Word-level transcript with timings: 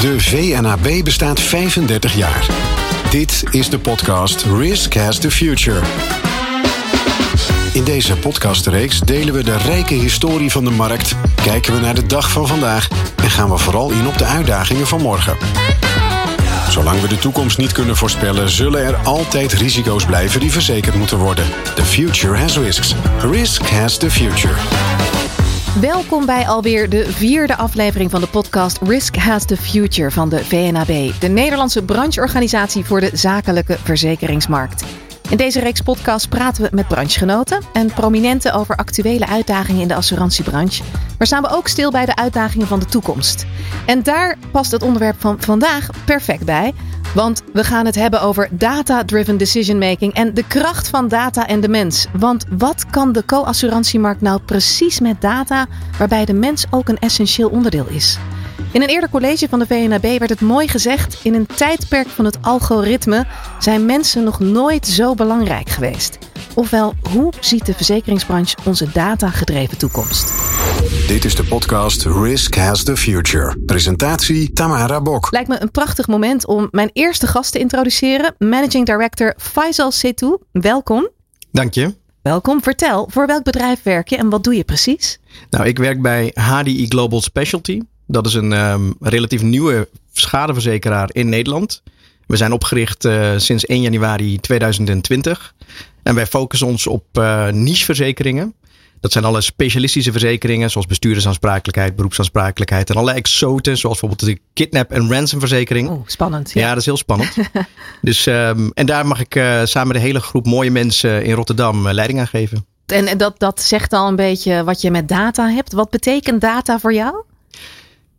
De 0.00 0.20
VNAB 0.20 1.04
bestaat 1.04 1.40
35 1.40 2.14
jaar. 2.14 2.46
Dit 3.10 3.44
is 3.50 3.68
de 3.68 3.78
podcast 3.78 4.44
Risk 4.58 4.94
Has 4.94 5.18
the 5.18 5.30
Future. 5.30 5.80
In 7.72 7.84
deze 7.84 8.16
podcastreeks 8.16 9.00
delen 9.00 9.34
we 9.34 9.44
de 9.44 9.56
rijke 9.56 9.94
historie 9.94 10.50
van 10.50 10.64
de 10.64 10.70
markt, 10.70 11.14
kijken 11.42 11.74
we 11.74 11.80
naar 11.80 11.94
de 11.94 12.06
dag 12.06 12.30
van 12.30 12.46
vandaag 12.46 12.88
en 13.16 13.30
gaan 13.30 13.50
we 13.50 13.58
vooral 13.58 13.90
in 13.90 14.06
op 14.06 14.18
de 14.18 14.24
uitdagingen 14.24 14.86
van 14.86 15.00
morgen. 15.00 15.36
Zolang 16.68 17.00
we 17.00 17.08
de 17.08 17.18
toekomst 17.18 17.58
niet 17.58 17.72
kunnen 17.72 17.96
voorspellen, 17.96 18.50
zullen 18.50 18.84
er 18.84 18.96
altijd 18.96 19.52
risico's 19.52 20.04
blijven 20.04 20.40
die 20.40 20.52
verzekerd 20.52 20.94
moeten 20.94 21.18
worden. 21.18 21.44
The 21.74 21.84
future 21.84 22.36
has 22.36 22.56
risks. 22.56 22.94
Risk 23.30 23.62
has 23.68 23.98
the 23.98 24.10
future. 24.10 24.54
Welkom 25.78 26.26
bij 26.26 26.48
alweer 26.48 26.88
de 26.88 27.12
vierde 27.12 27.56
aflevering 27.56 28.10
van 28.10 28.20
de 28.20 28.26
podcast 28.26 28.78
Risk 28.82 29.16
Has 29.16 29.44
the 29.44 29.56
Future 29.56 30.10
van 30.10 30.28
de 30.28 30.44
VNAB, 30.44 31.20
de 31.20 31.28
Nederlandse 31.28 31.82
brancheorganisatie 31.82 32.84
voor 32.84 33.00
de 33.00 33.10
zakelijke 33.12 33.78
verzekeringsmarkt. 33.82 34.84
In 35.28 35.36
deze 35.36 35.60
reeks 35.60 35.80
podcast 35.80 36.28
praten 36.28 36.62
we 36.62 36.68
met 36.72 36.88
branchegenoten 36.88 37.62
en 37.72 37.92
prominenten 37.92 38.52
over 38.52 38.76
actuele 38.76 39.26
uitdagingen 39.26 39.82
in 39.82 39.88
de 39.88 39.94
assurantiebranche. 39.94 40.82
Maar 41.18 41.26
staan 41.26 41.42
we 41.42 41.50
ook 41.50 41.68
stil 41.68 41.90
bij 41.90 42.06
de 42.06 42.16
uitdagingen 42.16 42.66
van 42.66 42.78
de 42.78 42.86
toekomst. 42.86 43.46
En 43.86 44.02
daar 44.02 44.38
past 44.50 44.70
het 44.70 44.82
onderwerp 44.82 45.20
van 45.20 45.40
vandaag 45.40 45.88
perfect 46.04 46.44
bij. 46.44 46.74
Want 47.14 47.42
we 47.52 47.64
gaan 47.64 47.86
het 47.86 47.94
hebben 47.94 48.22
over 48.22 48.48
data-driven 48.50 49.36
decision 49.36 49.78
making 49.78 50.14
en 50.14 50.34
de 50.34 50.46
kracht 50.46 50.88
van 50.88 51.08
data 51.08 51.46
en 51.46 51.60
de 51.60 51.68
mens. 51.68 52.06
Want 52.12 52.44
wat 52.58 52.86
kan 52.90 53.12
de 53.12 53.24
co-assurantiemarkt 53.24 54.20
nou 54.20 54.40
precies 54.40 55.00
met 55.00 55.20
data, 55.20 55.66
waarbij 55.98 56.24
de 56.24 56.32
mens 56.32 56.66
ook 56.70 56.88
een 56.88 56.98
essentieel 56.98 57.48
onderdeel 57.48 57.86
is? 57.88 58.18
In 58.72 58.82
een 58.82 58.88
eerder 58.88 59.10
college 59.10 59.48
van 59.48 59.58
de 59.58 59.66
VNAB 59.66 60.02
werd 60.02 60.30
het 60.30 60.40
mooi 60.40 60.68
gezegd: 60.68 61.20
in 61.22 61.34
een 61.34 61.46
tijdperk 61.46 62.08
van 62.08 62.24
het 62.24 62.38
algoritme 62.40 63.26
zijn 63.58 63.86
mensen 63.86 64.24
nog 64.24 64.40
nooit 64.40 64.86
zo 64.86 65.14
belangrijk 65.14 65.68
geweest. 65.68 66.18
Ofwel, 66.54 66.94
hoe 67.12 67.32
ziet 67.40 67.66
de 67.66 67.74
verzekeringsbranche 67.74 68.56
onze 68.64 68.86
data-gedreven 68.92 69.78
toekomst? 69.78 70.32
Dit 71.10 71.24
is 71.24 71.34
de 71.34 71.44
podcast 71.44 72.04
Risk 72.04 72.54
Has 72.54 72.84
the 72.84 72.96
Future. 72.96 73.56
Presentatie 73.66 74.52
Tamara 74.52 75.00
Bok. 75.00 75.30
Lijkt 75.30 75.48
me 75.48 75.62
een 75.62 75.70
prachtig 75.70 76.06
moment 76.06 76.46
om 76.46 76.68
mijn 76.70 76.90
eerste 76.92 77.26
gast 77.26 77.52
te 77.52 77.58
introduceren. 77.58 78.34
Managing 78.38 78.86
Director 78.86 79.34
Faisal 79.36 79.90
Setou. 79.90 80.38
Welkom. 80.52 81.08
Dank 81.52 81.74
je. 81.74 81.94
Welkom. 82.22 82.62
Vertel, 82.62 83.08
voor 83.10 83.26
welk 83.26 83.42
bedrijf 83.42 83.82
werk 83.82 84.08
je 84.08 84.16
en 84.16 84.28
wat 84.28 84.44
doe 84.44 84.54
je 84.54 84.64
precies? 84.64 85.18
Nou, 85.50 85.66
ik 85.66 85.78
werk 85.78 86.02
bij 86.02 86.30
HDI 86.34 86.86
Global 86.86 87.20
Specialty. 87.20 87.80
Dat 88.06 88.26
is 88.26 88.34
een 88.34 88.52
um, 88.52 88.94
relatief 89.00 89.42
nieuwe 89.42 89.88
schadeverzekeraar 90.12 91.08
in 91.12 91.28
Nederland. 91.28 91.82
We 92.26 92.36
zijn 92.36 92.52
opgericht 92.52 93.04
uh, 93.04 93.32
sinds 93.36 93.66
1 93.66 93.80
januari 93.80 94.40
2020. 94.40 95.54
En 96.02 96.14
wij 96.14 96.26
focussen 96.26 96.66
ons 96.66 96.86
op 96.86 97.04
uh, 97.18 97.48
nicheverzekeringen. 97.48 98.54
Dat 99.00 99.12
zijn 99.12 99.24
alle 99.24 99.40
specialistische 99.40 100.10
verzekeringen, 100.10 100.70
zoals 100.70 100.86
bestuurdersaansprakelijkheid, 100.86 101.96
beroepsaansprakelijkheid 101.96 102.90
en 102.90 102.96
alle 102.96 103.12
exoten, 103.12 103.78
zoals 103.78 104.00
bijvoorbeeld 104.00 104.30
de 104.30 104.42
kidnap- 104.52 104.90
en 104.90 105.12
ransomverzekering. 105.12 105.88
Oh, 105.88 106.02
spannend. 106.06 106.50
Ja, 106.52 106.60
ja 106.60 106.68
dat 106.68 106.78
is 106.78 106.84
heel 106.84 106.96
spannend. 106.96 107.36
dus, 108.02 108.26
um, 108.26 108.70
en 108.74 108.86
daar 108.86 109.06
mag 109.06 109.20
ik 109.20 109.34
uh, 109.34 109.64
samen 109.64 109.88
met 109.88 109.96
een 109.96 110.02
hele 110.02 110.20
groep 110.20 110.46
mooie 110.46 110.70
mensen 110.70 111.24
in 111.24 111.34
Rotterdam 111.34 111.86
uh, 111.86 111.92
leiding 111.92 112.20
aan 112.20 112.26
geven. 112.26 112.66
En 112.86 113.18
dat, 113.18 113.38
dat 113.38 113.60
zegt 113.60 113.92
al 113.92 114.08
een 114.08 114.16
beetje 114.16 114.64
wat 114.64 114.80
je 114.80 114.90
met 114.90 115.08
data 115.08 115.48
hebt. 115.48 115.72
Wat 115.72 115.90
betekent 115.90 116.40
data 116.40 116.78
voor 116.78 116.94
jou? 116.94 117.22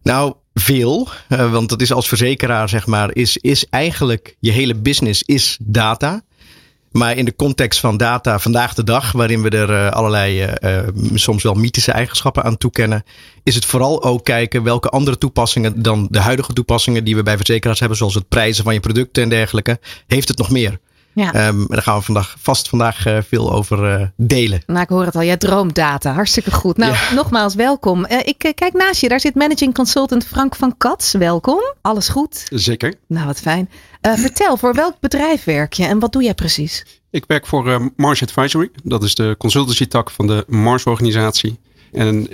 Nou, 0.03 0.33
veel. 0.53 1.07
Uh, 1.29 1.51
want 1.51 1.69
dat 1.69 1.81
is 1.81 1.91
als 1.91 2.07
verzekeraar, 2.07 2.69
zeg 2.69 2.87
maar, 2.87 3.15
is, 3.15 3.37
is 3.37 3.65
eigenlijk 3.69 4.35
je 4.39 4.51
hele 4.51 4.75
business 4.75 5.23
is 5.23 5.57
data. 5.61 6.21
Maar 6.91 7.17
in 7.17 7.25
de 7.25 7.35
context 7.35 7.79
van 7.79 7.97
data 7.97 8.39
vandaag 8.39 8.73
de 8.73 8.83
dag, 8.83 9.11
waarin 9.11 9.41
we 9.41 9.49
er 9.49 9.69
uh, 9.69 9.89
allerlei 9.89 10.55
uh, 10.61 10.79
soms 11.13 11.43
wel 11.43 11.53
mythische 11.53 11.91
eigenschappen 11.91 12.43
aan 12.43 12.57
toekennen, 12.57 13.03
is 13.43 13.55
het 13.55 13.65
vooral 13.65 14.03
ook 14.03 14.25
kijken 14.25 14.63
welke 14.63 14.89
andere 14.89 15.17
toepassingen 15.17 15.81
dan 15.81 16.07
de 16.09 16.19
huidige 16.19 16.53
toepassingen 16.53 17.03
die 17.03 17.15
we 17.15 17.23
bij 17.23 17.35
verzekeraars 17.35 17.79
hebben, 17.79 17.97
zoals 17.97 18.15
het 18.15 18.27
prijzen 18.27 18.63
van 18.63 18.73
je 18.73 18.79
producten 18.79 19.23
en 19.23 19.29
dergelijke, 19.29 19.79
heeft 20.07 20.27
het 20.27 20.37
nog 20.37 20.49
meer. 20.49 20.79
Ja. 21.13 21.47
Um, 21.47 21.65
daar 21.67 21.81
gaan 21.81 21.97
we 21.97 22.03
vandaag, 22.03 22.35
vast 22.39 22.69
vandaag 22.69 23.07
uh, 23.07 23.17
veel 23.27 23.53
over 23.53 23.99
uh, 23.99 24.07
delen. 24.15 24.63
Nou, 24.65 24.79
ik 24.79 24.89
hoor 24.89 25.05
het 25.05 25.15
al. 25.15 25.23
Jij 25.23 25.37
droomt 25.37 25.75
data. 25.75 26.13
Hartstikke 26.13 26.51
goed. 26.51 26.77
Nou, 26.77 26.91
ja. 26.91 27.13
nogmaals, 27.13 27.55
welkom. 27.55 28.05
Uh, 28.09 28.19
ik 28.19 28.37
kijk 28.37 28.73
naast 28.73 29.01
je. 29.01 29.09
Daar 29.09 29.19
zit 29.19 29.35
managing 29.35 29.73
consultant 29.73 30.25
Frank 30.25 30.55
van 30.55 30.77
Kats. 30.77 31.11
Welkom. 31.11 31.73
Alles 31.81 32.09
goed? 32.09 32.47
Zeker. 32.49 32.93
Nou, 33.07 33.25
wat 33.25 33.39
fijn. 33.39 33.69
vertel, 34.01 34.57
voor 34.57 34.73
welk 34.73 34.99
bedrijf 34.99 35.43
werk 35.43 35.73
je 35.73 35.85
en 35.85 35.99
wat 35.99 36.11
doe 36.11 36.23
jij 36.23 36.33
precies? 36.33 36.85
Ik 37.09 37.23
werk 37.27 37.45
voor 37.45 37.91
Mars 37.95 38.23
Advisory. 38.23 38.69
Dat 38.83 39.03
is 39.03 39.15
de 39.15 39.35
consultancy 39.37 39.87
tak 39.87 40.11
van 40.11 40.27
de 40.27 40.45
Mars 40.47 40.83
organisatie. 40.83 41.59
En 41.91 42.27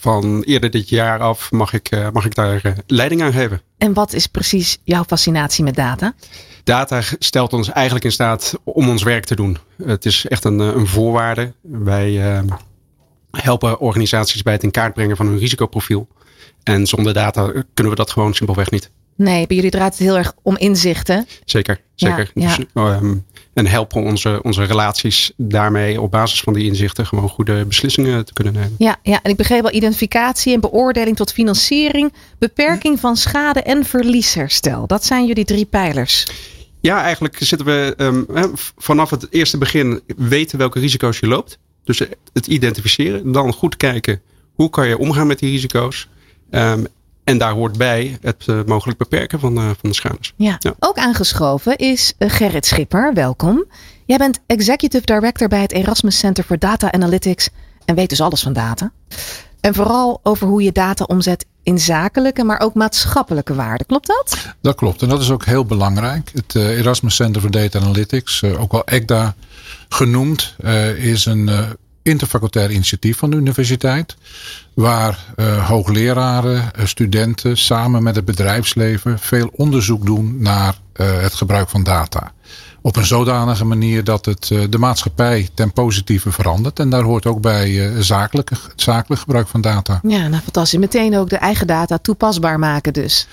van 0.00 0.42
eerder 0.42 0.70
dit 0.70 0.88
jaar 0.88 1.20
af 1.20 1.50
mag 1.50 1.72
ik, 1.72 1.94
uh, 1.94 2.08
mag 2.12 2.24
ik 2.24 2.34
daar 2.34 2.60
uh, 2.66 2.72
leiding 2.86 3.22
aan 3.22 3.32
geven. 3.32 3.60
En 3.78 3.92
wat 3.92 4.12
is 4.12 4.26
precies 4.26 4.78
jouw 4.84 5.04
fascinatie 5.04 5.64
met 5.64 5.74
data? 5.74 6.14
Data 6.64 7.00
stelt 7.18 7.52
ons 7.52 7.70
eigenlijk 7.70 8.04
in 8.04 8.12
staat 8.12 8.54
om 8.64 8.88
ons 8.88 9.02
werk 9.02 9.24
te 9.24 9.36
doen. 9.36 9.58
Het 9.84 10.04
is 10.04 10.26
echt 10.26 10.44
een, 10.44 10.58
een 10.58 10.86
voorwaarde. 10.86 11.52
Wij 11.62 12.10
uh, 12.10 12.40
helpen 13.30 13.80
organisaties 13.80 14.42
bij 14.42 14.52
het 14.52 14.62
in 14.62 14.70
kaart 14.70 14.94
brengen 14.94 15.16
van 15.16 15.26
hun 15.26 15.38
risicoprofiel. 15.38 16.08
En 16.62 16.86
zonder 16.86 17.12
data 17.12 17.52
kunnen 17.74 17.92
we 17.92 17.98
dat 17.98 18.10
gewoon 18.10 18.34
simpelweg 18.34 18.70
niet. 18.70 18.90
Nee, 19.16 19.46
bij 19.46 19.56
jullie 19.56 19.70
draait 19.70 19.92
het 19.92 20.02
heel 20.02 20.16
erg 20.16 20.32
om 20.42 20.56
inzichten. 20.56 21.26
Zeker, 21.44 21.80
zeker. 21.94 22.30
Ja, 22.34 22.48
ja. 22.48 22.56
Dus, 22.56 22.66
um, 22.74 23.24
en 23.54 23.66
helpen 23.66 24.02
onze, 24.02 24.40
onze 24.42 24.62
relaties 24.62 25.32
daarmee 25.36 26.00
op 26.00 26.10
basis 26.10 26.40
van 26.40 26.52
die 26.52 26.64
inzichten 26.64 27.06
gewoon 27.06 27.28
goede 27.28 27.64
beslissingen 27.64 28.24
te 28.24 28.32
kunnen 28.32 28.52
nemen. 28.52 28.74
Ja, 28.78 28.96
ja, 29.02 29.20
en 29.22 29.30
ik 29.30 29.36
begreep 29.36 29.62
wel 29.62 29.72
identificatie 29.72 30.54
en 30.54 30.60
beoordeling 30.60 31.16
tot 31.16 31.32
financiering, 31.32 32.12
beperking 32.38 33.00
van 33.00 33.16
schade 33.16 33.62
en 33.62 33.84
verliesherstel. 33.84 34.86
Dat 34.86 35.04
zijn 35.04 35.26
jullie 35.26 35.44
drie 35.44 35.64
pijlers. 35.64 36.26
Ja, 36.80 37.02
eigenlijk 37.02 37.36
zitten 37.38 37.66
we 37.66 37.94
um, 37.96 38.26
vanaf 38.76 39.10
het 39.10 39.26
eerste 39.30 39.58
begin 39.58 40.00
weten 40.16 40.58
welke 40.58 40.80
risico's 40.80 41.18
je 41.18 41.26
loopt. 41.26 41.58
Dus 41.84 41.98
het 42.32 42.46
identificeren, 42.46 43.32
dan 43.32 43.52
goed 43.52 43.76
kijken 43.76 44.20
hoe 44.54 44.70
kan 44.70 44.88
je 44.88 44.98
omgaan 44.98 45.26
met 45.26 45.38
die 45.38 45.50
risico's. 45.50 46.08
Um, 46.50 46.86
en 47.30 47.38
daar 47.38 47.52
hoort 47.52 47.78
bij 47.78 48.18
het 48.20 48.46
uh, 48.46 48.60
mogelijk 48.66 48.98
beperken 48.98 49.40
van, 49.40 49.58
uh, 49.58 49.64
van 49.64 49.90
de 49.90 49.94
schades. 49.94 50.32
Ja. 50.36 50.56
ja. 50.58 50.74
Ook 50.78 50.96
aangeschoven 50.96 51.76
is 51.76 52.14
uh, 52.18 52.30
Gerrit 52.30 52.66
Schipper. 52.66 53.14
Welkom. 53.14 53.64
Jij 54.06 54.16
bent 54.16 54.40
Executive 54.46 55.04
Director 55.04 55.48
bij 55.48 55.60
het 55.60 55.72
Erasmus 55.72 56.18
Center 56.18 56.44
for 56.44 56.58
Data 56.58 56.92
Analytics 56.92 57.48
en 57.84 57.94
weet 57.94 58.08
dus 58.08 58.20
alles 58.20 58.42
van 58.42 58.52
data. 58.52 58.92
En 59.60 59.74
vooral 59.74 60.20
over 60.22 60.46
hoe 60.46 60.62
je 60.62 60.72
data 60.72 61.04
omzet 61.04 61.46
in 61.62 61.78
zakelijke, 61.78 62.44
maar 62.44 62.60
ook 62.60 62.74
maatschappelijke 62.74 63.54
waarden. 63.54 63.86
Klopt 63.86 64.06
dat? 64.06 64.54
Dat 64.62 64.74
klopt. 64.74 65.02
En 65.02 65.08
dat 65.08 65.20
is 65.20 65.30
ook 65.30 65.44
heel 65.44 65.64
belangrijk. 65.64 66.30
Het 66.34 66.54
Erasmus 66.54 67.14
Center 67.14 67.40
for 67.40 67.50
Data 67.50 67.78
Analytics, 67.78 68.44
ook 68.44 68.72
wel 68.72 68.84
ECDA 68.84 69.34
genoemd, 69.88 70.56
is 70.96 71.24
een 71.24 71.50
interfacultair 72.10 72.70
initiatief 72.70 73.18
van 73.18 73.30
de 73.30 73.36
universiteit. 73.36 74.16
Waar 74.74 75.18
uh, 75.36 75.68
hoogleraren, 75.68 76.70
uh, 76.78 76.86
studenten 76.86 77.56
samen 77.56 78.02
met 78.02 78.16
het 78.16 78.24
bedrijfsleven 78.24 79.18
veel 79.18 79.50
onderzoek 79.52 80.06
doen 80.06 80.36
naar 80.38 80.74
uh, 80.96 81.20
het 81.20 81.34
gebruik 81.34 81.68
van 81.68 81.82
data. 81.82 82.32
Op 82.82 82.96
een 82.96 83.06
zodanige 83.06 83.64
manier 83.64 84.04
dat 84.04 84.24
het 84.24 84.46
de 84.70 84.78
maatschappij 84.78 85.48
ten 85.54 85.72
positieve 85.72 86.32
verandert. 86.32 86.78
En 86.78 86.90
daar 86.90 87.02
hoort 87.02 87.26
ook 87.26 87.40
bij 87.40 88.02
zakelijke, 88.02 88.54
het 88.54 88.82
zakelijk 88.82 89.20
gebruik 89.20 89.48
van 89.48 89.60
data. 89.60 90.00
Ja, 90.02 90.28
nou 90.28 90.42
fantastisch. 90.42 90.78
Meteen 90.78 91.16
ook 91.16 91.28
de 91.30 91.36
eigen 91.36 91.66
data 91.66 91.98
toepasbaar 91.98 92.58
maken 92.58 92.92
dus. 92.92 93.26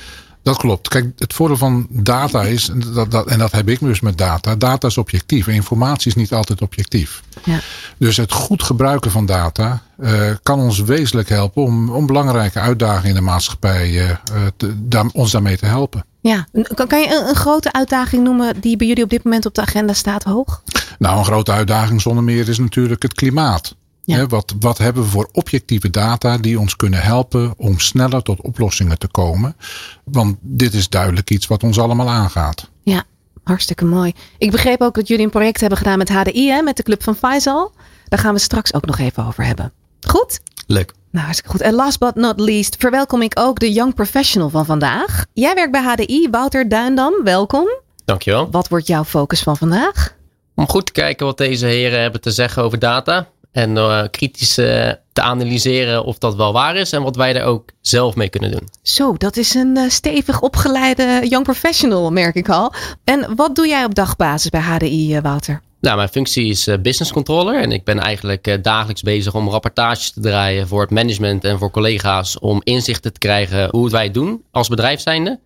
Dat 0.47 0.57
klopt. 0.57 0.87
Kijk, 0.87 1.05
het 1.17 1.33
voordeel 1.33 1.57
van 1.57 1.87
data 1.89 2.43
is, 2.43 2.71
dat, 2.93 3.11
dat, 3.11 3.27
en 3.27 3.39
dat 3.39 3.51
heb 3.51 3.69
ik 3.69 3.79
dus 3.79 3.99
met 3.99 4.17
data, 4.17 4.55
data 4.55 4.87
is 4.87 4.97
objectief. 4.97 5.47
Informatie 5.47 6.07
is 6.07 6.15
niet 6.15 6.33
altijd 6.33 6.61
objectief. 6.61 7.21
Ja. 7.43 7.59
Dus 7.97 8.17
het 8.17 8.31
goed 8.31 8.63
gebruiken 8.63 9.11
van 9.11 9.25
data 9.25 9.81
uh, 9.99 10.29
kan 10.43 10.59
ons 10.59 10.79
wezenlijk 10.79 11.29
helpen 11.29 11.63
om, 11.63 11.89
om 11.89 12.05
belangrijke 12.05 12.59
uitdagingen 12.59 13.09
in 13.09 13.15
de 13.15 13.21
maatschappij 13.21 13.89
uh, 13.91 14.11
te, 14.57 14.87
daar, 14.87 15.05
ons 15.13 15.31
daarmee 15.31 15.57
te 15.57 15.65
helpen. 15.65 16.05
Ja, 16.19 16.47
kan, 16.73 16.87
kan 16.87 17.01
je 17.01 17.07
een, 17.07 17.27
een, 17.29 17.35
grote 17.35 17.73
uitdaging 17.73 18.23
noemen 18.23 18.61
die 18.61 18.77
bij 18.77 18.87
jullie 18.87 19.03
op 19.03 19.09
dit 19.09 19.23
moment 19.23 19.45
op 19.45 19.53
de 19.53 19.61
agenda 19.61 19.93
staat 19.93 20.23
hoog? 20.23 20.61
Nou, 20.99 21.17
een 21.17 21.25
grote 21.25 21.51
uitdaging 21.51 22.01
zonder 22.01 22.23
meer 22.23 22.49
is 22.49 22.57
natuurlijk 22.57 23.01
het 23.01 23.13
klimaat. 23.13 23.75
Ja. 24.07 24.15
He, 24.15 24.27
wat, 24.27 24.55
wat 24.59 24.77
hebben 24.77 25.03
we 25.03 25.09
voor 25.09 25.29
objectieve 25.31 25.89
data 25.89 26.37
die 26.37 26.59
ons 26.59 26.75
kunnen 26.75 27.01
helpen 27.01 27.53
om 27.57 27.79
sneller 27.79 28.23
tot 28.23 28.41
oplossingen 28.41 28.99
te 28.99 29.07
komen? 29.07 29.55
Want 30.03 30.37
dit 30.41 30.73
is 30.73 30.89
duidelijk 30.89 31.29
iets 31.29 31.47
wat 31.47 31.63
ons 31.63 31.79
allemaal 31.79 32.09
aangaat. 32.09 32.69
Ja, 32.83 33.03
hartstikke 33.43 33.85
mooi. 33.85 34.13
Ik 34.37 34.51
begreep 34.51 34.81
ook 34.81 34.95
dat 34.95 35.07
jullie 35.07 35.23
een 35.25 35.31
project 35.31 35.59
hebben 35.59 35.77
gedaan 35.77 35.97
met 35.97 36.09
HDI, 36.09 36.49
hè, 36.49 36.61
met 36.61 36.77
de 36.77 36.83
Club 36.83 37.03
van 37.03 37.15
Faisal. 37.15 37.71
Daar 38.05 38.19
gaan 38.19 38.33
we 38.33 38.39
straks 38.39 38.73
ook 38.73 38.85
nog 38.85 38.97
even 38.97 39.25
over 39.25 39.45
hebben. 39.45 39.71
Goed? 40.07 40.39
Leuk. 40.67 40.93
Nou, 41.11 41.25
hartstikke 41.25 41.51
goed. 41.51 41.61
En 41.61 41.73
last 41.73 41.99
but 41.99 42.15
not 42.15 42.39
least 42.39 42.75
verwelkom 42.79 43.21
ik 43.21 43.39
ook 43.39 43.59
de 43.59 43.71
young 43.71 43.93
professional 43.93 44.49
van 44.49 44.65
vandaag. 44.65 45.25
Jij 45.33 45.53
werkt 45.53 45.71
bij 45.71 45.81
HDI, 45.81 46.27
Wouter 46.31 46.69
Duindam. 46.69 47.13
Welkom. 47.23 47.67
Dankjewel. 48.05 48.51
Wat 48.51 48.67
wordt 48.67 48.87
jouw 48.87 49.03
focus 49.03 49.41
van 49.41 49.57
vandaag? 49.57 50.15
Om 50.55 50.67
goed 50.67 50.85
te 50.85 50.91
kijken 50.91 51.25
wat 51.25 51.37
deze 51.37 51.65
heren 51.65 52.01
hebben 52.01 52.21
te 52.21 52.31
zeggen 52.31 52.63
over 52.63 52.79
data. 52.79 53.27
En 53.57 53.75
uh, 53.75 54.03
kritisch 54.11 54.57
uh, 54.57 54.91
te 55.13 55.21
analyseren 55.21 56.03
of 56.03 56.17
dat 56.17 56.35
wel 56.35 56.53
waar 56.53 56.75
is 56.75 56.91
en 56.91 57.03
wat 57.03 57.15
wij 57.15 57.35
er 57.35 57.43
ook 57.43 57.69
zelf 57.81 58.15
mee 58.15 58.29
kunnen 58.29 58.51
doen. 58.51 58.67
Zo, 58.81 59.13
dat 59.17 59.37
is 59.37 59.53
een 59.53 59.77
uh, 59.77 59.89
stevig 59.89 60.41
opgeleide 60.41 61.21
young 61.29 61.43
professional, 61.43 62.11
merk 62.11 62.35
ik 62.35 62.49
al. 62.49 62.73
En 63.03 63.35
wat 63.35 63.55
doe 63.55 63.67
jij 63.67 63.83
op 63.83 63.95
dagbasis 63.95 64.49
bij 64.49 64.61
HDI, 64.61 65.21
Wouter? 65.21 65.61
Nou, 65.81 65.95
mijn 65.95 66.09
functie 66.09 66.49
is 66.49 66.69
business 66.81 67.11
controller 67.11 67.61
en 67.61 67.71
ik 67.71 67.83
ben 67.83 67.99
eigenlijk 67.99 68.63
dagelijks 68.63 69.01
bezig 69.01 69.35
om 69.35 69.49
rapportages 69.49 70.11
te 70.11 70.19
draaien 70.19 70.67
voor 70.67 70.81
het 70.81 70.91
management 70.91 71.43
en 71.43 71.57
voor 71.57 71.71
collega's 71.71 72.39
om 72.39 72.61
inzichten 72.63 73.13
te 73.13 73.19
krijgen 73.19 73.69
hoe 73.71 73.89
wij 73.89 74.03
het 74.03 74.13
doen 74.13 74.43
als 74.51 74.67
bedrijf 74.67 74.99
zijnde. 75.01 75.39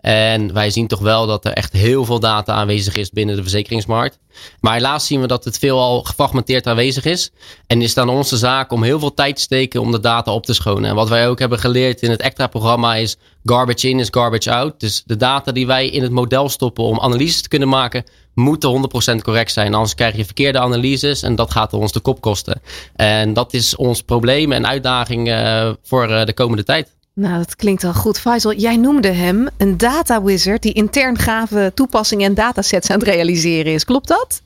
En 0.00 0.52
wij 0.52 0.70
zien 0.70 0.86
toch 0.86 1.00
wel 1.00 1.26
dat 1.26 1.44
er 1.44 1.52
echt 1.52 1.72
heel 1.72 2.04
veel 2.04 2.20
data 2.20 2.52
aanwezig 2.52 2.96
is 2.96 3.10
binnen 3.10 3.36
de 3.36 3.42
verzekeringsmarkt. 3.42 4.18
Maar 4.60 4.74
helaas 4.74 5.06
zien 5.06 5.20
we 5.20 5.26
dat 5.26 5.44
het 5.44 5.58
veelal 5.58 6.02
gefragmenteerd 6.02 6.66
aanwezig 6.66 7.04
is. 7.04 7.30
En 7.66 7.82
is 7.82 7.94
dan 7.94 8.08
onze 8.08 8.36
zaak 8.36 8.72
om 8.72 8.82
heel 8.82 8.98
veel 8.98 9.14
tijd 9.14 9.36
te 9.36 9.42
steken 9.42 9.80
om 9.80 9.92
de 9.92 10.00
data 10.00 10.32
op 10.32 10.46
te 10.46 10.54
schonen. 10.54 10.90
En 10.90 10.96
wat 10.96 11.08
wij 11.08 11.28
ook 11.28 11.38
hebben 11.38 11.58
geleerd 11.58 12.02
in 12.02 12.10
het 12.10 12.20
ECTRA-programma 12.20 12.94
is 12.94 13.16
garbage 13.44 13.88
in 13.88 13.98
is 13.98 14.08
garbage 14.10 14.52
out. 14.52 14.80
Dus 14.80 15.02
de 15.06 15.16
data 15.16 15.52
die 15.52 15.66
wij 15.66 15.88
in 15.88 16.02
het 16.02 16.12
model 16.12 16.48
stoppen 16.48 16.84
om 16.84 17.00
analyses 17.00 17.42
te 17.42 17.48
kunnen 17.48 17.68
maken, 17.68 18.04
moeten 18.34 18.90
100% 19.14 19.22
correct 19.22 19.52
zijn. 19.52 19.74
Anders 19.74 19.94
krijg 19.94 20.16
je 20.16 20.24
verkeerde 20.24 20.58
analyses 20.58 21.22
en 21.22 21.34
dat 21.34 21.50
gaat 21.50 21.72
ons 21.72 21.92
de 21.92 22.00
kop 22.00 22.20
kosten. 22.20 22.60
En 22.96 23.32
dat 23.32 23.52
is 23.52 23.76
ons 23.76 24.02
probleem 24.02 24.52
en 24.52 24.66
uitdaging 24.66 25.28
uh, 25.28 25.70
voor 25.82 26.10
uh, 26.10 26.24
de 26.24 26.32
komende 26.32 26.64
tijd. 26.64 26.98
Nou, 27.14 27.36
dat 27.36 27.56
klinkt 27.56 27.84
al 27.84 27.94
goed. 27.94 28.20
Faisal, 28.20 28.54
jij 28.54 28.76
noemde 28.76 29.08
hem 29.08 29.48
een 29.56 29.76
data 29.76 30.22
wizard 30.22 30.62
die 30.62 30.72
intern 30.72 31.18
gave 31.18 31.72
toepassingen 31.74 32.26
en 32.26 32.34
datasets 32.34 32.90
aan 32.90 32.98
het 32.98 33.08
realiseren 33.08 33.72
is. 33.72 33.84
Klopt 33.84 34.08
dat? 34.08 34.42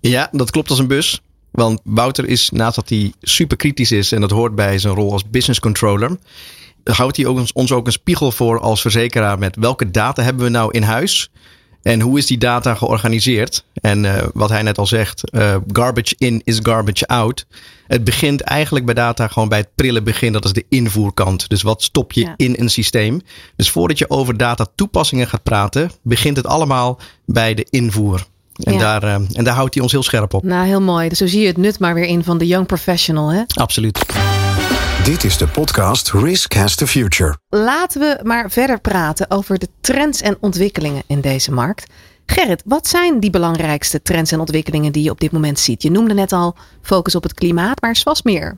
Ja, 0.00 0.28
dat 0.32 0.50
klopt 0.50 0.70
als 0.70 0.78
een 0.78 0.86
bus. 0.86 1.20
Want 1.50 1.80
Wouter 1.84 2.28
is, 2.28 2.50
naast 2.50 2.74
dat 2.74 2.88
hij 2.88 3.12
super 3.20 3.56
kritisch 3.56 3.92
is 3.92 4.12
en 4.12 4.20
dat 4.20 4.30
hoort 4.30 4.54
bij 4.54 4.78
zijn 4.78 4.94
rol 4.94 5.12
als 5.12 5.30
business 5.30 5.60
controller, 5.60 6.16
houdt 6.84 7.16
hij 7.16 7.26
ook 7.26 7.38
ons, 7.38 7.52
ons 7.52 7.72
ook 7.72 7.86
een 7.86 7.92
spiegel 7.92 8.32
voor 8.32 8.60
als 8.60 8.80
verzekeraar 8.80 9.38
met 9.38 9.56
welke 9.56 9.90
data 9.90 10.22
hebben 10.22 10.44
we 10.44 10.50
nou 10.50 10.70
in 10.72 10.82
huis 10.82 11.30
en 11.84 12.00
hoe 12.00 12.18
is 12.18 12.26
die 12.26 12.38
data 12.38 12.74
georganiseerd? 12.74 13.64
En 13.74 14.04
uh, 14.04 14.22
wat 14.32 14.48
hij 14.48 14.62
net 14.62 14.78
al 14.78 14.86
zegt, 14.86 15.22
uh, 15.32 15.56
garbage 15.72 16.14
in 16.18 16.42
is 16.44 16.58
garbage 16.62 17.06
out. 17.06 17.46
Het 17.86 18.04
begint 18.04 18.40
eigenlijk 18.40 18.84
bij 18.84 18.94
data 18.94 19.28
gewoon 19.28 19.48
bij 19.48 19.58
het 19.58 19.68
prille 19.74 20.02
begin. 20.02 20.32
Dat 20.32 20.44
is 20.44 20.52
de 20.52 20.64
invoerkant. 20.68 21.48
Dus 21.48 21.62
wat 21.62 21.82
stop 21.82 22.12
je 22.12 22.20
ja. 22.20 22.34
in 22.36 22.54
een 22.58 22.68
systeem? 22.68 23.20
Dus 23.56 23.70
voordat 23.70 23.98
je 23.98 24.10
over 24.10 24.36
data 24.36 24.66
toepassingen 24.74 25.28
gaat 25.28 25.42
praten, 25.42 25.90
begint 26.02 26.36
het 26.36 26.46
allemaal 26.46 27.00
bij 27.26 27.54
de 27.54 27.66
invoer. 27.70 28.26
En, 28.62 28.72
ja. 28.72 28.78
daar, 28.78 29.04
uh, 29.04 29.14
en 29.32 29.44
daar 29.44 29.54
houdt 29.54 29.74
hij 29.74 29.82
ons 29.82 29.92
heel 29.92 30.02
scherp 30.02 30.34
op. 30.34 30.42
Nou, 30.42 30.66
heel 30.66 30.82
mooi. 30.82 31.08
Dus 31.08 31.18
zo 31.18 31.26
zie 31.26 31.40
je 31.40 31.46
het 31.46 31.56
nut 31.56 31.78
maar 31.78 31.94
weer 31.94 32.06
in 32.06 32.24
van 32.24 32.38
de 32.38 32.46
young 32.46 32.66
professional, 32.66 33.32
hè? 33.32 33.42
Absoluut. 33.54 33.98
Dit 35.04 35.24
is 35.24 35.38
de 35.38 35.48
podcast 35.48 36.10
Risk 36.10 36.54
Has 36.54 36.74
the 36.74 36.86
Future. 36.86 37.36
Laten 37.48 38.00
we 38.00 38.20
maar 38.22 38.50
verder 38.50 38.80
praten 38.80 39.30
over 39.30 39.58
de 39.58 39.68
trends 39.80 40.20
en 40.20 40.36
ontwikkelingen 40.40 41.02
in 41.06 41.20
deze 41.20 41.52
markt. 41.52 41.86
Gerrit, 42.26 42.62
wat 42.66 42.86
zijn 42.86 43.20
die 43.20 43.30
belangrijkste 43.30 44.02
trends 44.02 44.32
en 44.32 44.40
ontwikkelingen 44.40 44.92
die 44.92 45.02
je 45.02 45.10
op 45.10 45.20
dit 45.20 45.32
moment 45.32 45.58
ziet? 45.58 45.82
Je 45.82 45.90
noemde 45.90 46.14
net 46.14 46.32
al 46.32 46.56
focus 46.82 47.14
op 47.14 47.22
het 47.22 47.34
klimaat, 47.34 47.80
maar 47.80 47.90
er 47.90 47.96
is 47.96 48.02
vast 48.02 48.24
meer. 48.24 48.56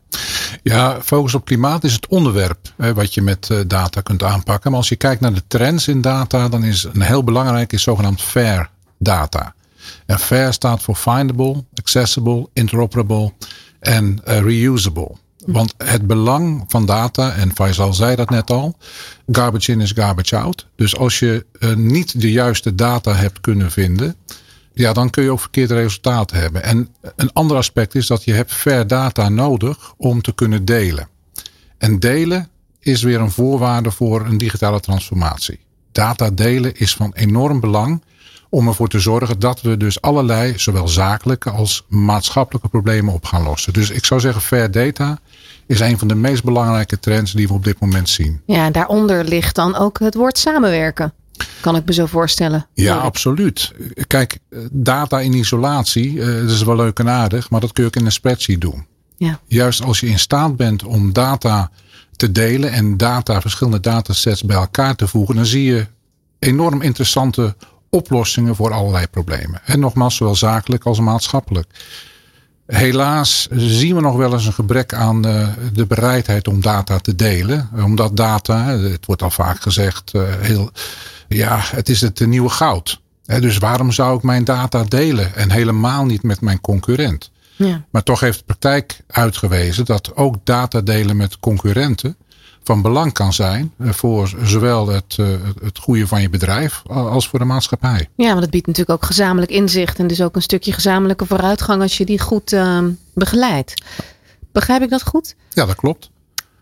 Ja, 0.63 1.01
focus 1.03 1.35
op 1.35 1.45
klimaat 1.45 1.85
is 1.85 1.93
het 1.93 2.07
onderwerp 2.07 2.73
hè, 2.77 2.95
wat 2.95 3.15
je 3.15 3.23
met 3.23 3.49
uh, 3.53 3.61
data 3.67 4.01
kunt 4.01 4.23
aanpakken. 4.23 4.71
Maar 4.71 4.81
als 4.81 4.89
je 4.89 4.97
kijkt 4.97 5.21
naar 5.21 5.35
de 5.35 5.47
trends 5.47 5.89
in 5.89 6.01
data, 6.01 6.49
dan 6.49 6.65
is 6.65 6.87
een 6.93 7.03
heel 7.03 7.25
belangrijk 7.25 7.73
is 7.73 7.83
zogenaamd 7.83 8.23
fair 8.23 8.71
data. 8.99 9.55
En 10.07 10.19
fair 10.19 10.53
staat 10.53 10.83
voor 10.83 10.95
findable, 10.95 11.65
accessible, 11.75 12.49
interoperable 12.53 13.33
en 13.81 14.21
uh, 14.29 14.41
reusable. 14.41 15.25
Want 15.47 15.75
het 15.77 16.07
belang 16.07 16.65
van 16.69 16.87
data, 16.87 17.33
en 17.33 17.55
Faisal 17.55 17.93
zei 17.93 18.17
dat 18.17 18.31
net 18.31 18.51
al, 18.51 18.77
garbage 19.31 19.73
in 19.73 19.81
is 19.81 19.93
garbage 19.93 20.37
out. 20.37 20.67
Dus 20.77 20.97
als 20.97 21.19
je 21.19 21.47
uh, 21.59 21.75
niet 21.75 22.21
de 22.21 22.31
juiste 22.31 22.75
data 22.75 23.15
hebt 23.15 23.41
kunnen 23.41 23.71
vinden, 23.71 24.17
ja, 24.73 24.93
dan 24.93 25.11
kun 25.11 25.23
je 25.23 25.31
ook 25.31 25.41
verkeerde 25.41 25.75
resultaten 25.75 26.39
hebben. 26.39 26.63
En 26.63 26.89
een 27.17 27.33
ander 27.33 27.57
aspect 27.57 27.95
is 27.95 28.07
dat 28.07 28.25
je 28.25 28.33
hebt 28.33 28.53
fair 28.53 28.87
data 28.87 29.29
nodig 29.29 29.95
om 29.97 30.23
te 30.23 30.35
kunnen 30.35 30.65
delen. 30.65 31.09
En 31.79 32.01
delen 32.01 32.49
is 32.81 33.03
weer 33.03 33.21
een 33.21 33.31
voorwaarde 33.31 33.91
voor 33.91 34.27
een 34.27 34.39
digitale 34.39 34.81
transformatie. 34.81 35.59
Data 35.93 36.31
delen 36.31 36.77
is 36.77 36.95
van 36.95 37.13
enorm 37.15 37.61
belang 37.61 38.03
om 38.49 38.69
ervoor 38.69 38.89
te 38.89 39.01
zorgen 39.01 39.39
dat 39.39 39.61
we 39.61 39.77
dus 39.77 40.01
allerlei, 40.01 40.59
zowel 40.59 40.89
zakelijke 40.89 41.51
als 41.51 41.85
maatschappelijke 41.89 42.69
problemen 42.69 43.15
op 43.15 43.25
gaan 43.25 43.43
lossen. 43.43 43.73
Dus 43.73 43.91
ik 43.91 44.05
zou 44.05 44.21
zeggen, 44.21 44.43
fair 44.43 44.71
data 44.71 45.19
is 45.67 45.81
een 45.81 45.99
van 45.99 46.09
de 46.09 46.15
meest 46.15 46.45
belangrijke 46.45 46.99
trends 46.99 47.33
die 47.33 47.47
we 47.47 47.53
op 47.53 47.65
dit 47.65 47.81
moment 47.81 48.09
zien. 48.09 48.41
Ja, 48.47 48.65
en 48.65 48.73
daaronder 48.73 49.25
ligt 49.25 49.55
dan 49.55 49.77
ook 49.77 49.99
het 49.99 50.15
woord 50.15 50.39
samenwerken. 50.39 51.13
Kan 51.61 51.77
ik 51.77 51.85
me 51.85 51.93
zo 51.93 52.07
voorstellen. 52.07 52.67
Ja, 52.75 52.97
absoluut. 52.97 53.73
Kijk, 54.07 54.39
data 54.71 55.21
in 55.21 55.33
isolatie, 55.33 56.15
dat 56.19 56.51
is 56.51 56.63
wel 56.63 56.77
leuk 56.77 56.99
en 56.99 57.09
aardig, 57.09 57.51
maar 57.51 57.61
dat 57.61 57.73
kun 57.73 57.83
je 57.83 57.89
ook 57.89 57.97
in 57.97 58.05
een 58.05 58.13
spreadsheet 58.13 58.61
doen. 58.61 58.87
Ja. 59.17 59.41
Juist 59.47 59.83
als 59.83 60.01
je 60.01 60.07
in 60.07 60.19
staat 60.19 60.57
bent 60.57 60.85
om 60.85 61.13
data 61.13 61.71
te 62.17 62.33
delen 62.33 62.73
en 62.73 62.97
data, 62.97 63.41
verschillende 63.41 63.81
datasets 63.81 64.43
bij 64.43 64.57
elkaar 64.57 64.95
te 64.95 65.09
voegen, 65.09 65.35
dan 65.35 65.47
zie 65.47 65.65
je 65.65 65.87
enorm 66.39 66.83
interessante 66.83 67.57
oplossingen 67.97 68.57
voor 68.57 68.73
allerlei 68.73 69.07
problemen. 69.07 69.61
En 69.65 69.81
nogmaals, 69.81 70.17
zowel 70.17 70.35
zakelijk 70.35 70.85
als 70.85 71.01
maatschappelijk. 71.01 71.67
Helaas 72.67 73.49
zien 73.51 73.95
we 73.95 74.01
nog 74.01 74.17
wel 74.17 74.33
eens 74.33 74.47
een 74.47 74.53
gebrek 74.53 74.95
aan 74.95 75.23
de 75.73 75.87
bereidheid 75.89 76.49
om 76.49 76.61
data 76.61 76.99
te 76.99 77.15
delen. 77.15 77.69
Omdat 77.85 78.17
data, 78.17 78.67
het 78.67 79.07
wordt 79.07 79.23
al 79.23 79.31
vaak 79.31 79.61
gezegd, 79.61 80.13
heel, 80.39 80.71
ja, 81.29 81.59
het 81.63 81.89
is 81.89 82.01
het 82.01 82.27
nieuwe 82.27 82.49
goud. 82.49 83.01
Dus 83.25 83.59
waarom 83.59 83.93
zou 83.93 84.17
ik 84.17 84.23
mijn 84.23 84.45
data 84.45 84.85
delen 84.85 85.35
en 85.35 85.51
helemaal 85.51 86.05
niet 86.05 86.23
met 86.23 86.41
mijn 86.41 86.61
concurrent? 86.61 87.31
Ja. 87.57 87.85
Maar 87.91 88.03
toch 88.03 88.21
heeft 88.21 88.39
de 88.39 88.45
praktijk 88.45 89.01
uitgewezen 89.07 89.85
dat 89.85 90.17
ook 90.17 90.37
data 90.45 90.81
delen 90.81 91.17
met 91.17 91.39
concurrenten 91.39 92.17
van 92.67 92.83
belang 92.83 93.13
kan 93.13 93.33
zijn 93.33 93.73
voor 93.79 94.35
zowel 94.43 94.89
het, 94.89 95.17
het 95.63 95.79
goede 95.79 96.07
van 96.07 96.21
je 96.21 96.31
bedrijf 96.31 96.83
als 96.87 97.29
voor 97.29 97.39
de 97.39 97.45
maatschappij. 97.45 98.09
Ja, 98.17 98.29
want 98.29 98.41
het 98.41 98.51
biedt 98.51 98.67
natuurlijk 98.67 98.99
ook 98.99 99.07
gezamenlijk 99.07 99.53
inzicht 99.53 99.99
en 99.99 100.07
dus 100.07 100.23
ook 100.23 100.37
een 100.37 100.43
stukje 100.43 100.73
gezamenlijke 100.73 101.27
vooruitgang 101.27 101.83
als 101.83 101.97
je 101.99 102.05
die 102.05 102.21
goed 102.21 102.53
uh, 102.53 102.85
begeleidt. 103.15 103.83
Begrijp 104.53 104.83
ik 104.83 104.91
dat 104.91 105.03
goed? 105.03 105.35
Ja, 105.51 105.67
dat 105.67 105.75
klopt. 105.75 106.11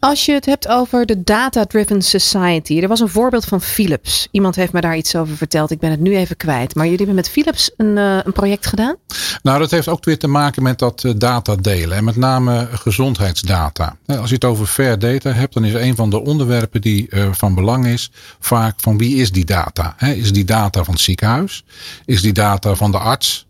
Als 0.05 0.25
je 0.25 0.33
het 0.33 0.47
hebt 0.47 0.69
over 0.69 1.07
de 1.07 1.23
data-driven 1.23 2.03
society. 2.03 2.81
Er 2.81 2.89
was 2.89 3.01
een 3.01 3.09
voorbeeld 3.09 3.45
van 3.45 3.61
Philips. 3.61 4.29
Iemand 4.31 4.57
heeft 4.57 4.73
me 4.73 4.81
daar 4.81 4.97
iets 4.97 5.17
over 5.17 5.37
verteld. 5.37 5.71
Ik 5.71 5.79
ben 5.79 5.91
het 5.91 6.01
nu 6.01 6.17
even 6.17 6.37
kwijt. 6.37 6.75
Maar 6.75 6.85
jullie 6.85 6.99
hebben 6.99 7.17
met 7.17 7.31
Philips 7.31 7.71
een, 7.77 7.97
uh, 7.97 8.19
een 8.25 8.33
project 8.33 8.67
gedaan? 8.67 8.97
Nou, 9.43 9.59
dat 9.59 9.71
heeft 9.71 9.89
ook 9.89 10.05
weer 10.05 10.19
te 10.19 10.27
maken 10.27 10.63
met 10.63 10.79
dat 10.79 11.03
uh, 11.05 11.13
data 11.17 11.57
delen. 11.57 11.97
En 11.97 12.05
met 12.05 12.17
name 12.17 12.69
gezondheidsdata. 12.73 13.97
Als 14.07 14.29
je 14.29 14.35
het 14.35 14.45
over 14.45 14.67
fair 14.67 14.99
data 14.99 15.31
hebt, 15.31 15.55
dan 15.55 15.65
is 15.65 15.75
een 15.75 15.97
van 15.97 16.11
de 16.11 16.21
onderwerpen 16.21 16.81
die 16.81 17.09
van 17.31 17.55
belang 17.55 17.87
is. 17.87 18.11
Vaak 18.41 18.75
van 18.77 18.99
wie 18.99 19.17
is 19.17 19.33
die 19.33 19.45
data? 19.45 20.01
Is 20.01 20.33
die 20.33 20.45
data 20.45 20.85
van 20.85 20.95
het 20.95 21.03
ziekenhuis? 21.03 21.65
Is 22.05 22.23
die 22.23 22.33
data 22.33 22.75
van 22.75 22.91
de 22.91 22.99
arts? 22.99 23.47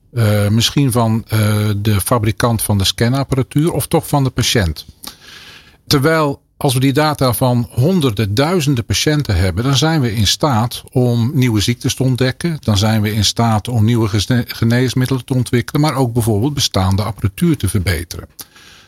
misschien 0.48 0.92
van 0.92 1.24
de 1.76 2.00
fabrikant 2.04 2.62
van 2.62 2.78
de 2.78 2.84
scanapparatuur 2.84 3.72
of 3.72 3.86
toch 3.86 4.08
van 4.08 4.24
de 4.24 4.30
patiënt? 4.30 4.86
Terwijl 5.86 6.42
als 6.64 6.74
we 6.74 6.80
die 6.80 6.92
data 6.92 7.32
van 7.32 7.68
honderden, 7.70 8.34
duizenden 8.34 8.84
patiënten 8.84 9.36
hebben, 9.36 9.64
dan 9.64 9.76
zijn 9.76 10.00
we 10.00 10.14
in 10.14 10.26
staat 10.26 10.82
om 10.92 11.30
nieuwe 11.34 11.60
ziektes 11.60 11.94
te 11.94 12.02
ontdekken. 12.02 12.56
Dan 12.60 12.78
zijn 12.78 13.02
we 13.02 13.12
in 13.12 13.24
staat 13.24 13.68
om 13.68 13.84
nieuwe 13.84 14.08
geneesmiddelen 14.46 15.24
te 15.24 15.34
ontwikkelen, 15.34 15.80
maar 15.80 15.94
ook 15.94 16.12
bijvoorbeeld 16.12 16.54
bestaande 16.54 17.02
apparatuur 17.02 17.56
te 17.56 17.68
verbeteren. 17.68 18.28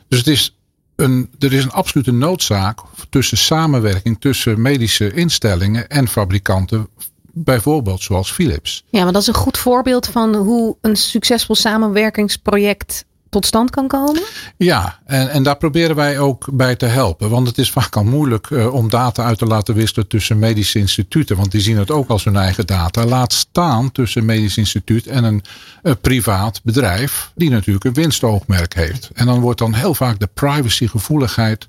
Dus 0.09 0.19
het 0.19 0.29
is 0.29 0.57
een, 0.97 1.31
er 1.39 1.53
is 1.53 1.65
een 1.65 1.73
absolute 1.73 2.13
noodzaak 2.13 2.81
tussen 3.11 3.39
samenwerking 3.39 4.21
tussen 4.21 4.63
medische 4.63 5.13
instellingen 5.13 5.89
en 5.89 6.09
fabrikanten 6.09 6.89
bijvoorbeeld 7.33 8.03
zoals 8.03 8.33
Philips. 8.33 8.85
Ja, 8.89 9.05
maar 9.05 9.13
dat 9.13 9.23
is 9.23 9.29
een 9.29 9.35
goed 9.35 9.59
voorbeeld 9.59 10.07
van 10.07 10.35
hoe 10.35 10.77
een 10.81 10.97
succesvol 10.97 11.55
samenwerkingsproject 11.55 13.05
tot 13.37 13.47
stand 13.47 13.71
kan 13.71 13.89
komen? 13.89 14.23
Ja, 14.57 14.99
en, 15.05 15.31
en 15.31 15.43
daar 15.43 15.57
proberen 15.57 15.97
wij 15.97 16.19
ook 16.19 16.49
bij 16.53 16.77
te 16.77 16.87
helpen. 16.87 17.31
Want 17.31 17.47
het 17.47 17.59
is 17.59 17.71
vaak 17.71 17.97
al 17.97 18.05
moeilijk 18.05 18.51
uh, 18.51 18.75
om 18.75 18.91
data 18.91 19.25
uit 19.25 19.39
te 19.39 19.47
laten 19.47 19.75
wisselen 19.75 20.09
tussen 20.09 20.39
medische 20.39 20.79
instituten. 20.79 21.37
Want 21.37 21.51
die 21.51 21.61
zien 21.61 21.77
het 21.77 21.91
ook 21.91 22.09
als 22.09 22.25
hun 22.25 22.37
eigen 22.37 22.67
data. 22.67 23.05
Laat 23.05 23.33
staan 23.33 23.93
tussen 23.93 24.21
een 24.21 24.27
medisch 24.27 24.57
instituut 24.57 25.07
en 25.07 25.25
een, 25.25 25.43
een 25.83 26.01
privaat 26.01 26.61
bedrijf. 26.63 27.31
Die 27.35 27.51
natuurlijk 27.51 27.85
een 27.85 27.95
winstoogmerk 27.95 28.75
heeft. 28.75 29.11
En 29.15 29.27
dan 29.27 29.41
wordt 29.41 29.59
dan 29.59 29.75
heel 29.75 29.95
vaak 29.95 30.19
de 30.19 30.29
privacygevoeligheid 30.35 31.69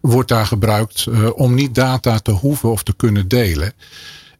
wordt 0.00 0.28
daar 0.28 0.46
gebruikt 0.46 1.06
om 1.34 1.54
niet 1.54 1.74
data 1.74 2.18
te 2.18 2.30
hoeven 2.30 2.70
of 2.70 2.82
te 2.82 2.94
kunnen 2.96 3.28
delen. 3.28 3.72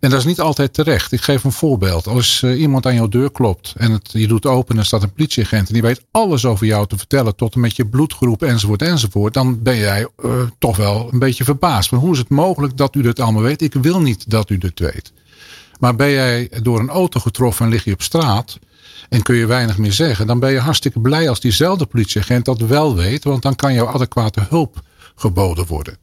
En 0.00 0.10
dat 0.10 0.18
is 0.18 0.24
niet 0.24 0.40
altijd 0.40 0.74
terecht. 0.74 1.12
Ik 1.12 1.20
geef 1.20 1.44
een 1.44 1.52
voorbeeld. 1.52 2.06
Als 2.06 2.42
uh, 2.42 2.60
iemand 2.60 2.86
aan 2.86 2.94
jouw 2.94 3.08
deur 3.08 3.30
klopt 3.30 3.74
en 3.76 3.92
het, 3.92 4.10
je 4.12 4.26
doet 4.26 4.46
open 4.46 4.74
en 4.74 4.80
er 4.80 4.86
staat 4.86 5.02
een 5.02 5.12
politieagent 5.12 5.66
en 5.68 5.72
die 5.72 5.82
weet 5.82 6.04
alles 6.10 6.44
over 6.44 6.66
jou 6.66 6.86
te 6.86 6.96
vertellen 6.96 7.36
tot 7.36 7.54
en 7.54 7.60
met 7.60 7.76
je 7.76 7.86
bloedgroep 7.86 8.42
enzovoort 8.42 8.82
enzovoort. 8.82 9.34
Dan 9.34 9.62
ben 9.62 9.76
jij 9.76 10.08
uh, 10.24 10.32
toch 10.58 10.76
wel 10.76 11.08
een 11.12 11.18
beetje 11.18 11.44
verbaasd. 11.44 11.90
Maar 11.90 12.00
hoe 12.00 12.12
is 12.12 12.18
het 12.18 12.28
mogelijk 12.28 12.76
dat 12.76 12.94
u 12.94 13.02
dit 13.02 13.20
allemaal 13.20 13.42
weet? 13.42 13.62
Ik 13.62 13.74
wil 13.74 14.00
niet 14.00 14.30
dat 14.30 14.50
u 14.50 14.58
dit 14.58 14.78
weet. 14.78 15.12
Maar 15.78 15.96
ben 15.96 16.10
jij 16.10 16.50
door 16.62 16.78
een 16.78 16.88
auto 16.88 17.20
getroffen 17.20 17.64
en 17.64 17.70
lig 17.70 17.84
je 17.84 17.92
op 17.92 18.02
straat 18.02 18.58
en 19.08 19.22
kun 19.22 19.36
je 19.36 19.46
weinig 19.46 19.78
meer 19.78 19.92
zeggen, 19.92 20.26
dan 20.26 20.38
ben 20.38 20.52
je 20.52 20.58
hartstikke 20.58 21.00
blij 21.00 21.28
als 21.28 21.40
diezelfde 21.40 21.86
politieagent 21.86 22.44
dat 22.44 22.60
wel 22.60 22.94
weet, 22.94 23.24
want 23.24 23.42
dan 23.42 23.56
kan 23.56 23.74
jouw 23.74 23.86
adequate 23.86 24.46
hulp 24.48 24.82
geboden 25.18 25.66
worden. 25.66 25.98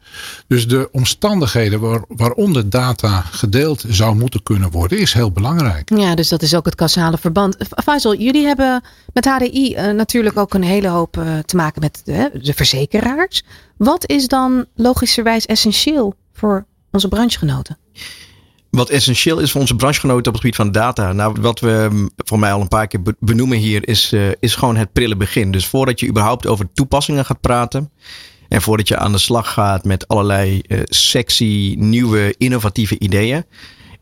Dus 0.48 0.68
de 0.68 0.90
omstandigheden 0.92 1.80
waar, 1.80 2.04
waaronder 2.08 2.70
data 2.70 3.22
gedeeld 3.22 3.84
zou 3.88 4.16
moeten 4.16 4.44
kunnen 4.44 4.72
worden, 4.72 5.00
is 5.00 5.14
heel 5.14 5.32
belangrijk. 5.32 5.98
Ja, 5.98 6.16
dus 6.16 6.30
dat 6.30 6.42
is 6.42 6.56
ook 6.56 6.66
het 6.66 6.76
causale 6.76 7.18
verband. 7.18 7.58
Faisal, 7.84 8.16
jullie 8.16 8.46
hebben 8.46 8.84
met 9.14 9.26
HDI 9.26 9.74
uh, 9.74 9.90
eh, 9.90 9.96
natuurlijk 9.96 10.38
ook 10.38 10.54
een 10.54 10.64
hele 10.64 10.88
hoop 10.88 11.18
uh, 11.18 11.40
te 11.40 11.56
maken 11.56 11.82
met 11.82 12.02
de, 12.04 12.32
de 12.42 12.54
verzekeraars. 12.54 13.44
Wat 13.78 14.10
is 14.10 14.28
dan 14.28 14.66
logischerwijs 14.76 15.46
essentieel 15.46 16.16
voor 16.34 16.66
onze 16.92 17.08
branchegenoten? 17.08 17.78
Wat 18.70 18.90
essentieel 18.90 19.40
is 19.40 19.52
voor 19.52 19.62
onze 19.62 19.76
branchegenoten 19.76 20.28
op 20.28 20.34
het 20.34 20.42
gebied 20.42 20.56
van 20.56 20.72
data. 20.72 21.14
Nou, 21.14 21.36
wat 21.42 21.60
we 21.60 21.88
mm, 21.92 22.10
voor 22.16 22.40
mij 22.40 22.52
al 22.52 22.62
een 22.62 22.68
paar 22.68 22.88
keer 22.88 23.02
benoemen 23.20 23.58
hier, 23.58 23.88
is, 23.88 24.14
uh, 24.14 24.32
is 24.40 24.56
gewoon 24.56 24.76
het 24.76 24.94
prille 24.94 25.16
begin. 25.16 25.52
Dus 25.52 25.68
voordat 25.68 26.00
je 26.00 26.08
überhaupt 26.08 26.48
over 26.48 26.68
toepassingen 26.74 27.26
gaat 27.26 27.42
praten, 27.42 27.92
en 28.50 28.62
voordat 28.62 28.88
je 28.88 28.98
aan 28.98 29.12
de 29.12 29.18
slag 29.18 29.54
gaat 29.54 29.84
met 29.84 30.08
allerlei 30.08 30.62
uh, 30.68 30.80
sexy, 30.84 31.76
nieuwe, 31.78 32.36
innovatieve 32.38 33.00
ideeën, 33.00 33.46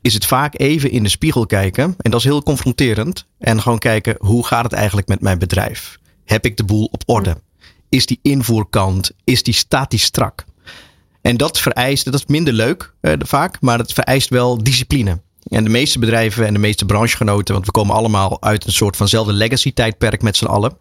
is 0.02 0.14
het 0.14 0.26
vaak 0.26 0.60
even 0.60 0.92
in 0.92 1.04
de 1.04 1.10
spiegel 1.10 1.46
kijken. 1.46 1.96
En 1.98 2.12
dat 2.12 2.20
is 2.20 2.26
heel 2.26 2.44
confronterend. 2.44 3.28
En 3.40 3.62
gewoon 3.62 3.80
kijken, 3.80 4.16
hoe 4.20 4.46
gaat 4.46 4.64
het 4.64 4.74
eigenlijk 4.74 5.08
met 5.08 5.22
mijn 5.22 5.40
bedrijf? 5.40 5.98
Heb 6.26 6.46
ik 6.46 6.58
de 6.58 6.64
boel 6.64 6.90
op 6.92 7.04
orde? 7.06 7.38
Is 7.90 8.06
die 8.06 8.20
invoerkant, 8.22 9.12
is 9.24 9.44
die 9.44 9.54
statisch 9.54 10.04
strak? 10.04 10.46
En 11.22 11.38
dat 11.38 11.60
vereist, 11.60 12.06
dat 12.06 12.14
is 12.14 12.26
minder 12.26 12.54
leuk 12.54 12.94
uh, 13.02 13.14
vaak, 13.20 13.62
maar 13.62 13.78
het 13.78 13.94
vereist 13.94 14.30
wel 14.30 14.64
discipline. 14.64 15.22
En 15.48 15.64
de 15.64 15.70
meeste 15.70 16.00
bedrijven 16.00 16.46
en 16.48 16.54
de 16.54 16.60
meeste 16.60 16.86
branchegenoten, 16.86 17.54
want 17.54 17.66
we 17.66 17.72
komen 17.72 17.96
allemaal 17.96 18.42
uit 18.42 18.66
een 18.66 18.72
soort 18.72 18.96
vanzelfde 18.96 19.34
legacy 19.34 19.74
tijdperk 19.74 20.22
met 20.22 20.38
z'n 20.38 20.46
allen. 20.46 20.78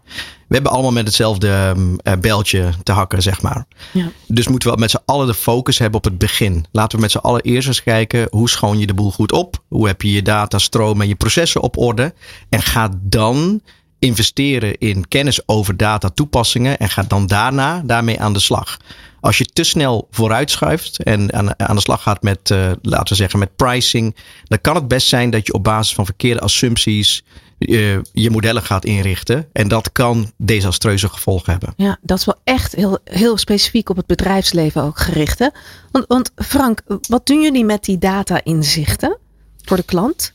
We 0.49 0.55
hebben 0.55 0.73
allemaal 0.73 0.93
met 0.93 1.07
hetzelfde 1.07 1.75
uh, 2.05 2.13
beltje 2.21 2.71
te 2.83 2.93
hakken, 2.93 3.23
zeg 3.23 3.43
maar. 3.43 3.67
Ja. 3.93 4.11
Dus 4.27 4.49
moeten 4.49 4.71
we 4.73 4.77
met 4.79 4.91
z'n 4.91 5.03
allen 5.05 5.27
de 5.27 5.35
focus 5.35 5.79
hebben 5.79 5.99
op 5.99 6.05
het 6.05 6.19
begin. 6.19 6.65
Laten 6.73 6.97
we 6.97 7.03
met 7.03 7.11
z'n 7.11 7.19
allen 7.19 7.41
eerst 7.41 7.69
eens 7.69 7.83
kijken, 7.83 8.27
hoe 8.31 8.51
schoon 8.51 8.79
je 8.79 8.87
de 8.87 8.95
boel 8.95 9.11
goed 9.11 9.33
op? 9.33 9.63
Hoe 9.69 9.87
heb 9.87 10.03
je 10.03 10.13
je 10.13 10.23
datastroom 10.23 11.01
en 11.01 11.09
je 11.09 11.15
processen 11.15 11.61
op 11.61 11.77
orde? 11.77 12.15
En 12.49 12.63
ga 12.63 12.91
dan 13.01 13.61
investeren 14.03 14.79
in 14.79 15.09
kennis 15.09 15.49
over 15.49 15.77
data 15.77 16.09
toepassingen 16.09 16.79
en 16.79 16.89
ga 16.89 17.03
dan 17.03 17.27
daarna 17.27 17.83
daarmee 17.85 18.21
aan 18.21 18.33
de 18.33 18.41
slag. 18.41 18.77
Als 19.21 19.39
je 19.39 19.45
te 19.45 19.65
snel 19.65 20.09
vooruitschuift 20.11 21.03
en 21.03 21.33
aan, 21.33 21.61
aan 21.61 21.77
de 21.77 21.83
slag 21.83 22.03
gaat 22.03 22.23
met, 22.23 22.51
uh, 22.51 22.71
laten 22.83 23.09
we 23.09 23.15
zeggen, 23.15 23.39
met 23.39 23.57
pricing, 23.57 24.17
dan 24.45 24.61
kan 24.61 24.75
het 24.75 24.89
best 24.89 25.09
zijn 25.09 25.31
dat 25.31 25.47
je 25.47 25.53
op 25.53 25.65
basis 25.65 25.95
van 25.95 26.05
verkeerde 26.05 26.41
assumpties 26.41 27.25
uh, 27.59 27.99
je 28.13 28.31
modellen 28.31 28.63
gaat 28.63 28.85
inrichten. 28.85 29.49
En 29.53 29.69
dat 29.69 29.93
kan 29.93 30.33
desastreuze 30.37 31.09
gevolgen 31.09 31.51
hebben. 31.53 31.73
Ja, 31.77 31.99
dat 32.03 32.19
is 32.19 32.25
wel 32.25 32.41
echt 32.45 32.75
heel, 32.75 32.99
heel 33.05 33.37
specifiek 33.37 33.89
op 33.89 33.97
het 33.97 34.07
bedrijfsleven 34.07 34.83
ook 34.83 34.99
gericht. 34.99 35.51
Want, 35.91 36.05
want 36.09 36.31
Frank, 36.37 36.81
wat 37.09 37.27
doen 37.27 37.43
jullie 37.43 37.65
met 37.65 37.85
die 37.85 37.99
data-inzichten 37.99 39.19
voor 39.65 39.77
de 39.77 39.83
klant? 39.83 40.33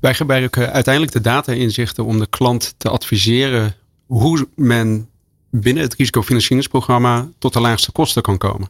Wij 0.00 0.14
gebruiken 0.14 0.72
uiteindelijk 0.72 1.14
de 1.14 1.20
data-inzichten 1.20 2.04
om 2.04 2.18
de 2.18 2.26
klant 2.26 2.74
te 2.76 2.88
adviseren 2.88 3.74
hoe 4.06 4.48
men 4.54 5.08
binnen 5.50 5.82
het 5.82 5.94
risicofinancieringsprogramma 5.94 7.28
tot 7.38 7.52
de 7.52 7.60
laagste 7.60 7.92
kosten 7.92 8.22
kan 8.22 8.38
komen. 8.38 8.68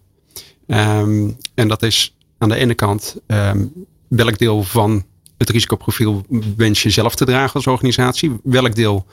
Um, 0.67 1.37
en 1.55 1.69
dat 1.69 1.83
is 1.83 2.17
aan 2.39 2.49
de 2.49 2.57
ene 2.57 2.75
kant 2.75 3.17
um, 3.27 3.73
welk 4.09 4.39
deel 4.39 4.63
van 4.63 5.05
het 5.39 5.51
risicoprofiel 5.51 6.25
wens 6.57 6.83
je 6.83 6.91
zelf 6.91 7.15
te 7.15 7.25
dragen 7.25 7.55
als 7.55 7.67
organisatie? 7.67 8.33
Welk 8.43 8.75
deel 8.75 9.07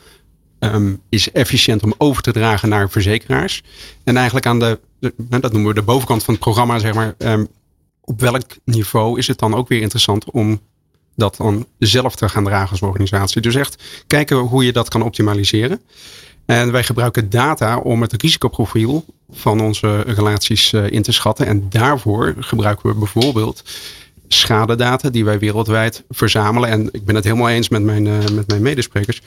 um, 0.60 1.02
is 1.10 1.32
efficiënt 1.32 1.84
om 1.84 1.94
over 1.98 2.22
te 2.22 2.32
dragen 2.32 2.70
naar 2.70 2.90
verzekeraars? 2.90 3.64
En 4.04 4.16
eigenlijk 4.16 4.46
aan 4.46 4.60
de, 4.60 4.80
de 5.00 5.14
dat 5.30 5.52
noemen 5.52 5.70
we 5.70 5.80
de 5.80 5.86
bovenkant 5.86 6.24
van 6.24 6.34
het 6.34 6.44
programma, 6.44 6.80
zeg 6.80 6.94
maar. 6.94 7.16
op 8.02 8.22
welk 8.22 8.46
niveau 8.64 9.18
is 9.18 9.28
het 9.28 9.40
dan 9.40 9.56
ook 9.56 9.68
weer 9.68 9.82
interessant 9.82 10.32
om 10.32 10.62
dat 11.18 11.36
dan 11.36 11.66
zelf 11.80 12.16
te 12.16 12.30
gaan 12.30 12.44
dragen 12.44 12.70
als 12.70 12.82
organisatie? 12.82 13.42
Dus 13.42 13.56
echt 13.56 13.84
kijken 14.08 14.38
hoe 14.38 14.66
je 14.66 14.72
dat 14.72 14.90
kan 14.90 15.02
optimaliseren. 15.02 15.82
En 16.46 16.72
wij 16.72 16.84
gebruiken 16.84 17.30
data 17.30 17.78
om 17.78 18.02
het 18.02 18.22
risicoprofiel 18.22 19.06
van 19.30 19.62
onze 19.62 20.02
relaties 20.02 20.74
eh, 20.74 20.92
in 20.92 21.02
te 21.02 21.12
schatten. 21.12 21.46
En 21.46 21.66
daarvoor 21.70 22.36
gebruiken 22.40 22.90
we 22.90 22.96
bijvoorbeeld 22.96 23.64
schadedata 24.28 25.10
die 25.10 25.26
wij 25.26 25.40
wereldwijd 25.40 26.04
verzamelen. 26.10 26.70
En 26.70 26.90
ik 26.92 27.06
ben 27.06 27.16
het 27.16 27.24
helemaal 27.24 27.50
eens 27.50 27.70
met 27.70 27.84
mijn, 27.84 28.06
uh, 28.06 28.18
met 28.34 28.48
mijn 28.48 28.62
medesprekers. 28.62 29.22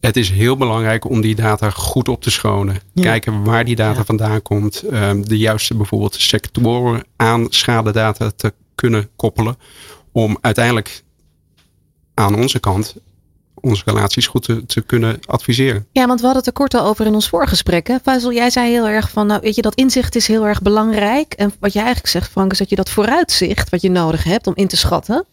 Het 0.00 0.16
is 0.16 0.30
heel 0.30 0.56
belangrijk 0.56 1.04
om 1.04 1.20
die 1.20 1.34
data 1.34 1.70
goed 1.70 2.08
op 2.08 2.22
te 2.22 2.30
schonen. 2.30 2.76
Kijken 2.94 3.44
waar 3.44 3.64
die 3.64 3.76
data 3.76 4.04
vandaan 4.04 4.42
komt. 4.42 4.82
Um, 4.92 5.28
de 5.28 5.38
juiste 5.38 5.74
bijvoorbeeld 5.74 6.14
sectoren 6.14 7.04
aan 7.16 7.46
schadedata 7.48 8.30
te 8.36 8.52
kunnen 8.74 9.08
koppelen. 9.16 9.56
Om 10.12 10.38
uiteindelijk 10.40 11.02
aan 12.22 12.34
onze 12.34 12.60
kant 12.60 12.94
onze 13.54 13.82
relaties 13.84 14.26
goed 14.26 14.42
te, 14.42 14.66
te, 14.66 14.80
kunnen 14.80 15.18
adviseren. 15.26 15.86
Ja, 15.92 16.06
want 16.06 16.20
we 16.20 16.26
hadden 16.26 16.44
het 16.44 16.46
er 16.46 16.60
kort 16.60 16.74
al 16.74 16.86
over 16.86 17.06
in 17.06 17.14
ons 17.14 17.28
voorgesprek. 17.28 17.86
Hè? 17.86 17.98
Faisal, 18.02 18.32
jij 18.32 18.50
zei 18.50 18.70
heel 18.70 18.88
erg 18.88 19.10
van, 19.10 19.26
nou 19.26 19.40
weet 19.40 19.54
je, 19.54 19.62
dat 19.62 19.74
inzicht 19.74 20.16
is 20.16 20.26
heel 20.26 20.46
erg 20.46 20.62
belangrijk. 20.62 21.32
En 21.32 21.52
wat 21.60 21.72
jij 21.72 21.82
eigenlijk 21.82 22.12
zegt, 22.12 22.30
Frank, 22.30 22.52
is 22.52 22.58
dat 22.58 22.68
je 22.68 22.76
dat 22.76 22.90
vooruitzicht 22.90 23.70
wat 23.70 23.82
je 23.82 23.90
nodig 23.90 24.24
hebt 24.24 24.46
om 24.46 24.52
in 24.56 24.68
te 24.68 24.76
schatten, 24.76 25.24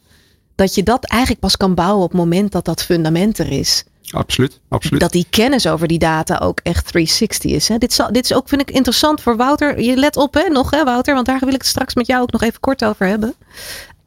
dat 0.56 0.76
je 0.76 0.84
dat 0.84 1.06
eigenlijk 1.06 1.42
pas 1.42 1.58
kan 1.58 1.76
bouwen 1.76 2.04
op 2.04 2.10
het 2.10 2.20
moment 2.20 2.52
dat 2.52 2.66
dat 2.66 2.84
fundament 2.84 3.38
er 3.38 3.52
is. 3.52 3.84
Absoluut, 4.12 4.60
absoluut. 4.68 5.00
Dat 5.00 5.12
die 5.12 5.28
kennis 5.30 5.68
over 5.68 5.88
die 5.88 6.00
data 6.00 6.38
ook 6.38 6.60
echt 6.64 6.88
360 6.88 7.52
is. 7.52 7.68
Hè? 7.68 7.78
Dit, 7.78 7.92
is 7.92 8.02
dit 8.12 8.24
is 8.24 8.34
ook, 8.34 8.50
vind 8.50 8.62
ik, 8.62 8.72
interessant 8.72 9.22
voor 9.22 9.38
Wouter. 9.38 9.82
Je 9.82 9.96
let 9.96 10.18
op, 10.18 10.34
hè, 10.34 10.50
nog, 10.50 10.72
hè, 10.72 10.84
Wouter, 10.84 11.14
want 11.14 11.26
daar 11.26 11.40
wil 11.40 11.54
ik 11.54 11.62
het 11.62 11.66
straks 11.66 11.96
met 11.96 12.08
jou 12.08 12.22
ook 12.22 12.32
nog 12.32 12.42
even 12.42 12.60
kort 12.60 12.86
over 12.86 13.08
hebben. 13.08 13.34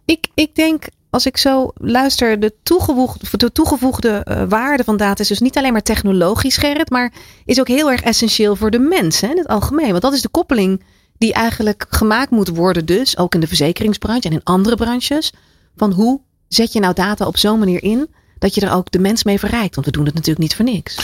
Ik, 0.04 0.26
ik 0.34 0.54
denk 0.54 0.84
als 1.12 1.26
ik 1.26 1.36
zo 1.36 1.70
luister, 1.74 2.40
de 2.40 2.54
toegevoegde, 2.62 3.36
de 3.36 3.52
toegevoegde 3.52 4.26
uh, 4.28 4.42
waarde 4.48 4.84
van 4.84 4.96
data 4.96 5.22
is 5.22 5.28
dus 5.28 5.40
niet 5.40 5.56
alleen 5.56 5.72
maar 5.72 5.82
technologisch, 5.82 6.56
Gerrit, 6.56 6.90
maar 6.90 7.12
is 7.44 7.60
ook 7.60 7.68
heel 7.68 7.90
erg 7.90 8.00
essentieel 8.00 8.56
voor 8.56 8.70
de 8.70 8.78
mens 8.78 9.20
hè, 9.20 9.28
in 9.28 9.38
het 9.38 9.46
algemeen. 9.46 9.90
Want 9.90 10.02
dat 10.02 10.12
is 10.12 10.22
de 10.22 10.28
koppeling 10.28 10.82
die 11.18 11.32
eigenlijk 11.32 11.86
gemaakt 11.88 12.30
moet 12.30 12.48
worden, 12.48 12.86
dus 12.86 13.18
ook 13.18 13.34
in 13.34 13.40
de 13.40 13.46
verzekeringsbranche 13.46 14.28
en 14.28 14.34
in 14.34 14.44
andere 14.44 14.76
branches. 14.76 15.32
Van 15.76 15.92
hoe 15.92 16.20
zet 16.48 16.72
je 16.72 16.80
nou 16.80 16.94
data 16.94 17.26
op 17.26 17.36
zo'n 17.36 17.58
manier 17.58 17.82
in 17.82 18.08
dat 18.38 18.54
je 18.54 18.60
er 18.60 18.72
ook 18.72 18.90
de 18.90 18.98
mens 18.98 19.24
mee 19.24 19.38
verrijkt? 19.38 19.74
Want 19.74 19.86
we 19.86 19.92
doen 19.92 20.04
het 20.04 20.14
natuurlijk 20.14 20.42
niet 20.42 20.54
voor 20.54 20.64
niks. 20.64 20.96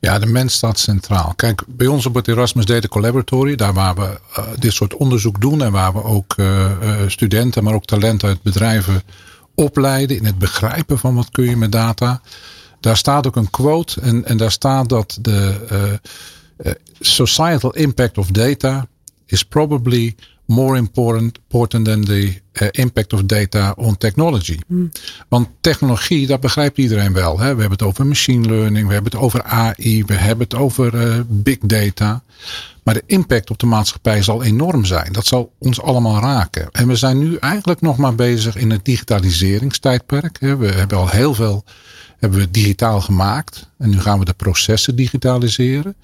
Ja, 0.00 0.18
de 0.18 0.26
mens 0.26 0.54
staat 0.54 0.78
centraal. 0.78 1.32
Kijk, 1.36 1.62
bij 1.66 1.86
ons 1.86 2.06
op 2.06 2.14
het 2.14 2.28
Erasmus 2.28 2.64
Data 2.64 2.88
Collaboratory, 2.88 3.56
daar 3.56 3.72
waar 3.72 3.94
we 3.94 4.20
uh, 4.38 4.46
dit 4.58 4.72
soort 4.72 4.96
onderzoek 4.96 5.40
doen 5.40 5.62
en 5.62 5.72
waar 5.72 5.92
we 5.92 6.02
ook 6.02 6.34
uh, 6.36 6.70
studenten, 7.06 7.64
maar 7.64 7.74
ook 7.74 7.84
talenten 7.84 8.28
uit 8.28 8.42
bedrijven 8.42 9.02
opleiden 9.58 10.16
in 10.16 10.24
het 10.24 10.38
begrijpen 10.38 10.98
van 10.98 11.14
wat 11.14 11.30
kun 11.30 11.44
je 11.44 11.56
met 11.56 11.72
data. 11.72 12.20
Daar 12.80 12.96
staat 12.96 13.26
ook 13.26 13.36
een 13.36 13.50
quote 13.50 14.00
en, 14.00 14.24
en 14.24 14.36
daar 14.36 14.50
staat 14.50 14.88
dat 14.88 15.18
de 15.20 15.66
uh, 15.72 16.72
societal 17.00 17.74
impact 17.74 18.18
of 18.18 18.26
data 18.26 18.86
is 19.26 19.42
probably 19.42 20.14
more 20.48 20.76
important, 20.76 21.38
important 21.48 21.84
than 21.84 22.04
the 22.04 22.40
uh, 22.62 22.68
impact 22.70 23.12
of 23.12 23.26
data 23.26 23.74
on 23.76 23.96
technology. 23.96 24.58
Hmm. 24.66 24.90
Want 25.28 25.48
technologie, 25.60 26.26
dat 26.26 26.40
begrijpt 26.40 26.78
iedereen 26.78 27.12
wel. 27.12 27.38
Hè? 27.38 27.54
We 27.54 27.60
hebben 27.60 27.78
het 27.78 27.82
over 27.82 28.06
machine 28.06 28.48
learning, 28.48 28.86
we 28.86 28.92
hebben 28.92 29.12
het 29.12 29.20
over 29.20 29.42
AI, 29.42 30.04
we 30.04 30.14
hebben 30.14 30.46
het 30.48 30.58
over 30.58 30.94
uh, 30.94 31.20
big 31.26 31.58
data. 31.58 32.22
Maar 32.82 32.94
de 32.94 33.02
impact 33.06 33.50
op 33.50 33.58
de 33.58 33.66
maatschappij 33.66 34.22
zal 34.22 34.42
enorm 34.42 34.84
zijn. 34.84 35.12
Dat 35.12 35.26
zal 35.26 35.52
ons 35.58 35.80
allemaal 35.80 36.20
raken. 36.20 36.68
En 36.70 36.88
we 36.88 36.96
zijn 36.96 37.18
nu 37.18 37.36
eigenlijk 37.36 37.80
nog 37.80 37.96
maar 37.96 38.14
bezig 38.14 38.56
in 38.56 38.70
het 38.70 38.84
digitaliseringstijdperk. 38.84 40.38
We 40.40 40.66
hebben 40.66 40.98
al 40.98 41.08
heel 41.08 41.34
veel 41.34 41.64
hebben 42.18 42.38
we 42.38 42.50
digitaal 42.50 43.00
gemaakt. 43.00 43.68
En 43.78 43.90
nu 43.90 44.00
gaan 44.00 44.18
we 44.18 44.24
de 44.24 44.32
processen 44.32 44.96
digitaliseren. 44.96 45.94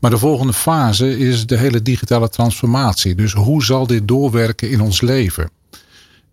Maar 0.00 0.10
de 0.10 0.18
volgende 0.18 0.52
fase 0.52 1.18
is 1.18 1.46
de 1.46 1.56
hele 1.56 1.82
digitale 1.82 2.28
transformatie. 2.28 3.14
Dus 3.14 3.32
hoe 3.32 3.64
zal 3.64 3.86
dit 3.86 4.08
doorwerken 4.08 4.70
in 4.70 4.80
ons 4.80 5.00
leven? 5.00 5.50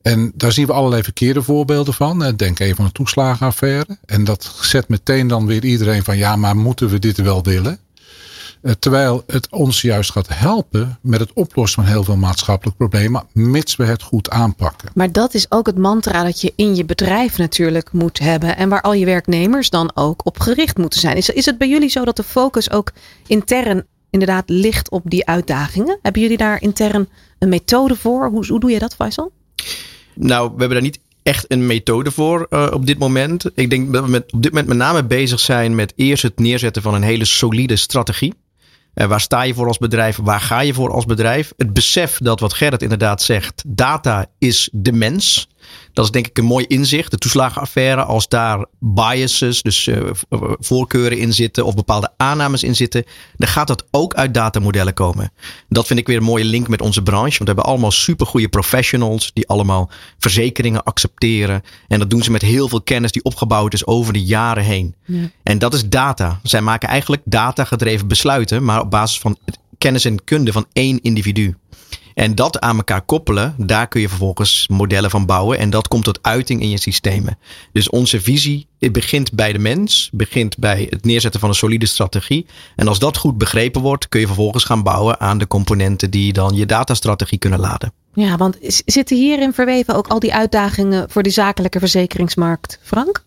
En 0.01 0.31
daar 0.35 0.51
zien 0.51 0.65
we 0.65 0.73
allerlei 0.73 1.03
verkeerde 1.03 1.41
voorbeelden 1.41 1.93
van. 1.93 2.33
Denk 2.35 2.59
even 2.59 2.79
aan 2.79 2.85
de 2.85 2.91
toeslagenaffaire. 2.91 3.97
En 4.05 4.23
dat 4.23 4.55
zet 4.61 4.87
meteen 4.87 5.27
dan 5.27 5.45
weer 5.45 5.63
iedereen 5.63 6.03
van 6.03 6.17
ja, 6.17 6.35
maar 6.35 6.57
moeten 6.57 6.89
we 6.89 6.99
dit 6.99 7.17
wel 7.17 7.43
willen? 7.43 7.79
Eh, 8.65 8.71
terwijl 8.71 9.23
het 9.27 9.47
ons 9.49 9.81
juist 9.81 10.11
gaat 10.11 10.27
helpen 10.27 10.97
met 11.01 11.19
het 11.19 11.33
oplossen 11.33 11.83
van 11.83 11.91
heel 11.91 12.03
veel 12.03 12.15
maatschappelijke 12.15 12.77
problemen, 12.77 13.23
mits 13.31 13.75
we 13.75 13.83
het 13.83 14.01
goed 14.01 14.29
aanpakken. 14.29 14.89
Maar 14.93 15.11
dat 15.11 15.33
is 15.33 15.51
ook 15.51 15.65
het 15.65 15.77
mantra 15.77 16.23
dat 16.23 16.41
je 16.41 16.53
in 16.55 16.75
je 16.75 16.85
bedrijf 16.85 17.37
natuurlijk 17.37 17.91
moet 17.91 18.19
hebben. 18.19 18.57
En 18.57 18.69
waar 18.69 18.81
al 18.81 18.93
je 18.93 19.05
werknemers 19.05 19.69
dan 19.69 19.91
ook 19.93 20.25
op 20.25 20.39
gericht 20.39 20.77
moeten 20.77 20.99
zijn. 20.99 21.17
Is, 21.17 21.29
is 21.29 21.45
het 21.45 21.57
bij 21.57 21.69
jullie 21.69 21.89
zo 21.89 22.05
dat 22.05 22.15
de 22.15 22.23
focus 22.23 22.71
ook 22.71 22.91
intern 23.27 23.85
inderdaad 24.09 24.49
ligt 24.49 24.89
op 24.89 25.01
die 25.05 25.25
uitdagingen? 25.25 25.99
Hebben 26.01 26.21
jullie 26.21 26.37
daar 26.37 26.61
intern 26.61 27.09
een 27.39 27.49
methode 27.49 27.95
voor? 27.95 28.29
Hoe, 28.29 28.47
hoe 28.47 28.59
doe 28.59 28.71
je 28.71 28.79
dat, 28.79 28.95
Faisal? 28.95 29.31
Nou, 30.13 30.43
we 30.43 30.59
hebben 30.59 30.69
daar 30.69 30.81
niet 30.81 30.99
echt 31.23 31.45
een 31.47 31.65
methode 31.65 32.11
voor 32.11 32.47
uh, 32.49 32.67
op 32.71 32.85
dit 32.85 32.99
moment. 32.99 33.45
Ik 33.53 33.69
denk 33.69 33.93
dat 33.93 34.03
we 34.03 34.09
met, 34.09 34.33
op 34.33 34.41
dit 34.43 34.51
moment 34.51 34.69
met 34.69 34.77
name 34.77 35.03
bezig 35.03 35.39
zijn 35.39 35.75
met 35.75 35.93
eerst 35.95 36.23
het 36.23 36.39
neerzetten 36.39 36.81
van 36.81 36.93
een 36.93 37.03
hele 37.03 37.25
solide 37.25 37.75
strategie. 37.75 38.33
Uh, 38.95 39.05
waar 39.05 39.21
sta 39.21 39.41
je 39.41 39.53
voor 39.53 39.67
als 39.67 39.77
bedrijf? 39.77 40.17
Waar 40.21 40.39
ga 40.39 40.59
je 40.59 40.73
voor 40.73 40.91
als 40.91 41.05
bedrijf? 41.05 41.53
Het 41.57 41.73
besef 41.73 42.17
dat 42.17 42.39
wat 42.39 42.53
Gerrit 42.53 42.81
inderdaad 42.81 43.21
zegt, 43.21 43.63
data 43.67 44.25
is 44.37 44.69
de 44.71 44.91
mens. 44.91 45.47
Dat 45.93 46.05
is 46.05 46.11
denk 46.11 46.27
ik 46.27 46.37
een 46.37 46.45
mooi 46.45 46.65
inzicht. 46.65 47.11
De 47.11 47.17
toeslagenaffaire, 47.17 48.03
als 48.03 48.27
daar 48.27 48.65
biases, 48.79 49.61
dus 49.61 49.87
uh, 49.87 50.09
voorkeuren 50.59 51.17
in 51.17 51.33
zitten 51.33 51.65
of 51.65 51.75
bepaalde 51.75 52.13
aannames 52.17 52.63
in 52.63 52.75
zitten, 52.75 53.03
dan 53.37 53.47
gaat 53.47 53.67
dat 53.67 53.85
ook 53.91 54.13
uit 54.13 54.33
datamodellen 54.33 54.93
komen. 54.93 55.31
Dat 55.69 55.87
vind 55.87 55.99
ik 55.99 56.07
weer 56.07 56.17
een 56.17 56.23
mooie 56.23 56.43
link 56.43 56.67
met 56.67 56.81
onze 56.81 57.01
branche, 57.01 57.37
want 57.37 57.37
we 57.37 57.45
hebben 57.45 57.65
allemaal 57.65 57.91
supergoeie 57.91 58.49
professionals 58.49 59.31
die 59.33 59.47
allemaal 59.47 59.89
verzekeringen 60.17 60.83
accepteren. 60.83 61.61
En 61.87 61.99
dat 61.99 62.09
doen 62.09 62.23
ze 62.23 62.31
met 62.31 62.41
heel 62.41 62.69
veel 62.69 62.81
kennis 62.81 63.11
die 63.11 63.23
opgebouwd 63.23 63.73
is 63.73 63.85
over 63.85 64.13
de 64.13 64.23
jaren 64.23 64.63
heen. 64.63 64.95
Ja. 65.05 65.29
En 65.43 65.57
dat 65.57 65.73
is 65.73 65.89
data. 65.89 66.39
Zij 66.43 66.61
maken 66.61 66.89
eigenlijk 66.89 67.21
data-gedreven 67.25 68.07
besluiten, 68.07 68.63
maar 68.63 68.81
op 68.81 68.91
basis 68.91 69.19
van 69.19 69.37
kennis 69.77 70.05
en 70.05 70.23
kunde 70.23 70.51
van 70.51 70.65
één 70.73 71.01
individu. 71.01 71.55
En 72.15 72.35
dat 72.35 72.59
aan 72.59 72.77
elkaar 72.77 73.01
koppelen, 73.01 73.55
daar 73.57 73.87
kun 73.87 74.01
je 74.01 74.09
vervolgens 74.09 74.67
modellen 74.67 75.09
van 75.09 75.25
bouwen. 75.25 75.57
En 75.57 75.69
dat 75.69 75.87
komt 75.87 76.03
tot 76.03 76.19
uiting 76.21 76.61
in 76.61 76.69
je 76.69 76.79
systemen. 76.79 77.37
Dus 77.71 77.89
onze 77.89 78.21
visie 78.21 78.67
het 78.79 78.91
begint 78.91 79.33
bij 79.33 79.53
de 79.53 79.59
mens, 79.59 80.09
begint 80.13 80.57
bij 80.57 80.87
het 80.89 81.05
neerzetten 81.05 81.39
van 81.39 81.49
een 81.49 81.55
solide 81.55 81.85
strategie. 81.85 82.45
En 82.75 82.87
als 82.87 82.99
dat 82.99 83.17
goed 83.17 83.37
begrepen 83.37 83.81
wordt, 83.81 84.09
kun 84.09 84.19
je 84.19 84.25
vervolgens 84.25 84.63
gaan 84.63 84.83
bouwen 84.83 85.19
aan 85.19 85.37
de 85.37 85.47
componenten 85.47 86.09
die 86.09 86.33
dan 86.33 86.55
je 86.55 86.65
datastrategie 86.65 87.37
kunnen 87.37 87.59
laden. 87.59 87.93
Ja, 88.13 88.37
want 88.37 88.57
zitten 88.85 89.17
hierin 89.17 89.53
verweven 89.53 89.95
ook 89.95 90.07
al 90.07 90.19
die 90.19 90.33
uitdagingen 90.33 91.09
voor 91.09 91.23
de 91.23 91.29
zakelijke 91.29 91.79
verzekeringsmarkt, 91.79 92.79
Frank? 92.81 93.23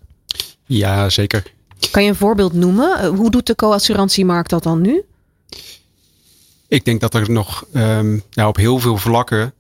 Ja, 0.65 1.09
zeker. 1.09 1.43
Kan 1.91 2.03
je 2.03 2.09
een 2.09 2.15
voorbeeld 2.15 2.53
noemen? 2.53 3.07
Hoe 3.07 3.31
doet 3.31 3.47
de 3.47 3.55
co-assurantiemarkt 3.55 4.51
dat 4.51 4.63
dan 4.63 4.81
nu? 4.81 5.03
Ik 6.69 6.85
denk 6.85 7.01
dat 7.01 7.15
er 7.15 7.31
nog 7.31 7.65
um, 7.75 8.23
ja, 8.31 8.49
op 8.49 8.57
heel 8.57 8.79
veel 8.79 8.97
vlakken 8.97 9.53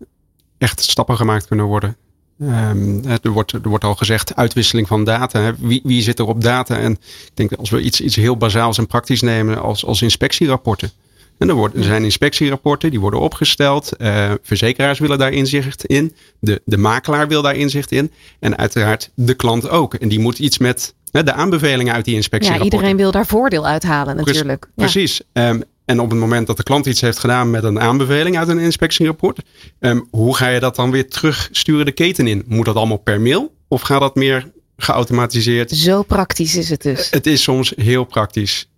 echt 0.59 0.81
stappen 0.81 1.17
gemaakt 1.17 1.47
kunnen 1.47 1.67
worden. 1.67 1.97
Um, 2.43 3.05
er, 3.23 3.31
wordt, 3.31 3.53
er 3.53 3.69
wordt 3.69 3.85
al 3.85 3.95
gezegd 3.95 4.37
uitwisseling 4.37 4.87
van 4.87 5.05
data. 5.05 5.55
Wie, 5.59 5.81
wie 5.85 6.03
zit 6.03 6.19
er 6.19 6.27
op 6.27 6.43
data? 6.43 6.79
En 6.79 6.93
ik 6.93 7.31
denk 7.35 7.51
dat 7.51 7.59
als 7.59 7.71
we 7.71 7.81
iets, 7.81 8.01
iets 8.01 8.17
heel 8.17 8.37
bazaals 8.37 8.79
en 8.79 8.87
praktisch 8.87 9.21
nemen 9.21 9.63
als, 9.63 9.85
als 9.85 10.03
inspectierapporten. 10.03 10.91
En 11.39 11.49
er, 11.49 11.55
worden, 11.55 11.79
er 11.79 11.85
zijn 11.85 12.05
inspectierapporten, 12.05 12.91
die 12.91 13.01
worden 13.01 13.21
opgesteld. 13.21 13.93
Uh, 13.99 14.33
verzekeraars 14.43 14.99
willen 14.99 15.19
daar 15.19 15.33
inzicht 15.33 15.85
in. 15.85 16.15
De, 16.41 16.63
de 16.65 16.77
makelaar 16.77 17.29
wil 17.29 17.43
daar 17.43 17.57
inzicht 17.57 17.93
in. 17.93 18.13
En 18.39 18.57
uiteraard 18.57 19.11
de 19.15 19.35
klant 19.35 19.69
ook. 19.69 19.95
En 19.95 20.09
die 20.09 20.21
moet 20.21 20.39
iets 20.39 20.59
met 20.59 20.95
de 21.11 21.33
aanbevelingen 21.33 21.95
uit 21.95 22.05
die 22.05 22.15
inspectierapporten. 22.15 22.71
Ja, 22.71 22.77
iedereen 22.77 23.03
wil 23.03 23.11
daar 23.11 23.27
voordeel 23.27 23.67
uithalen 23.67 24.17
natuurlijk. 24.17 24.69
Precies. 24.75 25.21
Ja. 25.33 25.49
Um, 25.49 25.63
en 25.89 26.01
op 26.01 26.11
het 26.11 26.19
moment 26.19 26.47
dat 26.47 26.57
de 26.57 26.63
klant 26.63 26.87
iets 26.87 27.01
heeft 27.01 27.19
gedaan 27.19 27.51
met 27.51 27.65
een 27.65 27.81
aanbeveling 27.81 28.39
uit 28.39 28.49
een 28.49 28.59
inspectierapport, 28.59 29.43
um, 29.81 30.09
hoe 30.11 30.37
ga 30.37 30.49
je 30.49 30.61
dat 30.61 30.77
dan 30.77 30.91
weer 30.91 31.09
terugsturen 31.09 31.85
de 31.85 31.93
keten 31.93 32.27
in? 32.27 32.45
Moet 32.47 32.65
dat 32.65 32.77
allemaal 32.77 32.97
per 32.97 33.21
mail 33.21 33.55
of 33.69 33.81
gaat 33.81 34.01
dat 34.01 34.15
meer 34.15 34.51
geautomatiseerd? 34.77 35.71
Zo 35.71 36.03
praktisch 36.03 36.57
is 36.57 36.71
het 36.71 36.83
dus. 36.83 37.11
Het 37.11 37.27
is 37.27 37.43
soms 37.43 37.73
heel 37.77 38.05
praktisch. 38.05 38.69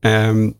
Um, 0.00 0.54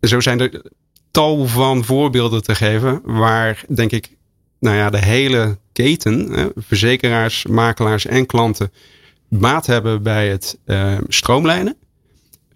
zo 0.00 0.20
zijn 0.20 0.40
er 0.40 0.62
tal 1.10 1.46
van 1.46 1.84
voorbeelden 1.84 2.42
te 2.42 2.54
geven 2.54 3.00
waar, 3.04 3.64
denk 3.68 3.90
ik, 3.90 4.16
nou 4.60 4.76
ja, 4.76 4.90
de 4.90 5.04
hele 5.04 5.58
keten, 5.72 6.52
verzekeraars, 6.56 7.46
makelaars 7.46 8.06
en 8.06 8.26
klanten, 8.26 8.72
baat 9.28 9.66
hebben 9.66 10.02
bij 10.02 10.28
het 10.28 10.58
uh, 10.66 10.98
stroomlijnen 11.08 11.76